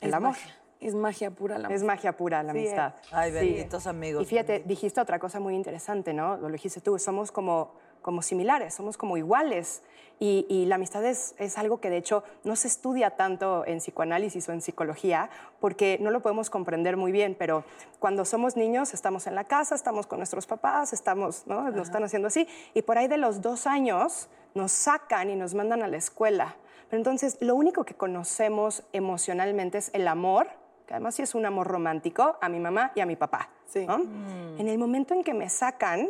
El 0.00 0.10
Es 0.10 0.14
amor. 0.14 0.30
magia, 0.30 0.54
Es 0.80 0.94
magia 0.94 1.30
pura 1.30 1.58
la 1.58 1.68
Es 1.68 1.82
magia 1.82 2.16
pura 2.16 2.42
la 2.42 2.52
Sí, 2.52 2.58
amistad. 2.60 2.94
Ay, 3.10 3.30
Sí. 3.32 3.36
benditos 3.36 3.86
amigos. 3.86 4.22
Y 4.22 4.26
fíjate, 4.26 4.62
dijiste 4.64 5.00
otra 5.00 5.18
cosa 5.18 5.40
muy 5.40 5.54
interesante, 5.54 6.12
¿no? 6.12 6.36
Lo 6.36 6.48
dijiste 6.50 6.80
tú, 6.80 6.98
somos 6.98 7.32
como, 7.32 7.72
como 8.00 8.22
similares, 8.22 8.74
somos 8.74 8.96
como 8.96 9.16
iguales. 9.16 9.82
Y, 10.20 10.46
y 10.48 10.66
la 10.66 10.76
amistad 10.76 11.04
es, 11.04 11.34
es 11.38 11.58
algo 11.58 11.80
que 11.80 11.90
de 11.90 11.96
hecho 11.96 12.24
no 12.44 12.56
se 12.56 12.66
estudia 12.68 13.10
tanto 13.10 13.64
en 13.66 13.78
psicoanálisis 13.78 14.48
o 14.48 14.52
en 14.52 14.60
psicología 14.60 15.30
porque 15.60 15.96
no 16.00 16.10
lo 16.10 16.20
podemos 16.22 16.50
comprender 16.50 16.96
muy 16.96 17.12
bien, 17.12 17.36
pero 17.38 17.64
cuando 18.00 18.24
somos 18.24 18.56
niños 18.56 18.94
estamos 18.94 19.26
en 19.28 19.34
la 19.36 19.44
casa, 19.44 19.74
estamos 19.76 20.06
con 20.08 20.18
nuestros 20.18 20.46
papás, 20.46 20.92
estamos, 20.92 21.46
¿no? 21.46 21.70
Nos 21.70 21.88
están 21.88 22.02
haciendo 22.04 22.28
así. 22.28 22.48
Y 22.74 22.82
por 22.82 22.98
ahí 22.98 23.06
de 23.08 23.16
los 23.16 23.42
dos 23.42 23.66
años 23.66 24.28
nos 24.54 24.72
sacan 24.72 25.30
y 25.30 25.36
nos 25.36 25.54
mandan 25.54 25.82
a 25.82 25.88
la 25.88 25.96
escuela. 25.96 26.56
Pero 26.88 26.98
entonces 26.98 27.36
lo 27.40 27.54
único 27.54 27.84
que 27.84 27.94
conocemos 27.94 28.82
emocionalmente 28.92 29.78
es 29.78 29.90
el 29.92 30.08
amor, 30.08 30.48
que 30.88 30.94
además 30.94 31.14
sí 31.14 31.22
es 31.22 31.34
un 31.34 31.44
amor 31.44 31.66
romántico, 31.66 32.38
a 32.40 32.48
mi 32.48 32.58
mamá 32.58 32.92
y 32.94 33.00
a 33.00 33.06
mi 33.06 33.14
papá. 33.14 33.50
Sí. 33.66 33.84
¿no? 33.86 33.98
Mm. 33.98 34.58
En 34.58 34.68
el 34.68 34.78
momento 34.78 35.12
en 35.12 35.22
que 35.22 35.34
me 35.34 35.50
sacan, 35.50 36.08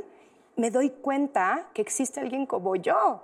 me 0.54 0.70
doy 0.70 0.90
cuenta 0.90 1.66
que 1.74 1.82
existe 1.82 2.20
alguien 2.20 2.46
como 2.46 2.76
yo, 2.76 3.20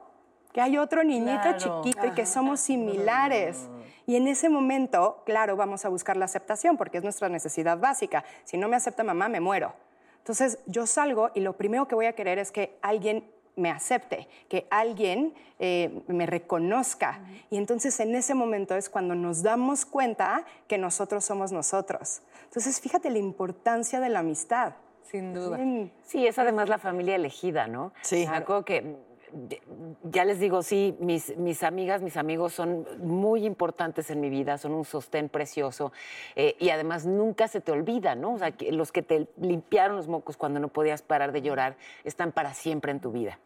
que 0.53 0.61
hay 0.61 0.77
otro 0.77 1.05
niñito 1.05 1.41
Claro. 1.43 1.83
chiquito 1.83 2.07
y 2.07 2.11
que 2.11 2.27
somos 2.27 2.59
similares. 2.59 3.69
Y 4.05 4.17
en 4.17 4.27
ese 4.27 4.49
momento, 4.49 5.23
claro, 5.25 5.57
vamos 5.57 5.85
a 5.85 5.89
buscar 5.89 6.17
la 6.17 6.25
aceptación 6.25 6.77
porque 6.77 6.99
es 6.99 7.05
nuestra 7.05 7.29
necesidad 7.29 7.79
básica. 7.79 8.25
Si 8.43 8.59
no 8.59 8.69
me 8.69 8.75
acepta 8.75 9.05
mamá, 9.05 9.29
me 9.29 9.39
muero. 9.39 9.73
Entonces 10.19 10.59
yo 10.67 10.87
salgo 10.87 11.31
y 11.35 11.41
lo 11.41 11.53
primero 11.53 11.87
que 11.87 11.95
voy 11.95 12.07
a 12.07 12.15
querer 12.15 12.39
es 12.41 12.51
que 12.51 12.77
alguien 12.83 13.25
me 13.57 13.71
acepte, 13.71 14.29
que 14.49 14.67
alguien 14.71 15.35
eh, 15.59 16.03
me 16.09 16.27
reconozca. 16.27 17.21
Y 17.51 17.57
entonces 17.57 17.99
en 18.01 18.15
ese 18.15 18.35
momento 18.35 18.75
es 18.77 18.89
cuando 18.89 19.15
nos 19.15 19.43
damos 19.43 19.85
cuenta 19.85 20.45
que 20.67 20.79
nosotros 20.79 21.25
somos 21.25 21.53
nosotros. 21.53 22.23
Entonces 22.45 22.81
fíjate 22.81 23.11
la 23.11 23.19
importancia 23.19 24.01
de 24.01 24.09
la 24.09 24.21
amistad. 24.21 24.75
Sin 25.11 25.35
duda. 25.35 25.59
Sí, 26.03 26.27
es 26.27 26.39
además 26.39 26.69
la 26.69 26.79
familia 26.79 27.15
elegida, 27.15 27.67
¿no? 27.67 27.93
Sí. 28.03 28.27
Me 28.29 28.37
acuerdo 28.37 28.65
que, 28.65 28.97
ya 30.05 30.25
les 30.25 30.39
digo, 30.39 30.63
sí, 30.63 30.97
mis, 31.01 31.37
mis 31.37 31.63
amigas, 31.63 32.03
mis 32.03 32.17
amigos 32.17 32.53
son 32.53 32.87
muy 32.99 33.45
importantes 33.45 34.11
en 34.11 34.21
mi 34.21 34.31
vida, 34.31 34.59
son 34.59 34.73
un 34.73 34.85
sostén 34.85 35.29
precioso 35.29 35.93
eh, 36.37 36.57
y 36.59 36.71
además 36.71 37.07
nunca 37.07 37.49
se 37.49 37.61
te 37.61 37.73
olvida, 37.73 38.15
¿no? 38.15 38.35
O 38.35 38.39
sea, 38.39 38.53
que 38.53 38.71
los 38.73 38.93
que 38.93 39.03
te 39.03 39.29
limpiaron 39.37 39.97
los 39.97 40.09
mocos 40.09 40.37
cuando 40.37 40.61
no 40.61 40.69
podías 40.69 41.03
parar 41.03 41.33
de 41.33 41.43
llorar 41.43 41.77
están 42.05 42.33
para 42.33 42.55
siempre 42.55 42.93
en 42.93 43.01
tu 43.01 43.13
vida. 43.13 43.39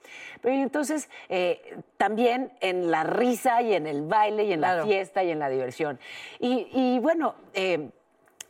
Pero 0.42 0.54
entonces, 0.56 1.08
eh, 1.28 1.78
también 1.96 2.52
en 2.60 2.90
la 2.90 3.04
risa 3.04 3.62
y 3.62 3.74
en 3.74 3.86
el 3.86 4.02
baile 4.02 4.44
y 4.44 4.52
en 4.52 4.60
la 4.60 4.84
fiesta 4.84 5.24
y 5.24 5.30
en 5.30 5.38
la 5.38 5.48
diversión. 5.48 5.98
Y, 6.38 6.68
y 6.72 6.98
bueno, 6.98 7.34
eh, 7.54 7.90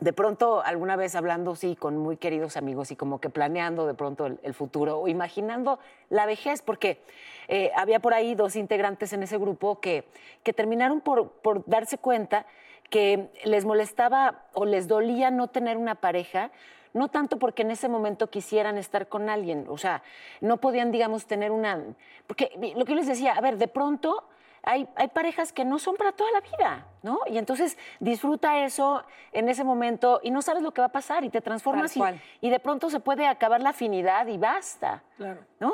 de 0.00 0.12
pronto, 0.12 0.62
alguna 0.64 0.94
vez 0.94 1.16
hablando, 1.16 1.56
sí, 1.56 1.74
con 1.74 1.98
muy 1.98 2.16
queridos 2.16 2.56
amigos 2.56 2.90
y 2.92 2.96
como 2.96 3.20
que 3.20 3.30
planeando 3.30 3.86
de 3.86 3.94
pronto 3.94 4.26
el, 4.26 4.54
futuro 4.54 5.00
o 5.00 5.08
imaginando 5.08 5.80
la 6.08 6.24
vejez, 6.24 6.62
porque 6.62 7.00
eh, 7.48 7.72
había 7.74 7.98
por 7.98 8.14
ahí 8.14 8.36
dos 8.36 8.54
integrantes 8.54 9.12
en 9.12 9.24
ese 9.24 9.38
grupo 9.38 9.80
que, 9.80 10.04
que 10.44 10.52
terminaron 10.52 11.00
por, 11.00 11.30
por 11.30 11.64
darse 11.66 11.98
cuenta 11.98 12.46
que 12.90 13.28
les 13.44 13.64
molestaba 13.64 14.44
o 14.54 14.64
les 14.64 14.86
dolía 14.86 15.30
no 15.32 15.48
tener 15.48 15.76
una 15.76 15.96
pareja, 15.96 16.52
no 16.94 17.08
tanto 17.08 17.38
porque 17.38 17.62
en 17.62 17.72
ese 17.72 17.88
momento 17.88 18.30
quisieran 18.30 18.78
estar 18.78 19.08
con 19.08 19.28
alguien, 19.28 19.66
o 19.68 19.78
sea, 19.78 20.02
no 20.40 20.58
podían, 20.58 20.92
digamos, 20.92 21.26
tener 21.26 21.50
una... 21.50 21.84
Porque 22.26 22.50
lo 22.76 22.84
que 22.84 22.92
yo 22.92 22.96
les 22.96 23.08
decía, 23.08 23.32
a 23.32 23.40
ver, 23.40 23.58
de 23.58 23.68
pronto 23.68 24.24
hay, 24.68 24.86
hay 24.96 25.08
parejas 25.08 25.50
que 25.50 25.64
no 25.64 25.78
son 25.78 25.96
para 25.96 26.12
toda 26.12 26.30
la 26.30 26.42
vida, 26.42 26.86
¿no? 27.02 27.20
Y 27.26 27.38
entonces 27.38 27.78
disfruta 28.00 28.62
eso 28.62 29.02
en 29.32 29.48
ese 29.48 29.64
momento 29.64 30.20
y 30.22 30.30
no 30.30 30.42
sabes 30.42 30.62
lo 30.62 30.72
que 30.74 30.82
va 30.82 30.88
a 30.88 30.92
pasar 30.92 31.24
y 31.24 31.30
te 31.30 31.40
transformas 31.40 31.96
y, 31.96 32.02
y 32.42 32.50
de 32.50 32.60
pronto 32.60 32.90
se 32.90 33.00
puede 33.00 33.26
acabar 33.26 33.62
la 33.62 33.70
afinidad 33.70 34.26
y 34.26 34.36
basta. 34.36 35.02
Claro. 35.16 35.40
¿No? 35.58 35.72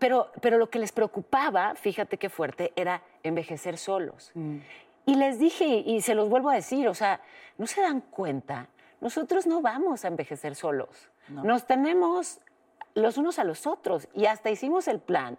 Pero, 0.00 0.32
pero 0.40 0.58
lo 0.58 0.68
que 0.68 0.80
les 0.80 0.90
preocupaba, 0.90 1.76
fíjate 1.76 2.18
qué 2.18 2.28
fuerte, 2.28 2.72
era 2.74 3.02
envejecer 3.22 3.78
solos. 3.78 4.32
Y 5.06 5.14
les 5.14 5.38
dije, 5.38 5.66
y 5.66 6.00
se 6.00 6.16
los 6.16 6.28
vuelvo 6.28 6.50
a 6.50 6.54
decir, 6.54 6.88
o 6.88 6.94
sea, 6.94 7.20
¿no 7.56 7.68
se 7.68 7.82
dan 7.82 8.00
cuenta? 8.00 8.66
Nosotros 9.00 9.46
no 9.46 9.62
vamos 9.62 10.04
a 10.04 10.08
envejecer 10.08 10.56
solos. 10.56 11.08
Nos 11.28 11.68
tenemos 11.68 12.40
los 12.94 13.16
unos 13.16 13.38
a 13.38 13.44
los 13.44 13.68
otros. 13.68 14.08
Y 14.12 14.26
hasta 14.26 14.50
hicimos 14.50 14.88
el 14.88 14.98
plan, 14.98 15.38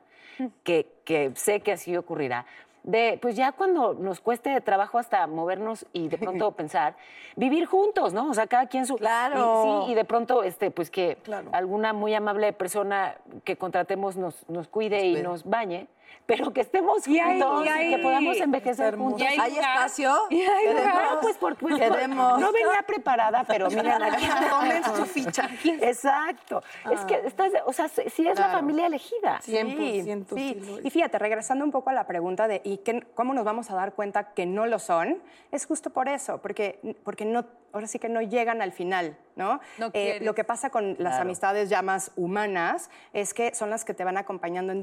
que, 0.63 0.93
que 1.03 1.31
sé 1.35 1.59
que 1.59 1.73
así 1.73 1.95
ocurrirá, 1.97 2.45
de, 2.85 3.17
pues 3.21 3.35
ya 3.35 3.51
cuando 3.51 3.95
nos 3.95 4.21
cueste 4.21 4.51
de 4.51 4.61
trabajo 4.61 4.99
hasta 4.99 5.25
movernos 5.25 5.85
y 5.91 6.07
de 6.07 6.17
pronto 6.17 6.51
pensar, 6.55 6.95
vivir 7.35 7.65
juntos, 7.65 8.13
¿no? 8.13 8.29
O 8.29 8.33
sea, 8.33 8.47
cada 8.47 8.67
quien 8.67 8.85
su... 8.85 8.95
Claro. 8.95 9.81
Y, 9.83 9.85
sí, 9.85 9.91
y 9.91 9.95
de 9.95 10.05
pronto, 10.05 10.43
este, 10.43 10.71
pues 10.71 10.91
que 10.91 11.17
Claro. 11.23 11.49
alguna 11.51 11.93
muy 11.93 12.13
amable 12.13 12.53
persona 12.53 13.15
que 13.43 13.57
contratemos 13.57 14.15
nos, 14.15 14.47
nos 14.47 14.67
cuide 14.67 15.05
y 15.05 15.21
nos 15.23 15.43
bañe, 15.43 15.87
pero 16.25 16.51
que 16.51 16.61
estemos 16.61 17.07
Y 17.07 17.19
hay- 17.19 17.39
juntos 17.39 17.67
y 17.67 17.83
y, 17.85 17.89
que 17.95 17.97
podamos 18.01 18.37
envejecer 18.37 18.95
juntos. 18.97 19.21
Y 19.21 19.25
hay 19.25 19.37
¿Hay 19.39 19.57
espacio? 19.59 20.15
Y 20.31 20.41
hay. 20.41 20.65
Ah, 20.85 21.19
pues 21.21 21.37
porque 21.37 21.59
pues, 21.67 21.77
Queremos. 21.79 22.39
no 22.39 22.51
venía 22.51 22.83
preparada, 22.85 23.43
pero 23.47 23.67
miren 23.69 24.01
aquí. 24.01 24.27
Tomen 24.49 24.83
su 24.83 25.05
ficha. 25.05 25.49
Exacto. 25.81 26.63
Es 26.91 27.01
que 27.01 27.21
estás, 27.25 27.51
o 27.65 27.73
sea, 27.73 27.87
sí 27.89 28.27
es 28.27 28.39
la 28.39 28.49
familia 28.49 28.87
elegida. 28.87 29.39
100% 29.45 30.35
Sí, 30.35 30.59
sí. 30.63 30.79
Y 30.83 30.89
fíjate, 30.89 31.19
regresando 31.19 31.63
un 31.63 31.71
poco 31.71 31.89
a 31.89 31.93
la 31.93 32.07
pregunta 32.07 32.47
de 32.47 32.61
¿y 32.63 32.77
qué- 32.77 33.05
cómo 33.13 33.33
nos 33.33 33.45
vamos 33.45 33.69
a 33.71 33.75
dar 33.75 33.93
cuenta 33.93 34.33
que 34.33 34.45
no 34.45 34.65
lo 34.65 34.79
son? 34.79 35.21
Es 35.51 35.65
justo 35.65 35.89
por 35.91 36.07
eso, 36.09 36.39
porque, 36.41 36.79
porque 37.03 37.25
no, 37.25 37.45
ahora 37.71 37.87
sí 37.87 37.99
que 37.99 38.09
no 38.09 38.21
llegan 38.21 38.61
al 38.61 38.71
final, 38.71 39.17
¿no? 39.35 39.59
No 39.77 39.89
Eh, 39.93 40.19
lo 40.21 40.33
que 40.33 40.43
pasa 40.43 40.69
con 40.69 40.95
las 40.99 41.19
amistades 41.19 41.69
ya 41.69 41.81
más 41.81 42.11
humanas 42.15 42.89
es 43.13 43.33
que 43.33 43.53
son 43.53 43.69
las 43.69 43.85
que 43.85 43.93
te 43.93 44.03
van 44.03 44.17
acompañando 44.17 44.71
en 44.71 44.81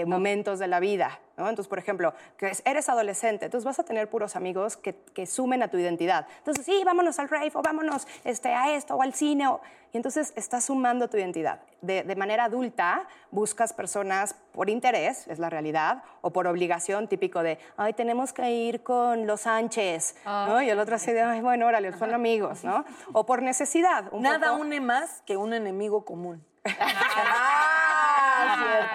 distintos 0.00 0.10
momentos 0.10 0.58
de 0.58 0.66
la 0.68 0.80
vida, 0.80 1.18
¿no? 1.36 1.48
Entonces, 1.48 1.68
por 1.68 1.78
ejemplo, 1.78 2.14
que 2.36 2.48
es- 2.48 2.62
eres 2.64 2.88
adolescente, 2.88 3.44
entonces 3.46 3.64
vas 3.64 3.78
a 3.78 3.84
tener 3.84 4.08
puros 4.08 4.36
amigos 4.36 4.76
que, 4.76 4.94
que 5.14 5.26
sumen 5.26 5.62
a 5.62 5.68
tu 5.68 5.76
identidad. 5.78 6.26
Entonces, 6.38 6.64
sí, 6.64 6.82
vámonos 6.84 7.18
al 7.18 7.28
rave 7.28 7.50
o 7.54 7.62
vámonos 7.62 8.06
este, 8.24 8.48
a 8.54 8.74
esto 8.74 8.94
o 8.96 9.02
al 9.02 9.14
cine. 9.14 9.48
o- 9.48 9.60
Y 9.92 9.98
entonces 9.98 10.32
estás 10.36 10.64
sumando 10.64 11.08
tu 11.08 11.18
identidad. 11.18 11.60
De, 11.82 12.02
de 12.02 12.16
manera 12.16 12.44
adulta, 12.44 13.06
buscas 13.30 13.72
personas 13.74 14.34
por 14.52 14.70
interés, 14.70 15.26
es 15.28 15.38
la 15.38 15.50
realidad, 15.50 16.02
o 16.22 16.30
por 16.30 16.46
obligación, 16.46 17.08
típico 17.08 17.42
de, 17.42 17.58
ay, 17.76 17.92
tenemos 17.92 18.32
que 18.32 18.50
ir 18.50 18.82
con 18.82 19.26
los 19.26 19.42
Sánchez, 19.42 20.16
¿no? 20.24 20.62
Y 20.62 20.70
el 20.70 20.78
otro 20.78 20.94
así 20.96 21.12
de, 21.12 21.20
ay, 21.22 21.40
bueno, 21.42 21.66
órale, 21.66 21.92
son 21.98 22.14
amigos, 22.14 22.64
¿no? 22.64 22.84
O 23.12 23.26
por 23.26 23.42
necesidad. 23.42 24.04
un 24.12 24.22
Nada 24.22 24.48
poco- 24.52 24.62
une 24.62 24.80
más 24.80 25.20
que 25.26 25.36
un 25.36 25.52
enemigo 25.52 26.04
común. 26.06 26.42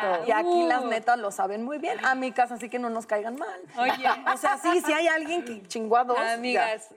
Ah. 0.04 0.20
Y 0.28 0.32
aquí 0.32 0.64
las 0.64 0.84
netas 0.84 1.18
lo 1.18 1.32
saben 1.32 1.64
muy 1.64 1.78
bien. 1.78 2.04
Amigas, 2.06 2.52
así 2.52 2.70
que 2.70 2.80
no 2.80 2.90
nos 2.90 3.06
caigan 3.06 3.38
mal. 3.38 3.60
Oye. 3.78 3.92
O 4.34 4.38
sea, 4.38 4.58
sí, 4.58 4.82
si 4.86 4.94
hay 4.94 5.08
alguien 5.08 5.44
que 5.44 5.64
chingó 5.68 5.98
a 5.98 6.04
dos. 6.04 6.18
ya. 6.18 6.34
Amigas, 6.34 6.90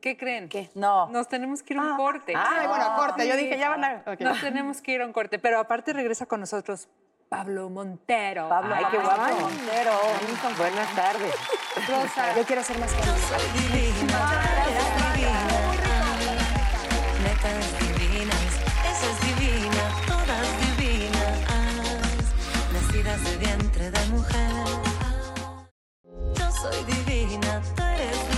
¿qué 0.00 0.16
creen? 0.16 0.48
¿Qué? 0.48 0.70
No. 0.74 1.08
Nos 1.08 1.28
tenemos 1.28 1.62
que 1.62 1.74
ir 1.74 1.80
a 1.80 1.82
un 1.82 1.96
corte. 1.96 2.34
Ay, 2.36 2.66
bueno, 2.66 2.94
corte. 2.96 3.28
Yo 3.28 3.36
dije, 3.36 3.58
ya 3.58 3.70
van 3.70 3.84
a... 3.84 4.02
Nos 4.18 4.40
tenemos 4.40 4.80
que 4.80 4.92
ir 4.92 5.02
a 5.02 5.06
un 5.06 5.12
corte, 5.12 5.38
pero 5.38 5.58
aparte 5.58 5.92
regresa 5.92 6.26
con 6.26 6.40
nosotros 6.40 6.88
Pablo 7.28 7.68
Montero. 7.68 8.48
Pablo 8.48 8.74
Ay, 8.74 8.84
qué 8.90 8.98
guapo. 8.98 9.40
Montero. 9.40 9.92
Buenas 10.56 10.94
tardes. 10.94 11.34
Rosa. 11.86 12.34
Yo 12.36 12.44
quiero 12.44 12.62
ser 12.62 12.78
más 12.78 12.90
Yo 12.96 13.12
soy 26.60 26.84
divina, 26.84 27.62
tú 27.76 27.82
eres 27.82 28.37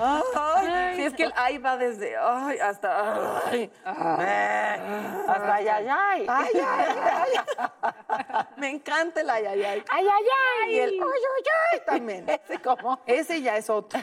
Ay, 0.00 0.96
sí, 0.96 1.02
es 1.04 1.14
que 1.14 1.24
el 1.24 1.32
ay 1.36 1.58
va 1.58 1.76
desde 1.76 2.16
ay 2.16 2.58
hasta 2.58 3.40
ay. 3.46 3.70
Hasta 3.84 5.54
ay, 5.54 5.68
ay, 5.68 5.88
ay. 5.88 6.26
Ay, 6.28 6.52
ay, 6.54 6.96
ay. 7.12 8.44
Me 8.56 8.70
encanta 8.70 9.20
el 9.20 9.30
ay, 9.30 9.46
ay, 9.46 9.62
ay. 9.62 9.84
Ay, 9.90 10.06
ay, 10.06 10.24
ay. 10.64 10.74
Y 10.74 10.78
el 10.78 10.90
ay, 10.90 10.98
ay, 11.00 11.44
ay 11.72 11.80
también. 11.86 12.28
Ese 12.28 12.60
como. 12.60 13.00
Ese 13.06 13.40
ya 13.42 13.56
es 13.56 13.70
otro. 13.70 14.00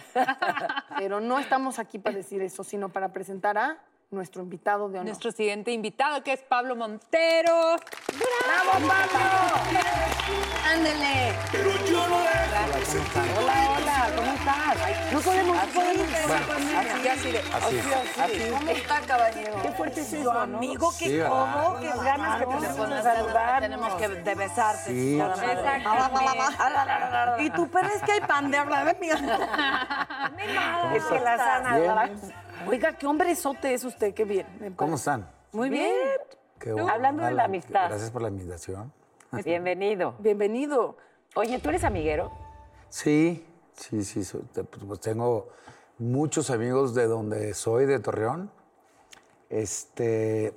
Pero 0.97 1.19
no 1.19 1.39
estamos 1.39 1.79
aquí 1.79 1.99
para 1.99 2.15
decir 2.15 2.41
eso, 2.41 2.63
sino 2.63 2.89
para 2.89 3.09
presentar 3.09 3.57
a 3.57 3.77
nuestro 4.11 4.41
invitado 4.41 4.87
de 4.87 4.99
honor. 4.99 5.05
Nuestro 5.05 5.31
siguiente 5.31 5.71
invitado, 5.71 6.23
que 6.23 6.33
es 6.33 6.41
Pablo 6.41 6.75
Montero. 6.75 7.75
¡Bravo, 8.45 8.87
Pablo! 8.87 9.19
¡Ándele! 10.65 11.33
Pero 11.51 11.71
yo 11.85 12.07
no 12.07 12.19
dejo 12.19 12.37
de 12.67 13.37
Hola, 13.37 13.69
hola, 13.75 14.09
¿cómo 14.15 14.31
estás? 14.33 15.11
No 15.11 15.19
podemos, 15.19 15.57
no 15.57 15.73
podemos. 15.73 16.07
Así, 16.77 17.07
así 17.07 17.31
de. 17.31 17.39
Así, 17.39 17.79
Así. 18.21 18.49
¿Cómo 18.51 18.71
está, 18.71 19.01
caballero? 19.01 19.61
Qué 19.61 19.71
fuerte 19.71 20.01
es 20.01 20.09
Tu 20.09 20.15
eso, 20.17 20.31
amigo, 20.31 20.93
qué 20.97 21.05
Sí, 21.05 21.19
cómodo, 21.27 21.79
qué 21.81 21.87
ganas 21.87 22.39
que 22.39 22.45
tenemos 22.45 22.89
de 22.89 23.01
saludar. 23.03 23.61
Tenemos 23.61 23.95
que 23.95 24.07
de 24.07 24.35
besarte. 24.35 24.91
Sí. 24.91 25.21
Y 27.39 27.49
tú, 27.49 27.69
pero 27.69 27.87
es 27.87 28.01
que 28.03 28.11
hay 28.13 28.21
pan 28.21 28.51
de 28.51 28.57
hablar, 28.57 28.87
amiga. 28.87 29.17
Es 30.95 31.03
que 31.05 31.19
la 31.19 31.37
sana. 31.37 32.09
Oiga, 32.65 32.97
qué 32.97 33.05
hombrezote 33.07 33.73
es 33.73 33.83
usted, 33.83 34.13
qué 34.13 34.25
bien. 34.25 34.45
¿Cómo 34.75 34.95
están? 34.95 35.29
Muy 35.51 35.69
bien. 35.69 35.93
Qué 36.59 36.71
bueno. 36.73 36.89
Hablando 36.89 37.23
de 37.23 37.31
la 37.31 37.45
amistad. 37.45 37.89
Gracias 37.89 38.11
por 38.11 38.21
la 38.21 38.29
invitación. 38.29 38.91
Bienvenido. 39.43 40.15
Bienvenido. 40.19 40.97
Oye, 41.35 41.59
¿tú 41.59 41.69
eres 41.69 41.83
amiguero? 41.83 42.31
Sí, 42.89 43.45
sí, 43.73 44.03
sí. 44.03 44.23
soy- 44.23 44.41
te- 44.53 44.63
pues 44.63 44.99
tengo 44.99 45.49
muchos 45.99 46.49
amigos 46.49 46.95
de 46.95 47.05
donde 47.07 47.53
soy, 47.53 47.85
de 47.85 47.99
Torreón. 47.99 48.49
Este. 49.49 50.53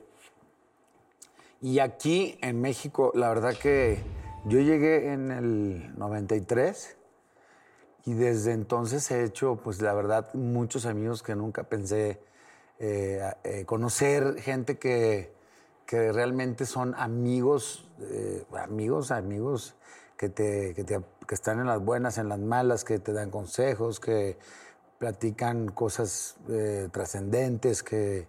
Y 1.60 1.78
aquí 1.80 2.38
en 2.40 2.60
México, 2.60 3.12
la 3.14 3.28
verdad 3.28 3.54
que 3.54 3.98
yo 4.46 4.58
llegué 4.60 5.12
en 5.12 5.30
el 5.30 5.98
93 5.98 6.96
y 8.04 8.14
desde 8.14 8.52
entonces 8.52 9.10
he 9.10 9.24
hecho, 9.24 9.56
pues 9.56 9.80
la 9.82 9.92
verdad, 9.94 10.32
muchos 10.34 10.86
amigos 10.86 11.22
que 11.22 11.34
nunca 11.34 11.64
pensé 11.64 12.20
eh, 12.78 13.20
eh, 13.44 13.64
conocer, 13.66 14.40
gente 14.40 14.78
que, 14.78 15.32
que 15.86 16.12
realmente 16.12 16.64
son 16.66 16.94
amigos, 16.96 17.88
eh, 18.00 18.44
amigos, 18.58 19.10
amigos 19.10 19.74
que, 20.16 20.28
te, 20.28 20.74
que, 20.74 20.84
te- 20.84 21.00
que 21.26 21.34
están 21.34 21.60
en 21.60 21.66
las 21.66 21.80
buenas, 21.84 22.16
en 22.18 22.28
las 22.28 22.38
malas, 22.38 22.84
que 22.84 22.98
te 22.98 23.12
dan 23.12 23.30
consejos, 23.30 24.00
que 24.00 24.38
platican 24.98 25.68
cosas 25.68 26.36
trascendentes, 26.92 27.82
que, 27.82 28.26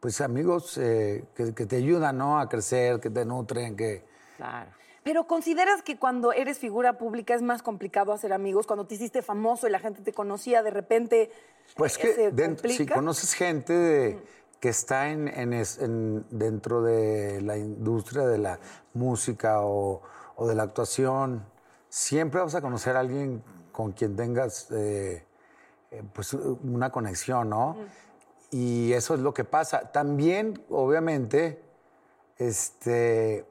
pues 0.00 0.20
amigos 0.20 0.76
eh, 0.78 1.24
que, 1.34 1.54
que 1.54 1.66
te 1.66 1.76
ayudan 1.76 2.18
¿no? 2.18 2.38
a 2.38 2.48
crecer, 2.48 3.00
que 3.00 3.10
te 3.10 3.24
nutren, 3.24 3.76
que... 3.76 4.04
Claro. 4.36 4.70
Pero 5.04 5.26
¿consideras 5.26 5.82
que 5.82 5.98
cuando 5.98 6.32
eres 6.32 6.58
figura 6.58 6.98
pública 6.98 7.34
es 7.34 7.42
más 7.42 7.62
complicado 7.62 8.12
hacer 8.12 8.32
amigos? 8.32 8.66
Cuando 8.66 8.86
te 8.86 8.94
hiciste 8.94 9.20
famoso 9.22 9.68
y 9.68 9.70
la 9.70 9.78
gente 9.78 10.00
te 10.00 10.12
conocía, 10.12 10.62
de 10.62 10.70
repente 10.70 11.30
Pues 11.76 11.98
que 11.98 12.12
se 12.14 12.30
dentro- 12.32 12.68
si 12.70 12.86
conoces 12.86 13.34
gente 13.34 13.72
de- 13.74 14.18
que 14.60 14.70
está 14.70 15.10
en, 15.10 15.28
en 15.28 15.52
es- 15.52 15.78
en- 15.78 16.24
dentro 16.30 16.80
de 16.82 17.42
la 17.42 17.58
industria 17.58 18.26
de 18.26 18.38
la 18.38 18.58
música 18.94 19.60
o, 19.60 20.00
o 20.36 20.46
de 20.48 20.54
la 20.54 20.62
actuación, 20.62 21.44
siempre 21.90 22.40
vas 22.40 22.54
a 22.54 22.62
conocer 22.62 22.96
a 22.96 23.00
alguien 23.00 23.44
con 23.72 23.92
quien 23.92 24.16
tengas 24.16 24.70
eh, 24.70 25.22
eh, 25.90 26.02
pues 26.14 26.32
una 26.32 26.90
conexión, 26.90 27.50
¿no? 27.50 27.76
Y 28.50 28.92
eso 28.94 29.14
es 29.14 29.20
lo 29.20 29.34
que 29.34 29.44
pasa. 29.44 29.92
También, 29.92 30.64
obviamente, 30.70 31.60
este, 32.38 33.44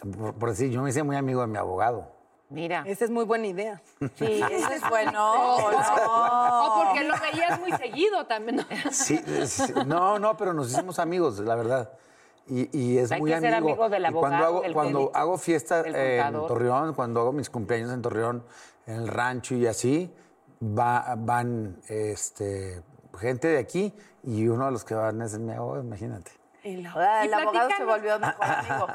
por, 0.00 0.34
por 0.34 0.50
decir, 0.50 0.70
yo 0.70 0.82
me 0.82 0.90
hice 0.90 1.02
muy 1.02 1.16
amigo 1.16 1.40
de 1.40 1.46
mi 1.46 1.58
abogado. 1.58 2.14
Mira. 2.48 2.84
Esa 2.86 3.04
es 3.04 3.10
muy 3.10 3.24
buena 3.24 3.46
idea. 3.48 3.82
Sí, 4.14 4.40
Eso 4.52 4.70
es 4.72 4.88
bueno. 4.88 5.56
O 5.58 6.82
porque 6.84 7.04
lo 7.04 7.14
veías 7.32 7.58
muy 7.60 7.72
seguido 7.72 8.24
también. 8.26 8.64
Sí, 8.90 9.18
sí, 9.46 9.72
no, 9.86 10.18
no, 10.18 10.36
pero 10.36 10.52
nos 10.52 10.70
hicimos 10.72 10.98
amigos, 10.98 11.38
la 11.40 11.54
verdad. 11.56 11.90
Y, 12.48 12.68
y 12.78 12.98
es 12.98 13.10
Hay 13.10 13.20
muy 13.20 13.32
que 13.32 13.40
ser 13.40 13.54
amigo. 13.54 13.72
amigo 13.72 13.88
del 13.88 14.02
Y 14.08 14.12
cuando 14.12 14.36
abogado, 14.36 14.44
hago, 14.46 14.60
del 14.62 14.72
cuando 14.74 15.10
hago 15.14 15.38
fiesta 15.38 15.82
en. 15.84 16.32
Torreón, 16.46 16.94
cuando 16.94 17.20
hago 17.20 17.32
mis 17.32 17.50
cumpleaños 17.50 17.90
en 17.92 18.02
Torreón, 18.02 18.44
en 18.86 18.94
el 18.94 19.08
rancho 19.08 19.56
y 19.56 19.66
así, 19.66 20.14
va- 20.62 21.16
van 21.18 21.80
este, 21.88 22.82
gente 23.18 23.48
de 23.48 23.58
aquí 23.58 23.92
y 24.22 24.46
uno 24.46 24.66
de 24.66 24.70
los 24.70 24.84
que 24.84 24.94
van 24.94 25.20
es 25.22 25.36
mi 25.40 25.52
abogado, 25.52 25.82
imagínate. 25.82 26.30
En 26.66 26.82
la- 26.82 26.92
Ah, 26.96 27.24
El 27.24 27.30
Y 27.30 27.32
abogado 27.32 27.70
se 27.76 27.84
volvió 27.84 28.18
mejor 28.18 28.44
amigo. 28.44 28.86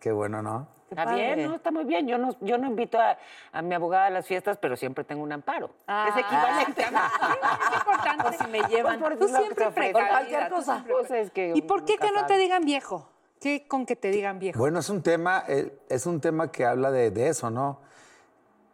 Qué 0.00 0.12
bueno, 0.12 0.40
¿no? 0.40 0.68
Está 0.88 1.14
bien, 1.14 1.48
¿no? 1.48 1.56
Está 1.56 1.70
muy 1.72 1.84
bien. 1.84 2.06
Yo 2.06 2.16
no, 2.16 2.30
yo 2.40 2.56
no 2.58 2.66
invito 2.68 2.98
a, 3.00 3.18
a 3.52 3.60
mi 3.60 3.74
abogada 3.74 4.06
a 4.06 4.10
las 4.10 4.24
fiestas, 4.24 4.56
pero 4.56 4.76
siempre 4.76 5.02
tengo 5.02 5.22
un 5.24 5.32
amparo. 5.32 5.70
es 6.08 6.16
equivalente. 6.16 6.82
Es 6.88 7.76
importante. 7.76 8.22
Por 8.22 8.34
si 8.34 8.46
me 8.46 8.60
llevan. 8.68 9.00
Por 9.00 9.16
Tú 9.18 9.26
siempre 9.28 9.92
cualquier 9.92 10.48
cosa. 10.48 10.74
siempre 10.74 10.94
Pues 10.94 11.10
es 11.10 11.30
que 11.32 11.52
¿Y 11.56 11.62
por 11.62 11.84
qué 11.84 11.96
que 11.98 12.10
no 12.12 12.24
te 12.26 12.38
digan 12.38 12.64
viejo? 12.64 13.08
¿Qué 13.40 13.66
con 13.66 13.84
que 13.84 13.96
te 13.96 14.10
digan 14.10 14.38
viejo? 14.38 14.58
Bueno, 14.58 14.78
es 14.78 14.88
un 14.88 15.02
tema, 15.02 15.44
eh, 15.48 15.76
es 15.88 16.06
un 16.06 16.20
tema 16.20 16.50
que 16.52 16.64
habla 16.64 16.90
de, 16.92 17.10
de 17.10 17.28
eso, 17.28 17.50
¿no? 17.50 17.80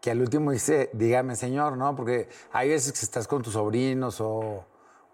Que 0.02 0.10
al 0.10 0.20
último 0.20 0.50
dice, 0.52 0.90
dígame 0.92 1.34
señor, 1.34 1.76
¿no? 1.78 1.96
Porque 1.96 2.28
hay 2.52 2.68
veces 2.68 2.92
que 2.92 3.00
estás 3.04 3.26
con 3.26 3.42
tus 3.42 3.54
sobrinos 3.54 4.20
o, 4.20 4.64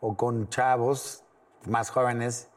o 0.01 0.16
con 0.16 0.49
chavos 0.51 1.22
más 1.66 1.91
jóvenes 1.91 2.49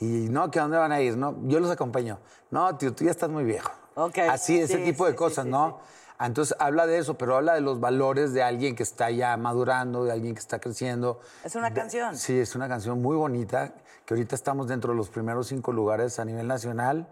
y 0.00 0.28
no, 0.30 0.50
¿que 0.50 0.58
dónde 0.60 0.78
van 0.78 0.92
a 0.92 1.00
ir? 1.00 1.16
No, 1.16 1.36
yo 1.46 1.60
los 1.60 1.70
acompaño. 1.70 2.18
No, 2.50 2.76
tío, 2.76 2.92
tú 2.94 3.04
ya 3.04 3.10
estás 3.10 3.30
muy 3.30 3.44
viejo. 3.44 3.70
Ok, 3.94 4.18
Así, 4.30 4.58
ese 4.60 4.78
sí, 4.78 4.84
tipo 4.84 5.04
sí, 5.06 5.10
de 5.12 5.16
cosas, 5.16 5.44
sí, 5.44 5.50
sí, 5.50 5.52
¿no? 5.52 5.78
Entonces 6.18 6.54
habla 6.58 6.86
de 6.86 6.98
eso, 6.98 7.16
pero 7.16 7.36
habla 7.36 7.54
de 7.54 7.60
los 7.62 7.80
valores 7.80 8.32
de 8.34 8.42
alguien 8.42 8.74
que 8.76 8.82
está 8.82 9.10
ya 9.10 9.36
madurando, 9.36 10.04
de 10.04 10.12
alguien 10.12 10.34
que 10.34 10.40
está 10.40 10.58
creciendo. 10.58 11.20
Es 11.44 11.54
una 11.54 11.72
canción. 11.72 12.16
Sí, 12.16 12.38
es 12.38 12.54
una 12.54 12.68
canción 12.68 13.00
muy 13.00 13.16
bonita, 13.16 13.72
que 14.04 14.14
ahorita 14.14 14.34
estamos 14.34 14.68
dentro 14.68 14.92
de 14.92 14.96
los 14.98 15.08
primeros 15.08 15.46
cinco 15.48 15.72
lugares 15.72 16.18
a 16.18 16.24
nivel 16.24 16.46
nacional 16.46 17.08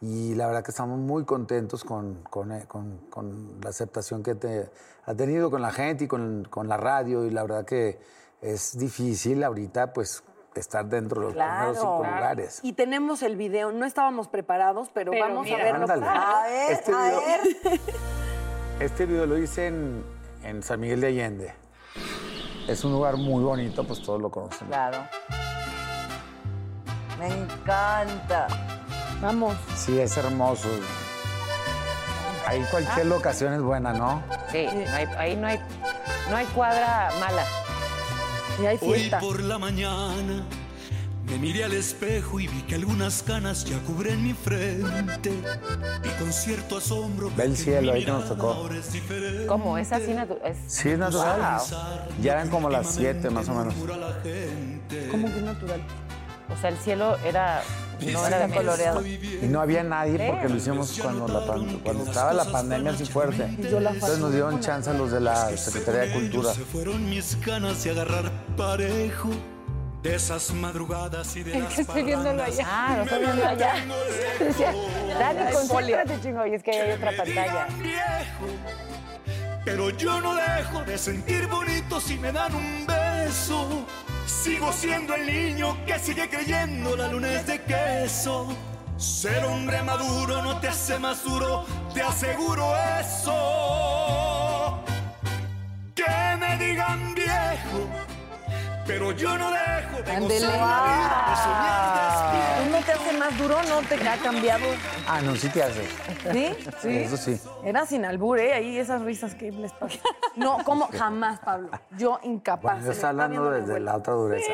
y 0.00 0.34
la 0.34 0.46
verdad 0.46 0.62
que 0.64 0.70
estamos 0.70 0.98
muy 0.98 1.24
contentos 1.24 1.84
con, 1.84 2.22
con, 2.30 2.52
eh, 2.52 2.64
con- 2.68 2.98
con 3.10 3.58
la 3.62 3.70
aceptación 3.70 4.22
que 4.22 4.34
te, 4.34 4.70
ha 5.04 5.14
tenido 5.14 5.50
con 5.50 5.60
la 5.62 5.70
gente 5.72 6.04
y 6.04 6.08
con, 6.08 6.46
con 6.50 6.68
la 6.68 6.76
radio 6.76 7.24
y 7.24 7.30
la 7.30 7.42
verdad 7.42 7.64
que 7.64 7.98
es 8.42 8.76
difícil 8.78 9.42
ahorita 9.44 9.92
pues 9.92 10.22
estar 10.60 10.86
dentro 10.86 11.20
de 11.20 11.26
los 11.28 11.34
primeros 11.34 11.76
cinco 11.78 11.98
Claro. 12.00 12.16
lugares. 12.16 12.60
Y 12.62 12.72
tenemos 12.72 13.22
el 13.22 13.36
video. 13.36 13.72
No 13.72 13.84
estábamos 13.84 14.28
preparados, 14.28 14.90
pero, 14.92 15.12
Pero 15.12 15.24
vamos 15.26 15.44
mira. 15.44 15.58
a 15.58 15.62
verlo. 15.64 15.82
Ándale. 15.82 16.06
A 16.06 16.42
ver, 16.46 16.72
Este 16.72 16.92
a 16.92 17.04
video- 17.04 17.20
ver. 17.20 17.80
Este 18.80 19.06
video 19.06 19.24
lo 19.26 19.38
hice 19.38 19.68
en, 19.68 20.04
en 20.42 20.62
San 20.62 20.78
Miguel 20.80 21.00
de 21.00 21.06
Allende. 21.06 21.54
Es 22.68 22.84
un 22.84 22.92
lugar 22.92 23.16
muy 23.16 23.42
bonito, 23.42 23.84
pues 23.84 24.02
todos 24.02 24.20
lo 24.20 24.30
conocen. 24.30 24.68
Claro. 24.68 24.98
Me 27.18 27.28
encanta. 27.28 28.46
Vamos. 29.22 29.56
Sí, 29.76 29.98
es 29.98 30.16
hermoso. 30.18 30.68
Ahí 32.46 32.62
cualquier 32.70 33.06
locación 33.06 33.54
es 33.54 33.62
buena, 33.62 33.92
¿no? 33.92 34.22
Sí, 34.52 34.66
no 34.72 34.94
hay- 34.94 35.08
ahí 35.16 35.36
no 35.36 35.46
hay, 35.46 35.58
no 36.30 36.36
hay 36.36 36.44
cuadra 36.46 37.08
mala. 37.18 37.44
Y 38.60 38.66
hay 38.66 38.78
Hoy 38.80 39.10
por 39.20 39.42
la 39.42 39.58
mañana 39.58 40.44
me 41.28 41.38
miré 41.38 41.64
al 41.64 41.72
espejo 41.72 42.38
y 42.38 42.46
vi 42.46 42.62
que 42.62 42.76
algunas 42.76 43.22
canas 43.22 43.64
ya 43.64 43.78
cubren 43.80 44.22
mi 44.22 44.32
frente. 44.32 45.32
Y 46.04 46.08
con 46.22 46.32
cierto 46.32 46.78
asombro. 46.78 47.30
Ve 47.36 47.44
el 47.44 47.56
cielo 47.56 47.92
ahí 47.92 48.04
que 48.04 48.10
nos 48.12 48.28
tocó. 48.28 48.68
¿Cómo? 49.48 49.76
¿Es 49.76 49.92
así? 49.92 50.12
natu- 50.12 50.38
es- 50.44 50.56
Sí, 50.72 50.90
es 50.90 50.98
natural. 50.98 51.60
Ya 52.22 52.32
eran 52.32 52.48
como 52.48 52.70
las 52.70 52.94
7 52.94 53.28
más 53.30 53.48
o 53.48 53.54
menos. 53.54 53.74
¿Cómo 53.74 55.26
que 55.32 55.36
es 55.38 55.42
natural? 55.42 55.80
O 56.56 56.60
sea, 56.60 56.70
el 56.70 56.76
cielo 56.78 57.16
era, 57.24 57.60
no 58.00 58.26
era 58.26 58.46
de 58.46 58.54
coloreado. 58.54 59.06
Y 59.06 59.46
no 59.48 59.60
había 59.60 59.82
nadie 59.82 60.28
porque 60.30 60.48
lo 60.48 60.56
hicimos 60.56 60.98
cuando, 61.00 61.28
la 61.28 61.46
pan- 61.46 61.80
cuando 61.82 62.04
estaba 62.04 62.32
la 62.32 62.44
pandemia 62.44 62.92
así 62.92 63.04
fuerte. 63.06 63.44
Entonces 63.44 64.18
nos 64.18 64.32
dieron 64.32 64.60
chance 64.60 64.90
a 64.90 64.92
los 64.94 65.10
de 65.12 65.20
la 65.20 65.56
Secretaría 65.56 66.00
de 66.02 66.12
Cultura. 66.12 66.52
Se 66.54 66.64
fueron 66.64 67.08
mis 67.08 67.38
ganas 67.44 67.82
de 67.84 67.90
agarrar 67.90 68.30
parejo 68.56 69.30
de 70.02 70.14
esas 70.14 70.52
madrugadas 70.52 71.34
y 71.36 71.42
de 71.42 71.58
las 71.58 71.78
Estoy 71.78 72.02
viéndolo 72.04 72.42
allá. 72.42 72.64
Ah, 72.68 72.94
lo 72.98 73.02
estoy 73.04 73.18
viendo 73.24 73.44
allá. 73.46 73.72
Decía, 74.38 74.72
Dani, 75.18 75.52
concéntrate, 75.52 76.20
chingo. 76.22 76.46
Y 76.46 76.54
es 76.54 76.62
que 76.62 76.70
hay 76.70 76.92
otra 76.92 77.10
pantalla. 77.16 77.66
pero 79.64 79.90
yo 79.90 80.20
no 80.20 80.34
dejo 80.36 80.82
de 80.84 80.96
sentir 80.98 81.48
bonito 81.48 82.00
si 82.00 82.16
me 82.18 82.30
dan 82.30 82.54
un 82.54 82.86
beso. 82.86 83.84
Sigo 84.26 84.72
siendo 84.72 85.14
el 85.14 85.26
niño 85.26 85.76
que 85.86 85.98
sigue 85.98 86.28
creyendo 86.28 86.96
la 86.96 87.08
luna 87.08 87.32
es 87.32 87.46
de 87.46 87.62
queso. 87.62 88.48
Ser 88.96 89.44
hombre 89.44 89.82
maduro 89.82 90.42
no 90.42 90.58
te 90.58 90.68
hace 90.68 90.98
más 90.98 91.22
duro, 91.22 91.64
te 91.94 92.02
aseguro 92.02 92.74
eso. 93.00 94.82
Que 95.94 96.36
me 96.40 96.56
digan 96.58 97.15
Pero 98.86 99.10
yo 99.12 99.36
no 99.36 99.50
dejo 99.50 99.96
de 100.02 100.20
gozar 100.20 100.58
la 100.58 100.82
vida, 100.84 101.26
de 101.28 101.36
soñar 101.42 101.94
despierto. 102.22 102.62
¿Tú 102.62 102.70
no 102.70 102.80
te 102.84 102.92
hace 102.92 103.18
más 103.18 103.38
duro? 103.38 103.62
¿No 103.64 103.82
te 103.88 104.08
ha 104.08 104.16
cambiado? 104.18 104.64
Ah, 105.08 105.20
no, 105.22 105.34
sí 105.34 105.48
te 105.48 105.62
hace. 105.62 105.86
¿Sí? 106.32 106.56
Sí. 106.80 106.98
Eso 106.98 107.16
sí. 107.16 107.40
Era 107.64 107.84
sin 107.86 108.04
albur, 108.04 108.38
¿eh? 108.38 108.54
Ahí 108.54 108.78
esas 108.78 109.02
risas 109.02 109.34
que 109.34 109.50
les 109.50 109.72
pasa. 109.72 109.98
No, 110.36 110.58
¿cómo? 110.64 110.88
Jamás, 110.96 111.40
Pablo. 111.40 111.70
Yo 111.96 112.20
incapaz. 112.22 112.74
Bueno, 112.74 112.86
yo 112.86 112.92
está 112.92 113.08
hablando 113.08 113.50
desde 113.50 113.80
la 113.80 113.96
otra 113.96 114.12
dureza. 114.14 114.52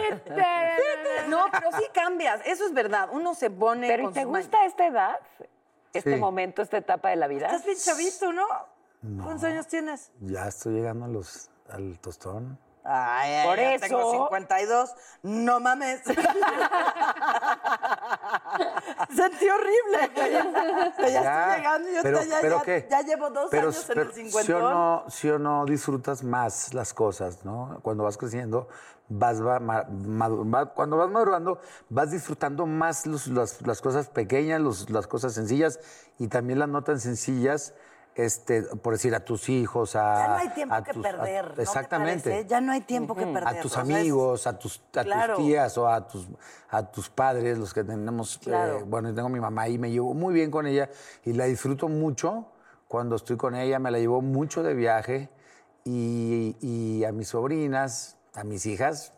No, 1.29 1.47
pero 1.53 1.71
sí 1.77 1.85
cambias. 1.93 2.41
Eso 2.47 2.67
es 2.67 2.73
verdad. 2.73 3.09
Uno 3.13 3.35
se 3.35 3.51
pone. 3.51 3.87
¿Pero 3.89 4.11
y 4.11 4.13
te 4.13 4.25
gusta 4.25 4.65
esta 4.65 4.87
edad? 4.87 5.17
¿Este 5.93 6.15
Sí. 6.15 6.21
momento, 6.21 6.63
esta 6.63 6.79
etapa 6.79 7.11
de 7.11 7.17
la 7.17 7.27
vida? 7.27 7.47
Estás 7.47 7.67
bien 7.67 7.77
chavito, 7.79 8.33
¿no? 8.33 8.47
¿Cuántos 9.23 9.45
años 9.45 9.67
tienes? 9.67 10.11
Ya 10.21 10.47
estoy 10.49 10.73
llegando 10.75 11.05
a 11.05 11.09
los, 11.09 11.51
al 11.71 11.99
tostón. 11.99 12.59
Ay, 12.85 13.47
Por 13.47 13.59
eso- 13.59 13.87
tengo 13.87 14.13
52. 14.13 14.95
No 15.23 15.61
mames. 15.61 16.01
Sentí 19.15 19.49
horrible. 19.49 20.11
güey. 20.15 20.33
Ya, 20.33 20.43
Ya, 21.13 21.45
estoy 21.45 21.57
llegando 21.59 21.89
y 21.91 21.95
yo 21.95 22.01
pero- 22.03 22.23
ya, 22.25 22.39
pero 22.41 22.63
ya- 22.65 23.03
llevo 23.03 23.31
dos 23.31 23.49
Pero, 23.51 23.69
años 23.69 23.89
en 23.91 23.99
el 23.99 24.13
¿sí 24.13 24.21
o, 24.21 24.25
50. 24.25 24.59
no, 24.61 25.05
sí 25.09 25.31
o 25.31 25.39
no 25.39 25.65
disfrutas 25.65 26.23
más 26.25 26.75
las 26.75 26.93
cosas, 26.95 27.45
¿no? 27.45 27.79
Cuando 27.83 28.05
vas 28.05 28.17
creciendo, 28.17 28.69
vas 29.09 29.41
va- 29.43 29.85
cuando 30.75 30.97
vas 30.97 31.11
madurando, 31.11 31.61
vas 31.89 32.11
disfrutando 32.11 32.67
más 32.67 33.07
los- 33.07 33.27
las, 33.29 33.63
las 33.63 33.81
cosas 33.81 34.09
pequeñas, 34.09 34.61
los- 34.61 34.91
las 34.91 35.07
cosas 35.07 35.35
sencillas 35.35 35.79
y 36.19 36.29
también 36.29 36.59
las 36.59 36.69
no 36.69 36.83
tan 36.83 36.99
sencillas, 37.01 37.75
este, 38.15 38.63
por 38.63 38.93
decir, 38.93 39.15
a 39.15 39.21
tus 39.25 39.49
hijos, 39.49 39.97
a... 39.97 40.15
Ya 40.17 40.29
no 40.29 40.35
hay 40.37 40.49
tiempo 40.51 40.75
a 40.75 40.83
que 40.85 40.93
tus- 40.93 41.05
a- 41.07 41.11
perder. 41.11 41.49
¿no 41.49 41.55
te 41.55 41.63
exactamente. 41.63 42.31
parece? 42.31 42.49
Ya 42.49 42.61
no 42.61 42.73
hay 42.73 42.81
tiempo 42.83 43.15
que 43.15 43.27
perder. 43.27 43.49
a 43.49 43.61
tus 43.61 43.77
amigos, 43.77 44.47
a, 44.47 44.59
tus, 44.59 44.83
a 44.97 45.03
Claro. 45.05 45.37
tus 45.37 45.45
tías 45.47 45.79
o 45.79 45.89
a 45.89 46.07
tus, 46.07 46.29
a 46.71 46.83
tus 46.91 47.09
padres, 47.09 47.57
los 47.59 47.73
que 47.73 47.85
tenemos. 47.85 48.39
Claro. 48.39 48.79
eh, 48.81 48.83
bueno, 48.87 49.15
tengo 49.15 49.27
a 49.29 49.31
mi 49.31 49.41
mamá 49.41 49.69
y 49.69 49.79
me 49.79 49.91
llevo 49.91 50.13
muy 50.15 50.35
bien 50.35 50.51
con 50.51 50.67
ella 50.67 50.91
y 51.25 51.33
la 51.33 51.45
disfruto 51.47 51.89
mucho 51.89 52.47
cuando 52.89 53.17
estoy 53.17 53.37
con 53.37 53.55
ella. 53.55 53.79
Me 53.79 53.91
la 53.91 53.99
llevo 53.99 54.21
mucho 54.21 54.63
de 54.63 54.75
viaje 54.75 55.31
y, 55.85 56.57
y 56.61 57.05
a 57.05 57.13
mis 57.13 57.29
sobrinas, 57.29 58.19
a 58.35 58.45
mis 58.45 58.67
hijas, 58.67 59.13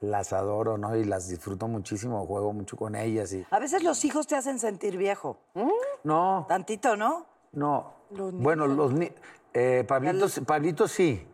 las 0.00 0.32
adoro, 0.32 0.78
¿no? 0.78 0.94
Y 0.94 1.04
las 1.04 1.28
disfruto 1.28 1.66
muchísimo, 1.68 2.24
juego 2.26 2.52
mucho 2.52 2.76
con 2.76 2.94
ellas 2.94 3.32
y. 3.32 3.44
A 3.50 3.58
veces 3.58 3.82
los 3.82 4.04
hijos 4.04 4.26
te 4.26 4.36
hacen 4.36 4.58
sentir 4.60 4.96
viejo. 4.96 5.38
No, 6.04 6.44
Tantito, 6.48 6.96
¿no? 6.96 7.26
no. 7.52 7.95
Bueno, 8.42 8.66
los 8.66 8.92
ni- 8.92 9.10
eh, 9.54 9.84
Pablito, 9.86 10.26
Pablito 10.46 10.88
sí. 10.88 11.26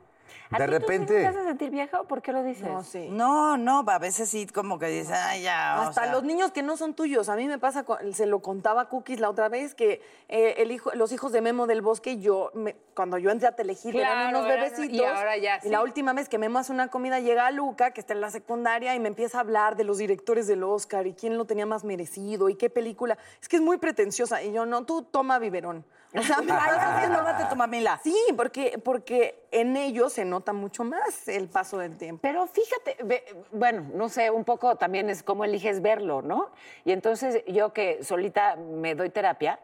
¿A 0.52 0.58
De 0.58 0.64
ti 0.66 0.70
repente. 0.70 1.14
¿Te 1.20 1.26
hace 1.26 1.42
sentir 1.44 1.70
vieja 1.70 2.00
o 2.00 2.04
por 2.04 2.22
qué 2.22 2.32
lo 2.32 2.42
dices? 2.42 2.66
No, 2.66 2.82
sí. 2.82 3.08
No, 3.10 3.56
no, 3.56 3.84
a 3.86 3.98
veces 3.98 4.28
sí 4.28 4.46
como 4.46 4.78
que 4.78 4.86
dicen, 4.86 5.14
ay, 5.16 5.42
ya. 5.42 5.76
o 5.78 5.82
Hasta 5.88 6.04
sea, 6.04 6.12
los 6.12 6.24
niños 6.24 6.50
que 6.52 6.62
no 6.62 6.76
son 6.76 6.94
tuyos. 6.94 7.28
A 7.28 7.36
mí 7.36 7.46
me 7.46 7.58
pasa, 7.58 7.84
con- 7.84 8.12
se 8.14 8.26
lo 8.26 8.40
contaba 8.40 8.88
Cookies 8.88 9.20
la 9.20 9.30
otra 9.30 9.48
vez, 9.48 9.74
que 9.74 10.00
eh, 10.28 10.54
el 10.58 10.70
hijo, 10.72 10.90
los 10.94 11.12
hijos 11.12 11.32
de 11.32 11.40
Memo 11.40 11.66
del 11.66 11.82
Bosque, 11.82 12.18
yo, 12.18 12.50
me- 12.54 12.76
cuando 12.94 13.18
yo 13.18 13.30
entré 13.30 13.48
a 13.48 13.52
Telehit, 13.56 13.94
eran 13.94 14.28
unos 14.34 14.46
eran- 14.46 14.60
bebecitos. 14.60 14.92
y 14.96 15.02
ahora 15.04 15.36
ya, 15.36 15.58
Y 15.62 15.68
la 15.70 15.78
sí. 15.78 15.84
última 15.84 16.12
vez 16.12 16.28
que 16.28 16.38
Memo 16.38 16.58
hace 16.58 16.72
una 16.72 16.88
comida, 16.88 17.20
llega 17.20 17.50
Luca, 17.50 17.92
que 17.92 18.00
está 18.00 18.12
en 18.12 18.20
la 18.20 18.30
secundaria, 18.30 18.94
y 18.94 19.00
me 19.00 19.08
empieza 19.08 19.38
a 19.38 19.40
hablar 19.42 19.76
de 19.76 19.84
los 19.84 19.98
directores 19.98 20.46
del 20.46 20.62
Oscar 20.64 21.06
y 21.06 21.14
quién 21.14 21.38
lo 21.38 21.44
tenía 21.44 21.66
más 21.66 21.84
merecido 21.84 22.48
y 22.48 22.56
qué 22.56 22.68
película. 22.70 23.16
Es 23.40 23.48
que 23.48 23.56
es 23.56 23.62
muy 23.62 23.78
pretenciosa. 23.78 24.42
Y 24.42 24.52
yo, 24.52 24.66
no, 24.66 24.84
tú 24.84 25.02
toma 25.02 25.38
biberón. 25.38 25.84
O 26.14 26.22
sea, 26.22 26.38
me 26.38 26.52
estás 26.52 26.76
haciendo- 26.78 27.18
tómate 27.20 27.44
tu 27.46 27.56
mamila. 27.56 27.98
Sí, 28.04 28.14
porque, 28.36 28.78
porque 28.84 29.46
en 29.50 29.76
ellos 29.78 30.12
se 30.12 30.24
nota 30.26 30.41
mucho 30.52 30.82
más 30.82 31.28
el 31.28 31.46
paso 31.48 31.78
del 31.78 31.96
tiempo. 31.96 32.18
Pero 32.22 32.48
fíjate, 32.48 32.96
ve- 33.04 33.24
bueno, 33.52 33.86
no 33.94 34.08
sé, 34.08 34.30
un 34.30 34.42
poco 34.44 34.74
también 34.74 35.08
es 35.10 35.22
cómo 35.22 35.44
eliges 35.44 35.80
verlo, 35.80 36.22
¿no? 36.22 36.48
Y 36.84 36.90
entonces 36.90 37.44
yo 37.46 37.72
que 37.72 38.02
solita 38.02 38.56
me 38.56 38.96
doy 38.96 39.10
terapia, 39.10 39.60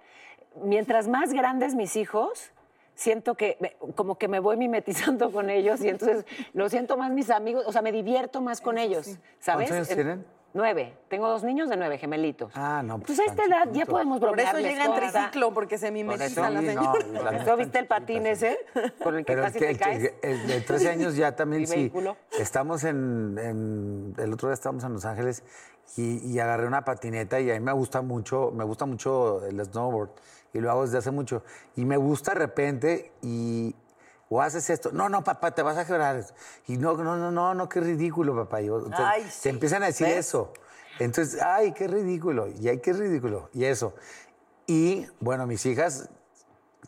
mientras 0.63 1.09
más 1.09 1.33
grandes 1.33 1.75
mis 1.75 1.97
hijos, 1.97 2.53
siento 2.95 3.35
que 3.35 3.57
me- 3.61 3.77
como 3.95 4.17
que 4.19 4.29
me 4.29 4.39
voy 4.39 4.57
mimetizando 4.57 5.33
con 5.33 5.51
ellos 5.51 5.81
y 5.83 5.89
entonces 5.89 6.25
lo 6.53 6.69
siento 6.69 6.97
más 6.97 7.11
mis 7.11 7.31
amigos, 7.31 7.65
o 7.67 7.73
sea, 7.73 7.83
me 7.83 7.91
divierto 7.93 8.41
más 8.41 8.61
con 8.61 8.79
ellos, 8.79 9.19
¿sabes? 9.41 9.69
¿Cuántos 9.71 9.73
años 9.73 9.89
En- 9.91 9.95
tienen? 9.97 10.38
Nueve. 10.55 10.97
Tengo 11.09 11.29
dos 11.29 11.45
niños 11.45 11.69
de 11.69 11.77
nueve, 11.77 11.99
gemelitos. 11.99 12.53
Ah, 12.55 12.83
no, 12.83 12.99
pues 12.99 13.11
Entonces 13.19 13.29
a 13.29 13.31
esta 13.31 13.45
edad 13.45 13.73
ya 13.73 13.85
podemos 13.85 14.19
Por 14.19 14.41
eso 14.41 14.59
llega 14.59 14.85
en 14.87 14.95
triciclo, 14.95 15.53
porque 15.53 15.77
se 15.79 15.87
Por 15.89 15.93
mimetiza 15.93 16.27
eso, 16.27 16.41
la 16.51 16.61
sí, 16.61 16.67
señora. 16.67 16.93
no, 17.13 17.23
las 17.23 17.43
¿Eso 17.43 17.57
viste 17.59 17.79
el 17.79 17.87
patín 17.87 18.27
ese? 18.27 18.59
Con 19.03 19.17
el 19.19 19.25
que 19.25 19.33
Pero 19.35 19.45
el, 19.45 19.53
casi 19.53 19.59
que- 19.59 19.65
te 19.67 19.71
el, 19.73 19.79
caes. 19.79 19.99
que- 19.99 20.19
el 20.31 20.47
de 20.47 20.61
13 20.63 20.89
años 20.91 21.17
ya 21.17 21.37
también 21.37 21.67
sí. 21.67 21.75
vehículo. 21.77 22.17
Estamos 22.39 22.85
en, 22.85 23.37
en- 23.39 24.15
El 24.17 24.33
otro 24.33 24.49
día 24.49 24.55
estábamos 24.55 24.85
en 24.85 24.93
Los 24.95 25.05
Ángeles 25.05 25.43
y, 25.97 26.27
y 26.27 26.39
agarré 26.41 26.67
una 26.67 26.85
patineta 26.85 27.41
y 27.41 27.51
a 27.51 27.55
mí 27.55 27.61
me 27.61 27.73
gusta 27.73 28.01
mucho, 28.03 28.51
me 28.55 28.65
gusta 28.65 28.87
mucho 28.87 29.45
el 29.47 29.63
snowboard 29.65 30.11
y 30.55 30.61
lo 30.61 30.71
hago 30.71 30.83
desde 30.85 30.99
hace 30.99 31.11
mucho. 31.11 31.43
Y 31.77 31.85
me 31.85 31.97
gusta 31.99 32.33
de 32.33 32.39
repente 32.39 33.13
y. 33.23 33.75
O 34.31 34.43
haces 34.43 34.69
esto. 34.71 34.91
No, 34.93 35.09
no, 35.09 35.25
papá, 35.25 35.53
te 35.53 35.63
vas 35.63 35.79
a 35.79 35.87
quebrar. 35.87 36.23
Y 36.67 36.77
no, 36.77 36.95
no, 36.97 37.17
no, 37.17 37.31
no, 37.31 37.55
no, 37.55 37.69
qué 37.69 37.81
ridículo, 37.81 38.35
papá. 38.37 38.61
Y, 38.61 38.69
o- 38.69 38.85
te, 38.85 39.31
sí. 39.31 39.49
empiezan 39.49 39.83
a 39.83 39.87
decir 39.87 40.07
¿Ves? 40.07 40.27
eso. 40.29 40.53
Entonces, 40.99 41.41
ay, 41.41 41.73
qué 41.73 41.89
ridículo. 41.89 42.49
Y 42.49 42.69
ay, 42.69 42.79
qué 42.81 42.93
ridículo. 42.93 43.49
Y 43.55 43.65
eso. 43.65 43.95
Y 44.67 45.07
bueno, 45.21 45.47
mis 45.47 45.65
hijas 45.65 46.11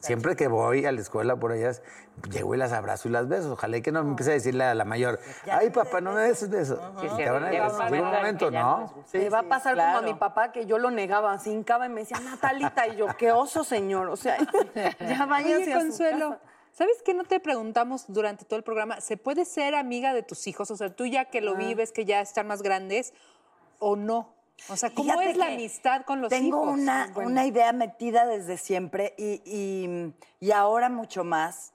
Siempre 0.01 0.34
que 0.34 0.49
voy 0.49 0.86
a 0.86 0.93
la 0.93 1.01
escuela 1.01 1.36
por 1.36 1.53
ellas, 1.53 1.82
llego 2.30 2.55
y 2.55 2.59
las 2.59 2.72
abrazo 2.72 3.09
y 3.09 3.11
las 3.11 3.28
beso. 3.28 3.53
Ojalá 3.53 3.76
y 3.76 3.82
que 3.82 3.93
no 3.93 4.03
me 4.03 4.11
empiece 4.11 4.30
a 4.30 4.34
decirle 4.34 4.64
a 4.64 4.74
la 4.74 4.86
mayor, 4.86 5.20
ay 5.51 5.68
papá, 5.68 6.01
no 6.01 6.12
me 6.12 6.22
des 6.22 6.49
besos. 6.49 6.80
Sí, 7.01 7.09
sí, 7.11 7.16
Te 7.18 7.30
van 7.30 7.45
a 7.45 7.51
llega 7.51 7.68
un 7.68 7.99
momento 7.99 8.51
no 8.51 8.93
gusta. 8.95 9.11
Se 9.11 9.28
va 9.28 9.41
a 9.41 9.43
pasar 9.43 9.76
como 9.76 9.99
a 9.99 10.03
mi 10.03 10.14
papá, 10.14 10.53
que 10.53 10.64
yo 10.64 10.78
lo 10.78 10.91
negaba, 10.91 11.38
se 11.38 11.51
hincaba 11.51 11.84
y 11.84 11.91
me 11.91 12.01
decía, 12.01 12.18
Natalita, 12.20 12.88
y 12.88 12.97
yo, 12.97 13.09
qué 13.18 13.30
oso, 13.30 13.62
señor. 13.62 14.09
O 14.09 14.16
sea, 14.16 14.38
ya 15.01 15.26
váyase 15.26 15.64
Oye, 15.64 15.74
a 15.74 15.80
su 15.80 15.86
Consuelo, 15.88 16.30
casa. 16.30 16.41
¿Sabes 16.73 17.03
qué 17.05 17.14
no 17.14 17.25
te 17.25 17.41
preguntamos 17.41 18.05
durante 18.09 18.45
todo 18.45 18.57
el 18.59 18.62
programa? 18.64 19.01
¿Se 19.01 19.16
puede 19.16 19.45
ser 19.45 19.75
amiga 19.75 20.12
de 20.14 20.23
tus 20.23 20.47
hijos? 20.47 20.71
O 20.71 20.77
sea, 20.77 20.95
tú 20.95 21.07
ya 21.07 21.23
Ah. 21.23 21.25
que 21.27 21.41
lo 21.41 21.55
vives, 21.57 21.93
que 21.93 22.05
ya 22.05 22.21
están 22.21 22.47
más 22.47 22.62
grandes, 22.62 23.12
o 23.79 23.97
no. 23.97 24.35
O 24.68 24.77
sea, 24.77 24.91
¿cómo 24.91 25.11
Fíjate 25.12 25.31
es 25.31 25.37
la 25.39 25.47
amistad 25.47 26.03
con 26.05 26.21
los 26.21 26.29
tengo 26.29 26.64
hijos? 26.64 26.75
una, 26.79 27.11
una 27.16 27.47
idea 27.47 27.73
metida 27.73 28.27
desde 28.27 28.59
siempre 28.59 29.14
y, 29.16 29.41
y- 29.47 30.14
y 30.39 30.51
ahora 30.53 30.89
mucho 30.91 31.25
más 31.25 31.73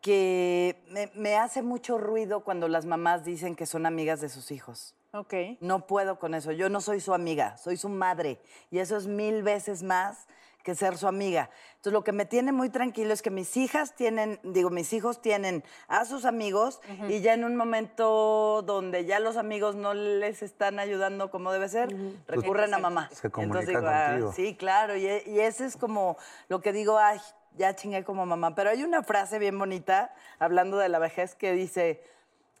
que 0.00 0.82
me, 0.88 1.10
me 1.14 1.36
hace 1.36 1.62
mucho 1.62 1.98
ruido 1.98 2.40
cuando 2.40 2.68
las 2.68 2.86
mamás 2.86 3.24
dicen 3.24 3.54
que 3.54 3.66
son 3.66 3.86
amigas 3.86 4.20
de 4.20 4.28
sus 4.28 4.50
hijos. 4.50 4.94
Ok. 5.12 5.34
No 5.60 5.86
puedo 5.86 6.18
con 6.18 6.34
eso. 6.34 6.52
Yo 6.52 6.68
no 6.68 6.80
soy 6.80 7.00
su 7.00 7.12
amiga, 7.14 7.56
soy 7.58 7.76
su 7.76 7.88
madre. 7.88 8.40
Y 8.70 8.78
eso 8.78 8.96
es 8.96 9.06
mil 9.06 9.42
veces 9.42 9.82
más 9.82 10.26
que 10.62 10.74
ser 10.74 10.96
su 10.96 11.06
amiga. 11.06 11.50
Entonces, 11.70 11.92
lo 11.92 12.04
que 12.04 12.12
me 12.12 12.26
tiene 12.26 12.52
muy 12.52 12.68
tranquilo 12.68 13.12
es 13.12 13.22
que 13.22 13.30
mis 13.30 13.56
hijas 13.56 13.94
tienen, 13.94 14.38
digo, 14.42 14.70
mis 14.70 14.92
hijos 14.92 15.22
tienen 15.22 15.64
a 15.88 16.04
sus 16.04 16.24
amigos 16.24 16.80
y 17.08 17.20
ya 17.20 17.34
en 17.34 17.44
un 17.44 17.56
momento 17.56 18.62
donde 18.62 19.04
ya 19.04 19.18
los 19.18 19.36
amigos 19.36 19.76
no 19.76 19.94
les 19.94 20.42
están 20.42 20.78
ayudando 20.78 21.30
como 21.30 21.52
debe 21.52 21.68
ser, 21.68 21.94
recurren 22.26 22.74
a 22.74 22.78
mamá. 22.78 23.08
Se 23.12 23.30
comunican 23.30 23.62
Entonces 23.62 23.80
digo, 23.80 24.28
ah, 24.28 24.32
sí, 24.34 24.56
claro. 24.56 24.96
Y, 24.96 25.06
y 25.06 25.40
ese 25.40 25.66
es 25.66 25.76
como 25.76 26.16
lo 26.48 26.60
que 26.60 26.72
digo, 26.72 26.98
ay, 26.98 27.18
ya 27.56 27.74
chingué 27.74 28.04
como 28.04 28.26
mamá. 28.26 28.54
Pero 28.54 28.70
hay 28.70 28.82
una 28.82 29.02
frase 29.02 29.38
bien 29.38 29.58
bonita, 29.58 30.14
hablando 30.38 30.76
de 30.76 30.88
la 30.88 30.98
vejez, 30.98 31.34
que 31.34 31.52
dice, 31.52 32.02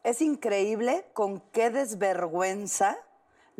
es 0.02 0.22
increíble 0.22 1.04
con 1.12 1.40
qué 1.52 1.70
desvergüenza 1.70 2.96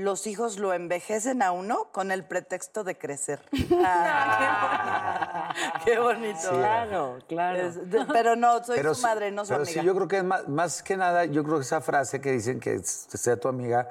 los 0.01 0.27
hijos 0.27 0.59
lo 0.59 0.73
envejecen 0.73 1.43
a 1.43 1.53
uno 1.53 1.89
con 1.93 2.11
el 2.11 2.25
pretexto 2.25 2.85
de 2.85 2.97
crecer. 2.99 3.41
Ah, 3.83 5.53
qué 5.85 5.99
bonito. 5.99 6.51
Claro, 6.51 7.19
claro. 7.29 7.59
Es- 7.59 7.91
de- 7.91 8.05
pero 8.13 8.37
no, 8.37 8.63
soy 8.65 8.81
su 8.83 8.95
sí- 8.95 9.03
madre, 9.03 9.31
no 9.31 9.45
su 9.45 9.51
pero 9.51 9.63
amiga. 9.63 9.81
sí, 9.81 9.87
yo 9.87 9.95
creo 9.95 10.09
que 10.09 10.19
es 10.19 10.25
más, 10.25 10.49
más 10.49 10.83
que 10.83 10.97
nada, 10.97 11.25
yo 11.25 11.43
creo 11.45 11.57
que 11.57 11.63
esa 11.63 11.81
frase 11.81 12.21
que 12.21 12.33
dicen 12.33 12.61
que 12.61 12.79
sea 12.83 13.37
tu 13.39 13.49
amiga 13.49 13.91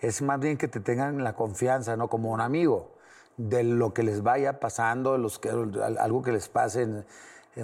es 0.00 0.22
más 0.22 0.38
bien 0.40 0.56
que 0.56 0.68
te 0.68 0.80
tengan 0.80 1.22
la 1.24 1.32
confianza, 1.34 1.96
¿no? 1.96 2.08
Como 2.08 2.30
un 2.30 2.40
amigo, 2.40 2.92
de 3.36 3.62
lo 3.64 3.94
que 3.94 4.02
les 4.02 4.22
vaya 4.22 4.60
pasando, 4.60 5.16
los 5.18 5.38
que, 5.38 5.48
al- 5.50 5.98
algo 5.98 6.22
que 6.22 6.32
les 6.32 6.48
pase, 6.48 6.82
en 6.82 7.06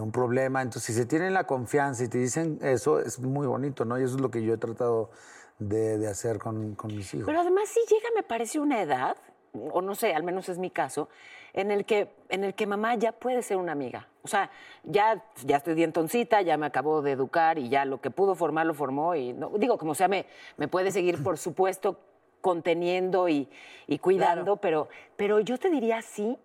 un 0.00 0.12
problema. 0.12 0.62
Entonces, 0.62 0.84
si 0.84 0.92
se 0.92 1.06
tienen 1.06 1.34
la 1.34 1.46
confianza 1.46 2.04
y 2.04 2.08
te 2.08 2.18
dicen 2.18 2.58
eso, 2.62 3.00
es 3.00 3.18
muy 3.20 3.46
bonito, 3.46 3.84
¿no? 3.84 3.98
Y 3.98 4.04
eso 4.04 4.16
es 4.16 4.20
lo 4.20 4.30
que 4.30 4.42
yo 4.42 4.54
he 4.54 4.58
tratado 4.58 5.10
de, 5.58 5.98
de 5.98 6.08
hacer 6.08 6.38
con, 6.38 6.74
con 6.74 6.94
mis 6.94 7.12
hijos. 7.14 7.26
Pero 7.26 7.40
además 7.40 7.68
sí 7.68 7.80
llega, 7.88 8.08
me 8.14 8.22
parece, 8.22 8.58
una 8.58 8.82
edad, 8.82 9.16
o 9.52 9.82
no 9.82 9.94
sé, 9.94 10.14
al 10.14 10.22
menos 10.22 10.48
es 10.48 10.58
mi 10.58 10.70
caso, 10.70 11.08
en 11.52 11.70
el 11.70 11.84
que, 11.84 12.12
en 12.28 12.44
el 12.44 12.54
que 12.54 12.66
mamá 12.66 12.96
ya 12.96 13.12
puede 13.12 13.42
ser 13.42 13.56
una 13.56 13.72
amiga. 13.72 14.08
O 14.22 14.28
sea, 14.28 14.50
ya, 14.82 15.24
ya 15.44 15.58
estoy 15.58 15.74
dientoncita, 15.74 16.42
ya 16.42 16.56
me 16.56 16.66
acabo 16.66 17.00
de 17.02 17.12
educar 17.12 17.58
y 17.58 17.68
ya 17.68 17.84
lo 17.84 18.00
que 18.00 18.10
pudo 18.10 18.34
formar 18.34 18.66
lo 18.66 18.74
formó. 18.74 19.14
Y 19.14 19.32
no, 19.32 19.50
digo, 19.56 19.78
como 19.78 19.94
sea, 19.94 20.08
me, 20.08 20.26
me 20.56 20.66
puede 20.66 20.90
seguir, 20.90 21.22
por 21.22 21.38
supuesto, 21.38 22.00
conteniendo 22.40 23.28
y, 23.28 23.48
y 23.86 23.98
cuidando, 23.98 24.56
pero, 24.56 24.88
pero 25.16 25.40
yo 25.40 25.56
te 25.58 25.70
diría 25.70 26.02
sí, 26.02 26.36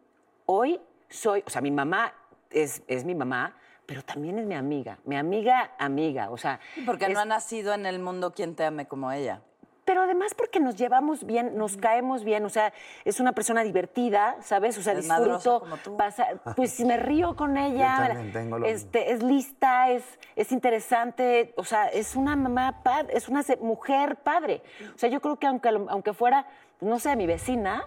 hoy 0.46 0.80
soy, 1.10 1.44
o 1.46 1.50
sea, 1.50 1.62
mi 1.62 1.72
mamá 1.72 2.14
es, 2.52 2.82
es 2.88 3.06
mi 3.06 3.16
mamá, 3.16 3.56
pero 3.86 4.04
también 4.04 4.38
es 4.40 4.46
mi 4.46 4.56
amiga, 4.56 4.98
mi 5.06 5.16
amiga, 5.18 5.72
amiga, 5.80 6.30
o 6.32 6.38
sea... 6.38 6.60
Porque 6.86 7.06
es- 7.06 7.14
no 7.14 7.20
ha 7.22 7.26
nacido 7.26 7.74
en 7.74 7.86
el 7.86 8.00
mundo 8.00 8.34
quien 8.34 8.56
te 8.56 8.64
ame 8.66 8.88
como 8.88 9.12
ella. 9.12 9.42
pero 9.86 10.04
además 10.04 10.36
porque 10.36 10.60
nos 10.60 10.76
llevamos 10.76 11.24
bien, 11.26 11.58
nos 11.58 11.76
caemos 11.76 12.24
bien, 12.24 12.46
o 12.46 12.50
sea, 12.50 12.72
es 13.06 13.20
una 13.20 13.32
persona 13.34 13.64
divertida, 13.64 14.36
¿sabes? 14.42 14.78
O 14.78 14.84
sea, 14.84 14.94
Es 14.94 15.06
disfruto, 15.06 15.62
como 15.62 15.78
tú. 15.78 15.98
pasa- 15.98 16.28
pues 16.56 16.80
me 16.82 16.98
río 16.98 17.36
con 17.36 17.58
ella, 17.58 17.96
Yo 17.98 18.08
también 18.14 18.32
tengo 18.32 18.60
lo 18.60 18.68
este, 18.68 19.12
es 19.12 19.24
lista, 19.24 19.90
es, 19.90 20.04
es 20.36 20.52
interesante, 20.52 21.54
o 21.58 21.64
sea, 21.64 21.88
es 21.88 22.16
una 22.16 22.36
mamá 22.36 22.84
padre, 22.84 23.18
es 23.18 23.28
una 23.30 23.42
mujer 23.62 24.18
padre. 24.18 24.62
O 24.96 24.98
sea, 25.00 25.10
yo 25.10 25.20
creo 25.22 25.38
que 25.38 25.48
aunque, 25.48 25.70
aunque 25.70 26.14
fuera, 26.14 26.46
no 26.82 27.00
sé, 27.00 27.16
mi 27.16 27.26
vecina, 27.26 27.84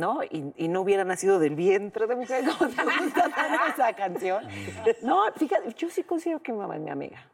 ¿no? 0.00 0.24
Y, 0.24 0.52
y 0.56 0.68
no 0.68 0.80
hubiera 0.80 1.04
nacido 1.04 1.38
del 1.38 1.54
vientre 1.54 2.06
de 2.06 2.16
mujer, 2.16 2.44
como 2.58 2.70
te 2.70 2.82
gusta 2.82 3.30
tanto 3.30 3.66
esa 3.72 3.92
canción. 3.92 4.44
No, 5.02 5.24
fíjate, 5.36 5.72
yo 5.74 5.88
sí 5.90 6.02
considero 6.02 6.42
que 6.42 6.52
mi 6.52 6.58
mamá 6.58 6.76
es 6.76 6.82
mi 6.82 6.90
amiga. 6.90 7.30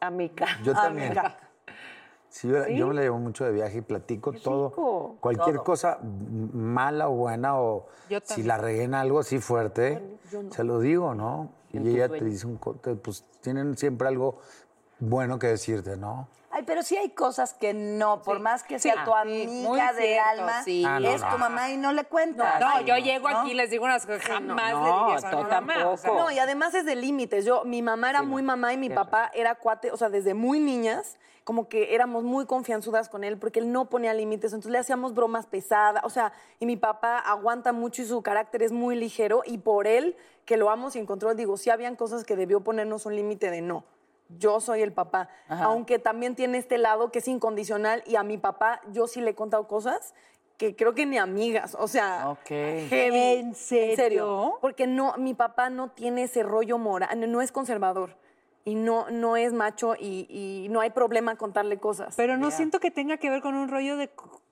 Amiga. 0.00 0.46
Yo 0.62 0.72
también. 0.72 1.08
Amiga. 1.08 1.36
Sí, 2.28 2.48
yo, 2.48 2.64
¿Sí? 2.64 2.76
yo 2.76 2.88
me 2.88 2.94
la 2.94 3.02
llevo 3.02 3.18
mucho 3.18 3.44
de 3.44 3.52
viaje 3.52 3.78
y 3.78 3.80
platico 3.80 4.32
todo. 4.32 4.70
rico. 4.70 5.16
Cualquier 5.20 5.56
Todo. 5.56 5.64
cosa 5.64 5.98
mala 6.02 7.08
o 7.08 7.12
buena 7.12 7.60
o 7.60 7.86
si 8.24 8.42
la 8.42 8.58
regué 8.58 8.82
en 8.82 8.94
algo 8.94 9.20
así 9.20 9.38
fuerte, 9.38 10.02
se 10.50 10.64
lo 10.64 10.80
digo, 10.80 11.14
¿no? 11.14 11.52
Y 11.72 11.78
ella 11.88 12.08
te 12.08 12.24
dice 12.24 12.46
un... 12.46 12.58
Pues 12.58 13.24
tienen 13.40 13.76
siempre 13.76 14.08
algo 14.08 14.38
bueno 14.98 15.38
que 15.38 15.46
decirte, 15.46 15.96
¿no? 15.96 16.28
Ay, 16.56 16.62
pero 16.64 16.84
sí 16.84 16.96
hay 16.96 17.10
cosas 17.10 17.52
que 17.52 17.74
no, 17.74 18.22
por 18.22 18.38
más 18.38 18.62
que 18.62 18.78
sea 18.78 18.94
Sí, 18.94 18.98
tu 19.04 19.12
amiga 19.12 19.92
del 19.92 20.04
cierto, 20.04 20.28
alma, 20.30 20.62
sí. 20.62 20.84
Ah, 20.86 21.00
no, 21.00 21.08
es 21.08 21.20
no. 21.20 21.30
tu 21.30 21.38
mamá 21.38 21.70
y 21.72 21.76
no 21.76 21.92
le 21.92 22.04
cuentas. 22.04 22.60
No, 22.60 22.66
Ay, 22.68 22.84
yo 22.84 22.96
llego 22.96 23.28
¿no? 23.28 23.40
aquí 23.40 23.50
y 23.50 23.54
les 23.54 23.70
digo 23.70 23.84
unas 23.84 24.06
cosas 24.06 24.22
jamás 24.22 24.72
no, 24.72 25.08
le 25.08 25.16
eso 25.16 25.26
a 25.26 25.30
mi 25.30 25.42
mamá. 25.42 25.88
o 25.88 25.96
sea, 25.96 26.10
tampoco. 26.10 26.14
No, 26.16 26.30
y 26.30 26.38
además 26.38 26.72
es 26.74 26.84
de 26.84 26.94
límites. 26.94 27.44
Yo, 27.44 27.64
mi 27.64 27.82
mamá 27.82 28.10
era 28.10 28.22
muy 28.22 28.42
mamá 28.42 28.72
y 28.72 28.76
mi 28.76 28.88
papá 28.88 29.32
era 29.34 29.56
cuate, 29.56 29.90
o 29.90 29.96
sea, 29.96 30.10
desde 30.10 30.34
muy 30.34 30.60
niñas, 30.60 31.18
como 31.42 31.68
que 31.68 31.92
éramos 31.92 32.22
muy 32.22 32.46
confianzudas 32.46 33.08
con 33.08 33.24
él 33.24 33.36
porque 33.36 33.58
él 33.58 33.72
no 33.72 33.86
ponía 33.90 34.14
límites, 34.14 34.52
entonces 34.52 34.70
le 34.70 34.78
hacíamos 34.78 35.12
bromas 35.12 35.46
pesadas, 35.46 36.04
o 36.04 36.08
sea, 36.08 36.32
y 36.60 36.66
mi 36.66 36.76
papá 36.76 37.18
aguanta 37.18 37.72
mucho 37.72 38.00
y 38.02 38.04
su 38.04 38.22
carácter 38.22 38.62
es 38.62 38.70
muy 38.70 38.94
ligero 38.94 39.42
y 39.44 39.58
por 39.58 39.88
él, 39.88 40.16
que 40.44 40.56
lo 40.56 40.70
amo 40.70 40.90
sin 40.92 41.04
control, 41.04 41.36
digo, 41.36 41.56
sí 41.56 41.70
habían 41.70 41.96
cosas 41.96 42.22
que 42.24 42.36
debió 42.36 42.60
ponernos 42.60 43.06
un 43.06 43.16
límite 43.16 43.50
de 43.50 43.60
no. 43.60 43.84
Yo 44.28 44.60
soy 44.60 44.82
el 44.82 44.92
papá, 44.92 45.28
aunque 45.48 45.98
también 45.98 46.34
tiene 46.34 46.58
este 46.58 46.78
lado 46.78 47.10
que 47.12 47.18
es 47.20 47.28
incondicional 47.28 48.02
y 48.06 48.16
a 48.16 48.22
mi 48.22 48.38
papá 48.38 48.80
yo 48.90 49.06
sí 49.06 49.20
le 49.20 49.30
he 49.30 49.34
contado 49.34 49.68
cosas 49.68 50.14
que 50.56 50.74
creo 50.76 50.94
que 50.94 51.04
ni 51.04 51.18
amigas, 51.18 51.76
o 51.78 51.88
sea, 51.88 52.28
Ok. 52.30 52.48
heavy. 52.88 53.16
¿En 53.40 53.54
serio? 53.54 54.58
Porque 54.60 54.86
no, 54.86 55.14
mi 55.18 55.34
papá 55.34 55.68
no 55.68 55.90
tiene 55.90 56.22
ese 56.24 56.42
rollo 56.42 56.78
moral, 56.78 57.30
no, 57.30 57.42
es 57.42 57.52
conservador 57.52 58.16
y 58.64 58.76
no, 58.76 59.10
no 59.10 59.36
es 59.36 59.52
macho 59.52 59.94
y, 59.98 60.26
y 60.30 60.68
no 60.70 60.80
hay 60.80 60.90
problema 60.90 61.36
contarle 61.36 61.78
cosas. 61.78 62.14
Pero 62.16 62.36
no 62.36 62.50
siento 62.50 62.80
que 62.80 62.90
tenga 62.90 63.16
que 63.18 63.28
ver 63.30 63.42
con 63.42 63.54
un 63.56 63.68
rollo 63.68 63.96
de, 63.96 64.10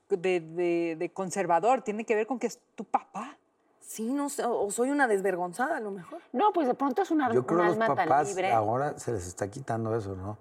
de, 0.09 0.39
de- 0.39 0.95
de 0.99 1.09
conservador, 1.11 1.81
tiene 1.81 2.05
que 2.05 2.15
ver 2.15 2.27
con 2.27 2.37
que 2.37 2.47
es 2.47 2.59
tu 2.75 2.83
papá. 2.83 3.37
Sí, 3.85 4.11
no 4.13 4.29
sé, 4.29 4.43
o 4.45 4.69
soy 4.71 4.89
una 4.91 5.07
desvergonzada 5.07 5.77
a 5.77 5.79
lo 5.79 5.91
mejor. 5.91 6.19
No, 6.31 6.51
pues 6.53 6.67
de 6.67 6.73
pronto 6.73 7.01
es 7.01 7.11
una, 7.11 7.31
Yo 7.33 7.45
creo 7.45 7.59
un 7.59 7.63
que 7.63 7.67
los 7.69 7.73
alma 7.73 7.95
tan 7.95 8.07
papás 8.07 8.27
libre. 8.29 8.51
ahora 8.51 8.97
se 8.97 9.11
les 9.11 9.27
está 9.27 9.49
quitando 9.49 9.95
eso, 9.95 10.15
¿no? 10.15 10.37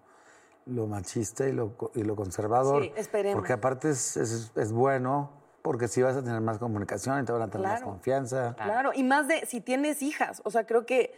Lo 0.66 0.86
machista 0.86 1.46
y 1.48 1.52
lo, 1.52 1.72
y 1.94 2.02
lo 2.04 2.14
conservador. 2.16 2.82
Sí, 2.84 2.92
esperemos. 2.96 3.34
Porque 3.40 3.52
aparte 3.52 3.90
es, 3.90 4.16
es- 4.16 4.52
es 4.54 4.72
bueno, 4.72 5.30
porque 5.62 5.88
sí 5.88 6.02
vas 6.02 6.16
a 6.16 6.22
tener 6.22 6.40
más 6.40 6.58
comunicación 6.58 7.20
y 7.20 7.24
te 7.24 7.32
van 7.32 7.42
a 7.42 7.48
tener 7.48 7.66
más 7.66 7.78
Claro. 7.80 7.92
confianza. 7.92 8.54
Claro, 8.56 8.92
y 8.94 9.02
más 9.02 9.26
de 9.28 9.44
si 9.46 9.60
tienes 9.60 10.02
hijas, 10.02 10.40
o 10.44 10.50
sea, 10.50 10.66
creo 10.66 10.86
que, 10.86 11.12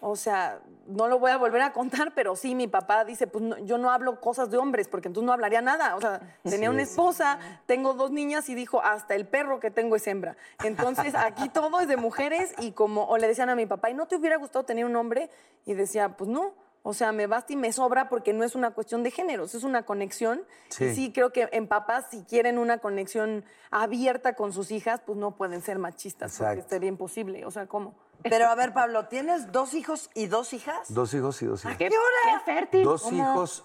o 0.00 0.14
sea, 0.14 0.60
no 0.86 1.08
lo 1.08 1.18
voy 1.18 1.32
a 1.32 1.36
volver 1.36 1.60
a 1.62 1.72
contar, 1.72 2.12
pero 2.14 2.36
sí, 2.36 2.54
mi 2.54 2.68
papá 2.68 3.04
dice, 3.04 3.26
pues 3.26 3.42
no, 3.42 3.58
yo 3.58 3.78
no 3.78 3.90
hablo 3.90 4.20
cosas 4.20 4.50
de 4.50 4.56
hombres, 4.56 4.86
porque 4.88 5.08
entonces 5.08 5.26
no 5.26 5.32
hablaría 5.32 5.60
nada. 5.60 5.96
O 5.96 6.00
sea, 6.00 6.20
tenía 6.44 6.70
una 6.70 6.82
esposa, 6.82 7.38
tengo 7.66 7.94
dos 7.94 8.12
niñas 8.12 8.48
y 8.48 8.54
dijo, 8.54 8.80
hasta 8.82 9.14
el 9.16 9.26
perro 9.26 9.58
que 9.58 9.70
tengo 9.70 9.96
es 9.96 10.06
hembra. 10.06 10.36
Entonces, 10.62 11.14
aquí 11.16 11.48
todo 11.48 11.80
es 11.80 11.88
de 11.88 11.96
mujeres 11.96 12.54
y 12.58 12.72
como, 12.72 13.04
o 13.04 13.18
le 13.18 13.26
decían 13.26 13.50
a 13.50 13.56
mi 13.56 13.66
papá, 13.66 13.90
¿y 13.90 13.94
no 13.94 14.06
te 14.06 14.16
hubiera 14.16 14.36
gustado 14.36 14.64
tener 14.64 14.84
un 14.84 14.94
hombre? 14.94 15.30
Y 15.64 15.74
decía, 15.74 16.16
pues 16.16 16.30
no. 16.30 16.52
O 16.84 16.94
sea, 16.94 17.10
me 17.10 17.26
basta 17.26 17.52
y 17.52 17.56
me 17.56 17.72
sobra 17.72 18.08
porque 18.08 18.32
no 18.32 18.44
es 18.44 18.54
una 18.54 18.70
cuestión 18.70 19.02
de 19.02 19.10
géneros, 19.10 19.54
es 19.54 19.64
una 19.64 19.84
conexión. 19.84 20.42
Sí. 20.68 20.84
Y 20.84 20.94
sí, 20.94 21.12
creo 21.12 21.32
que 21.32 21.48
en 21.52 21.66
papás, 21.66 22.06
si 22.10 22.22
quieren 22.22 22.56
una 22.56 22.78
conexión 22.78 23.44
abierta 23.70 24.34
con 24.34 24.52
sus 24.52 24.70
hijas, 24.70 25.00
pues 25.04 25.18
no 25.18 25.32
pueden 25.32 25.60
ser 25.60 25.78
machistas, 25.78 26.38
porque 26.38 26.62
sería 26.62 26.88
imposible. 26.88 27.44
O 27.44 27.50
sea, 27.50 27.66
¿cómo? 27.66 27.94
Pero 28.22 28.48
a 28.48 28.54
ver, 28.54 28.72
Pablo, 28.72 29.06
¿tienes 29.06 29.52
dos 29.52 29.74
hijos 29.74 30.10
y 30.14 30.26
dos 30.26 30.52
hijas? 30.52 30.92
Dos 30.92 31.14
hijos 31.14 31.40
y 31.42 31.46
dos 31.46 31.64
hijas. 31.64 31.76
¿Qué, 31.76 31.88
qué 31.88 31.96
fértil. 32.44 32.84
Dos 32.84 33.02
¿cómo? 33.02 33.16
hijos 33.16 33.64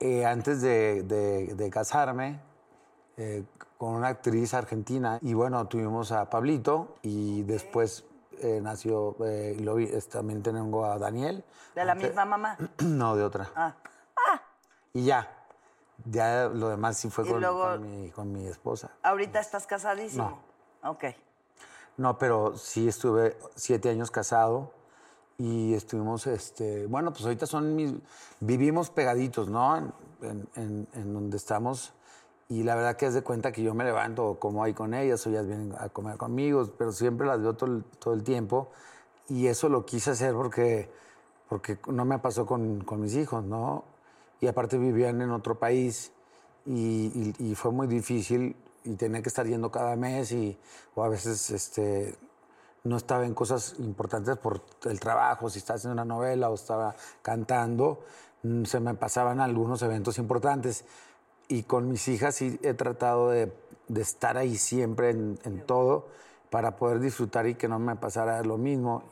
eh, 0.00 0.24
antes 0.26 0.60
de, 0.60 1.02
de- 1.04 1.54
de 1.54 1.70
casarme 1.70 2.40
eh, 3.16 3.44
con 3.76 3.94
una 3.94 4.08
actriz 4.08 4.52
argentina. 4.54 5.18
Y 5.22 5.34
bueno, 5.34 5.66
tuvimos 5.68 6.10
a 6.12 6.28
Pablito 6.28 6.96
y 7.02 7.42
después 7.42 8.04
eh, 8.40 8.60
nació, 8.62 9.16
eh, 9.24 9.56
y 9.58 9.62
lo 9.62 9.76
vi- 9.76 9.88
es- 9.92 10.08
también 10.08 10.42
tengo 10.42 10.84
a 10.84 10.98
Daniel. 10.98 11.44
¿De 11.74 11.84
la 11.84 11.92
Antes- 11.92 12.08
misma 12.08 12.24
mamá? 12.24 12.56
no, 12.84 13.16
de 13.16 13.22
otra. 13.24 13.50
Ah. 13.54 13.74
Y 14.92 15.04
ya. 15.04 15.28
Ya 16.04 16.48
lo 16.52 16.68
demás 16.68 16.96
sí 16.96 17.10
fue 17.10 17.26
con, 17.26 17.40
luego- 17.40 17.62
con 17.64 17.82
mi, 17.82 18.10
con 18.10 18.32
mi 18.32 18.46
esposa. 18.46 18.90
¿Ahorita 19.02 19.40
estás 19.40 19.66
casadísimo? 19.66 20.40
Ok. 20.82 21.04
No, 21.98 22.16
pero 22.16 22.56
sí 22.56 22.86
estuve 22.86 23.36
siete 23.56 23.90
años 23.90 24.12
casado 24.12 24.70
y 25.36 25.74
estuvimos, 25.74 26.28
este, 26.28 26.86
bueno, 26.86 27.12
pues 27.12 27.24
ahorita 27.24 27.46
son 27.46 28.00
vivimos 28.38 28.88
pegaditos, 28.90 29.48
¿no? 29.48 29.92
En, 30.22 31.12
donde 31.12 31.36
estamos 31.36 31.92
y 32.48 32.62
la 32.62 32.76
verdad 32.76 32.96
que 32.96 33.06
es 33.06 33.14
de 33.14 33.22
cuenta 33.22 33.52
que 33.52 33.62
yo 33.62 33.74
me 33.74 33.84
levanto 33.84 34.36
como 34.38 34.62
ahí 34.62 34.74
con 34.74 34.94
ellas 34.94 35.26
o 35.26 35.30
ellas 35.30 35.46
vienen 35.46 35.74
a 35.78 35.88
comer 35.88 36.16
conmigo, 36.16 36.68
pero 36.78 36.92
siempre 36.92 37.26
las 37.26 37.42
veo 37.42 37.54
todo 37.54 38.14
el, 38.14 38.22
tiempo 38.22 38.68
y 39.28 39.48
eso 39.48 39.68
lo 39.68 39.84
quise 39.84 40.12
hacer 40.12 40.34
porque, 40.34 40.88
porque 41.48 41.78
no 41.88 42.04
me 42.04 42.20
pasó 42.20 42.46
con, 42.46 42.84
con 42.84 43.00
mis 43.00 43.16
hijos, 43.16 43.44
¿no? 43.44 43.84
Y 44.40 44.46
aparte 44.46 44.78
vivían 44.78 45.20
en 45.20 45.32
otro 45.32 45.58
país 45.58 46.12
y 46.64 47.54
fue 47.56 47.72
muy 47.72 47.88
difícil 47.88 48.54
y 48.84 48.94
tenía 48.94 49.22
que 49.22 49.28
estar 49.28 49.46
yendo 49.46 49.70
cada 49.70 49.96
mes 49.96 50.32
y 50.32 50.58
o 50.94 51.04
a 51.04 51.08
veces 51.08 51.50
este 51.50 52.16
no 52.84 52.96
estaba 52.96 53.26
en 53.26 53.34
cosas 53.34 53.74
importantes 53.78 54.36
por 54.38 54.62
el 54.84 55.00
trabajo, 55.00 55.50
si 55.50 55.58
estaba 55.58 55.76
haciendo 55.76 55.94
una 55.94 56.04
novela 56.04 56.48
o 56.48 56.54
estaba 56.54 56.94
cantando, 57.22 58.04
mm, 58.42 58.64
se 58.64 58.80
me 58.80 58.94
pasaban 58.94 59.40
algunos 59.40 59.82
eventos 59.82 60.18
importantes. 60.18 60.84
Y 61.48 61.64
con 61.64 61.88
mis 61.88 62.08
hijas 62.08 62.36
sí 62.36 62.58
he 62.62 62.74
tratado 62.74 63.30
de, 63.30 63.52
de 63.88 64.00
estar 64.00 64.36
ahí 64.36 64.56
siempre 64.56 65.10
en, 65.10 65.38
en 65.44 65.66
todo 65.66 66.06
para 66.50 66.76
poder 66.76 67.00
disfrutar 67.00 67.46
y 67.46 67.54
que 67.54 67.68
no 67.68 67.78
me 67.78 67.96
pasara 67.96 68.42
lo 68.42 68.58
mismo. 68.58 69.04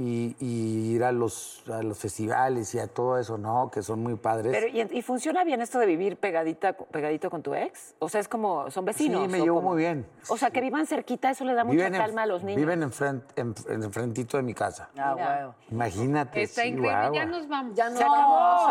Y, 0.00 0.36
y 0.38 0.94
ir 0.94 1.02
a 1.02 1.10
los, 1.10 1.64
a 1.68 1.82
los 1.82 1.98
festivales 1.98 2.72
y 2.76 2.78
a 2.78 2.86
todo 2.86 3.18
eso, 3.18 3.36
¿no? 3.36 3.68
Que 3.68 3.82
son 3.82 4.00
muy 4.00 4.14
padres. 4.14 4.52
Pero, 4.52 4.68
¿y, 4.68 4.98
y 4.98 5.02
funciona 5.02 5.42
bien 5.42 5.60
esto 5.60 5.80
de 5.80 5.86
vivir 5.86 6.16
pegadita, 6.16 6.72
pegadito 6.74 7.30
con 7.30 7.42
tu 7.42 7.52
ex? 7.52 7.96
O 7.98 8.08
sea, 8.08 8.20
es 8.20 8.28
como, 8.28 8.70
son 8.70 8.84
vecinos. 8.84 9.22
Sí, 9.22 9.28
me 9.28 9.40
¿o 9.40 9.44
llevo 9.44 9.60
muy 9.60 9.76
bien. 9.78 10.06
O 10.28 10.36
sea, 10.36 10.50
que 10.52 10.60
vivan 10.60 10.86
cerquita, 10.86 11.30
eso 11.30 11.44
le 11.44 11.52
da 11.54 11.64
mucha 11.64 11.88
en- 11.88 11.94
calma 11.94 12.22
a 12.22 12.26
los 12.26 12.44
niños. 12.44 12.60
Viven 12.60 12.84
enfrente, 12.84 13.40
en, 13.40 13.52
en 13.68 13.82
enfrentito 13.82 14.36
de 14.36 14.44
mi 14.44 14.54
casa. 14.54 14.88
Ah, 14.96 15.16
huevo. 15.16 15.54
Imagínate. 15.72 16.42
Está 16.42 16.62
sí, 16.62 16.68
increíble, 16.68 17.10
ya 17.14 17.24
nos 17.26 17.48
vamos. 17.48 17.74
Ya 17.74 17.90
no. 17.90 17.96
Se 17.96 18.04
acabó. 18.04 18.68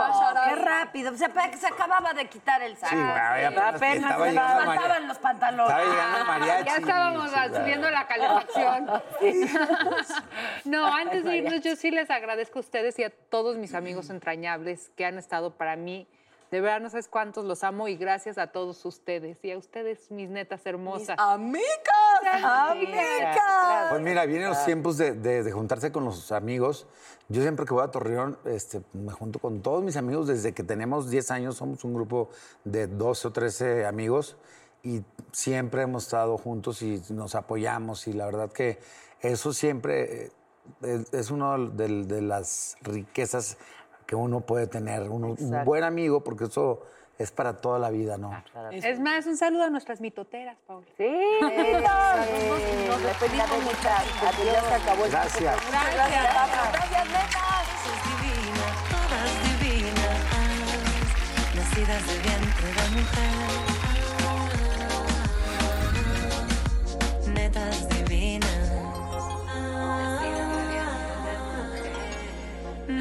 Qué 0.48 0.56
rápido. 0.56 1.12
Se, 1.12 1.26
se 1.58 1.68
acababa 1.68 2.14
de 2.14 2.30
quitar 2.30 2.62
el 2.62 2.78
saco. 2.78 2.96
Sí, 2.96 2.98
ya 2.98 3.68
apenas 3.68 4.18
Nos 4.18 4.34
faltaban 4.34 5.08
los 5.10 5.18
pantalones. 5.18 5.78
Estaba 5.78 5.84
llegando 5.94 6.26
mariachi. 6.26 6.66
Ya 6.70 6.78
estábamos 6.78 7.32
sí, 7.32 7.38
subiendo 7.54 7.90
la 7.90 8.08
calefacción. 8.08 8.88
no, 10.66 10.86
antes 10.86 11.17
de 11.24 11.38
irnos, 11.38 11.62
yo 11.62 11.76
sí 11.76 11.92
les 11.92 12.10
agradezco 12.10 12.60
a 12.60 12.62
ustedes 12.62 12.98
y 13.00 13.04
a 13.04 13.10
todos 13.10 13.58
mis 13.58 13.74
amigos 13.74 14.10
entrañables 14.10 14.90
que 14.96 15.06
han 15.06 15.18
estado 15.18 15.52
para 15.58 15.76
mí. 15.76 16.08
De 16.52 16.62
verdad, 16.62 16.80
no 16.80 16.90
sabes 16.90 17.10
cuántos 17.10 17.44
los 17.44 17.64
amo 17.66 17.90
y 17.90 17.98
gracias 17.98 18.38
a 18.38 18.48
todos 18.48 18.86
ustedes 18.86 19.44
y 19.44 19.52
a 19.52 19.58
ustedes, 19.58 20.10
mis 20.12 20.30
netas 20.30 20.66
hermosas. 20.66 21.18
¡Amigas! 21.20 21.68
¡Amigas! 22.42 23.38
Pues 23.90 24.02
mira, 24.02 24.26
vienen 24.26 24.50
los 24.50 24.64
tiempos 24.66 24.98
de, 24.98 25.14
de- 25.14 25.44
de 25.44 25.52
juntarse 25.52 25.92
con 25.92 26.06
los 26.06 26.32
amigos. 26.32 26.88
Yo 27.30 27.42
siempre 27.42 27.66
que 27.66 27.74
voy 27.74 27.84
a 27.84 27.90
Torreón, 27.92 28.38
este, 28.46 28.82
me 28.94 29.12
junto 29.12 29.40
con 29.40 29.62
todos 29.62 29.84
mis 29.84 29.98
amigos 29.98 30.28
desde 30.28 30.54
que 30.54 30.64
tenemos 30.64 31.10
10 31.10 31.32
años. 31.32 31.58
Somos 31.58 31.84
un 31.84 31.94
grupo 31.94 32.30
de 32.64 32.88
12 32.88 33.28
o 33.28 33.32
13 33.32 33.86
amigos 33.86 34.38
y 34.84 35.02
siempre 35.34 35.82
hemos 35.82 36.04
estado 36.06 36.38
juntos 36.38 36.82
y 36.82 37.02
nos 37.10 37.36
apoyamos. 37.36 38.08
Y 38.08 38.14
la 38.14 38.26
verdad 38.26 38.52
que 38.52 38.80
eso 39.20 39.52
siempre 39.52 40.28
eh, 40.28 40.32
es, 40.82 41.32
una 41.32 41.58
de, 41.58 42.06
de, 42.06 42.22
las 42.22 42.78
riquezas 42.82 43.58
que 44.06 44.16
uno 44.16 44.42
puede 44.42 44.68
tener. 44.68 45.10
Uno, 45.10 45.36
un 45.38 45.66
buen 45.66 45.84
amigo, 45.84 46.24
porque 46.24 46.46
eso 46.46 46.82
es 47.18 47.32
para 47.32 47.58
toda 47.58 47.80
la 47.80 47.90
vida, 47.90 48.18
¿no? 48.18 48.32
Ah, 48.54 48.70
es 48.72 49.00
más, 49.00 49.26
un 49.26 49.38
saludo 49.38 49.64
a 49.64 49.70
nuestras 49.70 50.02
mitoteras, 50.02 50.58
Paula. 50.68 50.86
Sí, 50.98 51.04
sí, 51.08 51.46
sí. 51.46 52.88
Nos 52.88 53.04
despedimos 53.04 53.64
muchas. 53.64 54.04
Adiós, 54.22 54.66
se 54.68 54.74
acabó 54.74 55.06
el 55.06 55.12
Gracias. 55.12 55.56
Gracias, 55.70 55.96
Gracias, 55.96 56.24
Gracias 56.74 57.06
nenas. 57.06 57.68
divinas, 58.06 58.74
todas 58.92 59.32
divinas, 59.62 60.20
nacidas 61.56 62.08
de 62.08 62.14
vientre 62.20 62.68
de 62.68 63.02
mujer. 63.02 63.67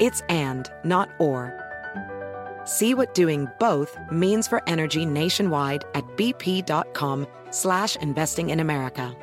It's 0.00 0.22
and, 0.28 0.70
not 0.84 1.08
or. 1.18 1.52
See 2.64 2.94
what 2.94 3.14
doing 3.14 3.48
both 3.58 3.96
means 4.12 4.46
for 4.46 4.62
energy 4.66 5.06
nationwide 5.06 5.84
at 5.94 6.04
bp.com 6.16 7.26
slash 7.50 7.96
investing 7.96 8.50
in 8.50 8.60
America. 8.60 9.16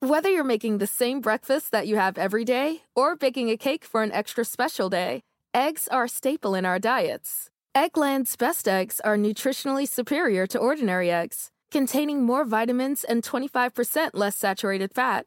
Whether 0.00 0.30
you're 0.30 0.44
making 0.44 0.78
the 0.78 0.86
same 0.86 1.20
breakfast 1.20 1.72
that 1.72 1.86
you 1.86 1.96
have 1.96 2.16
every 2.16 2.44
day 2.44 2.82
or 2.96 3.16
baking 3.16 3.50
a 3.50 3.58
cake 3.58 3.84
for 3.84 4.02
an 4.02 4.10
extra 4.12 4.46
special 4.46 4.88
day, 4.88 5.20
eggs 5.54 5.88
are 5.88 6.04
a 6.04 6.08
staple 6.08 6.54
in 6.54 6.64
our 6.64 6.78
diets. 6.78 7.50
Eggland's 7.76 8.34
best 8.34 8.66
eggs 8.66 8.98
are 9.00 9.18
nutritionally 9.18 9.86
superior 9.86 10.46
to 10.46 10.58
ordinary 10.58 11.10
eggs, 11.10 11.50
containing 11.70 12.22
more 12.22 12.46
vitamins 12.46 13.04
and 13.04 13.22
25% 13.22 14.10
less 14.14 14.36
saturated 14.36 14.92
fat. 14.94 15.26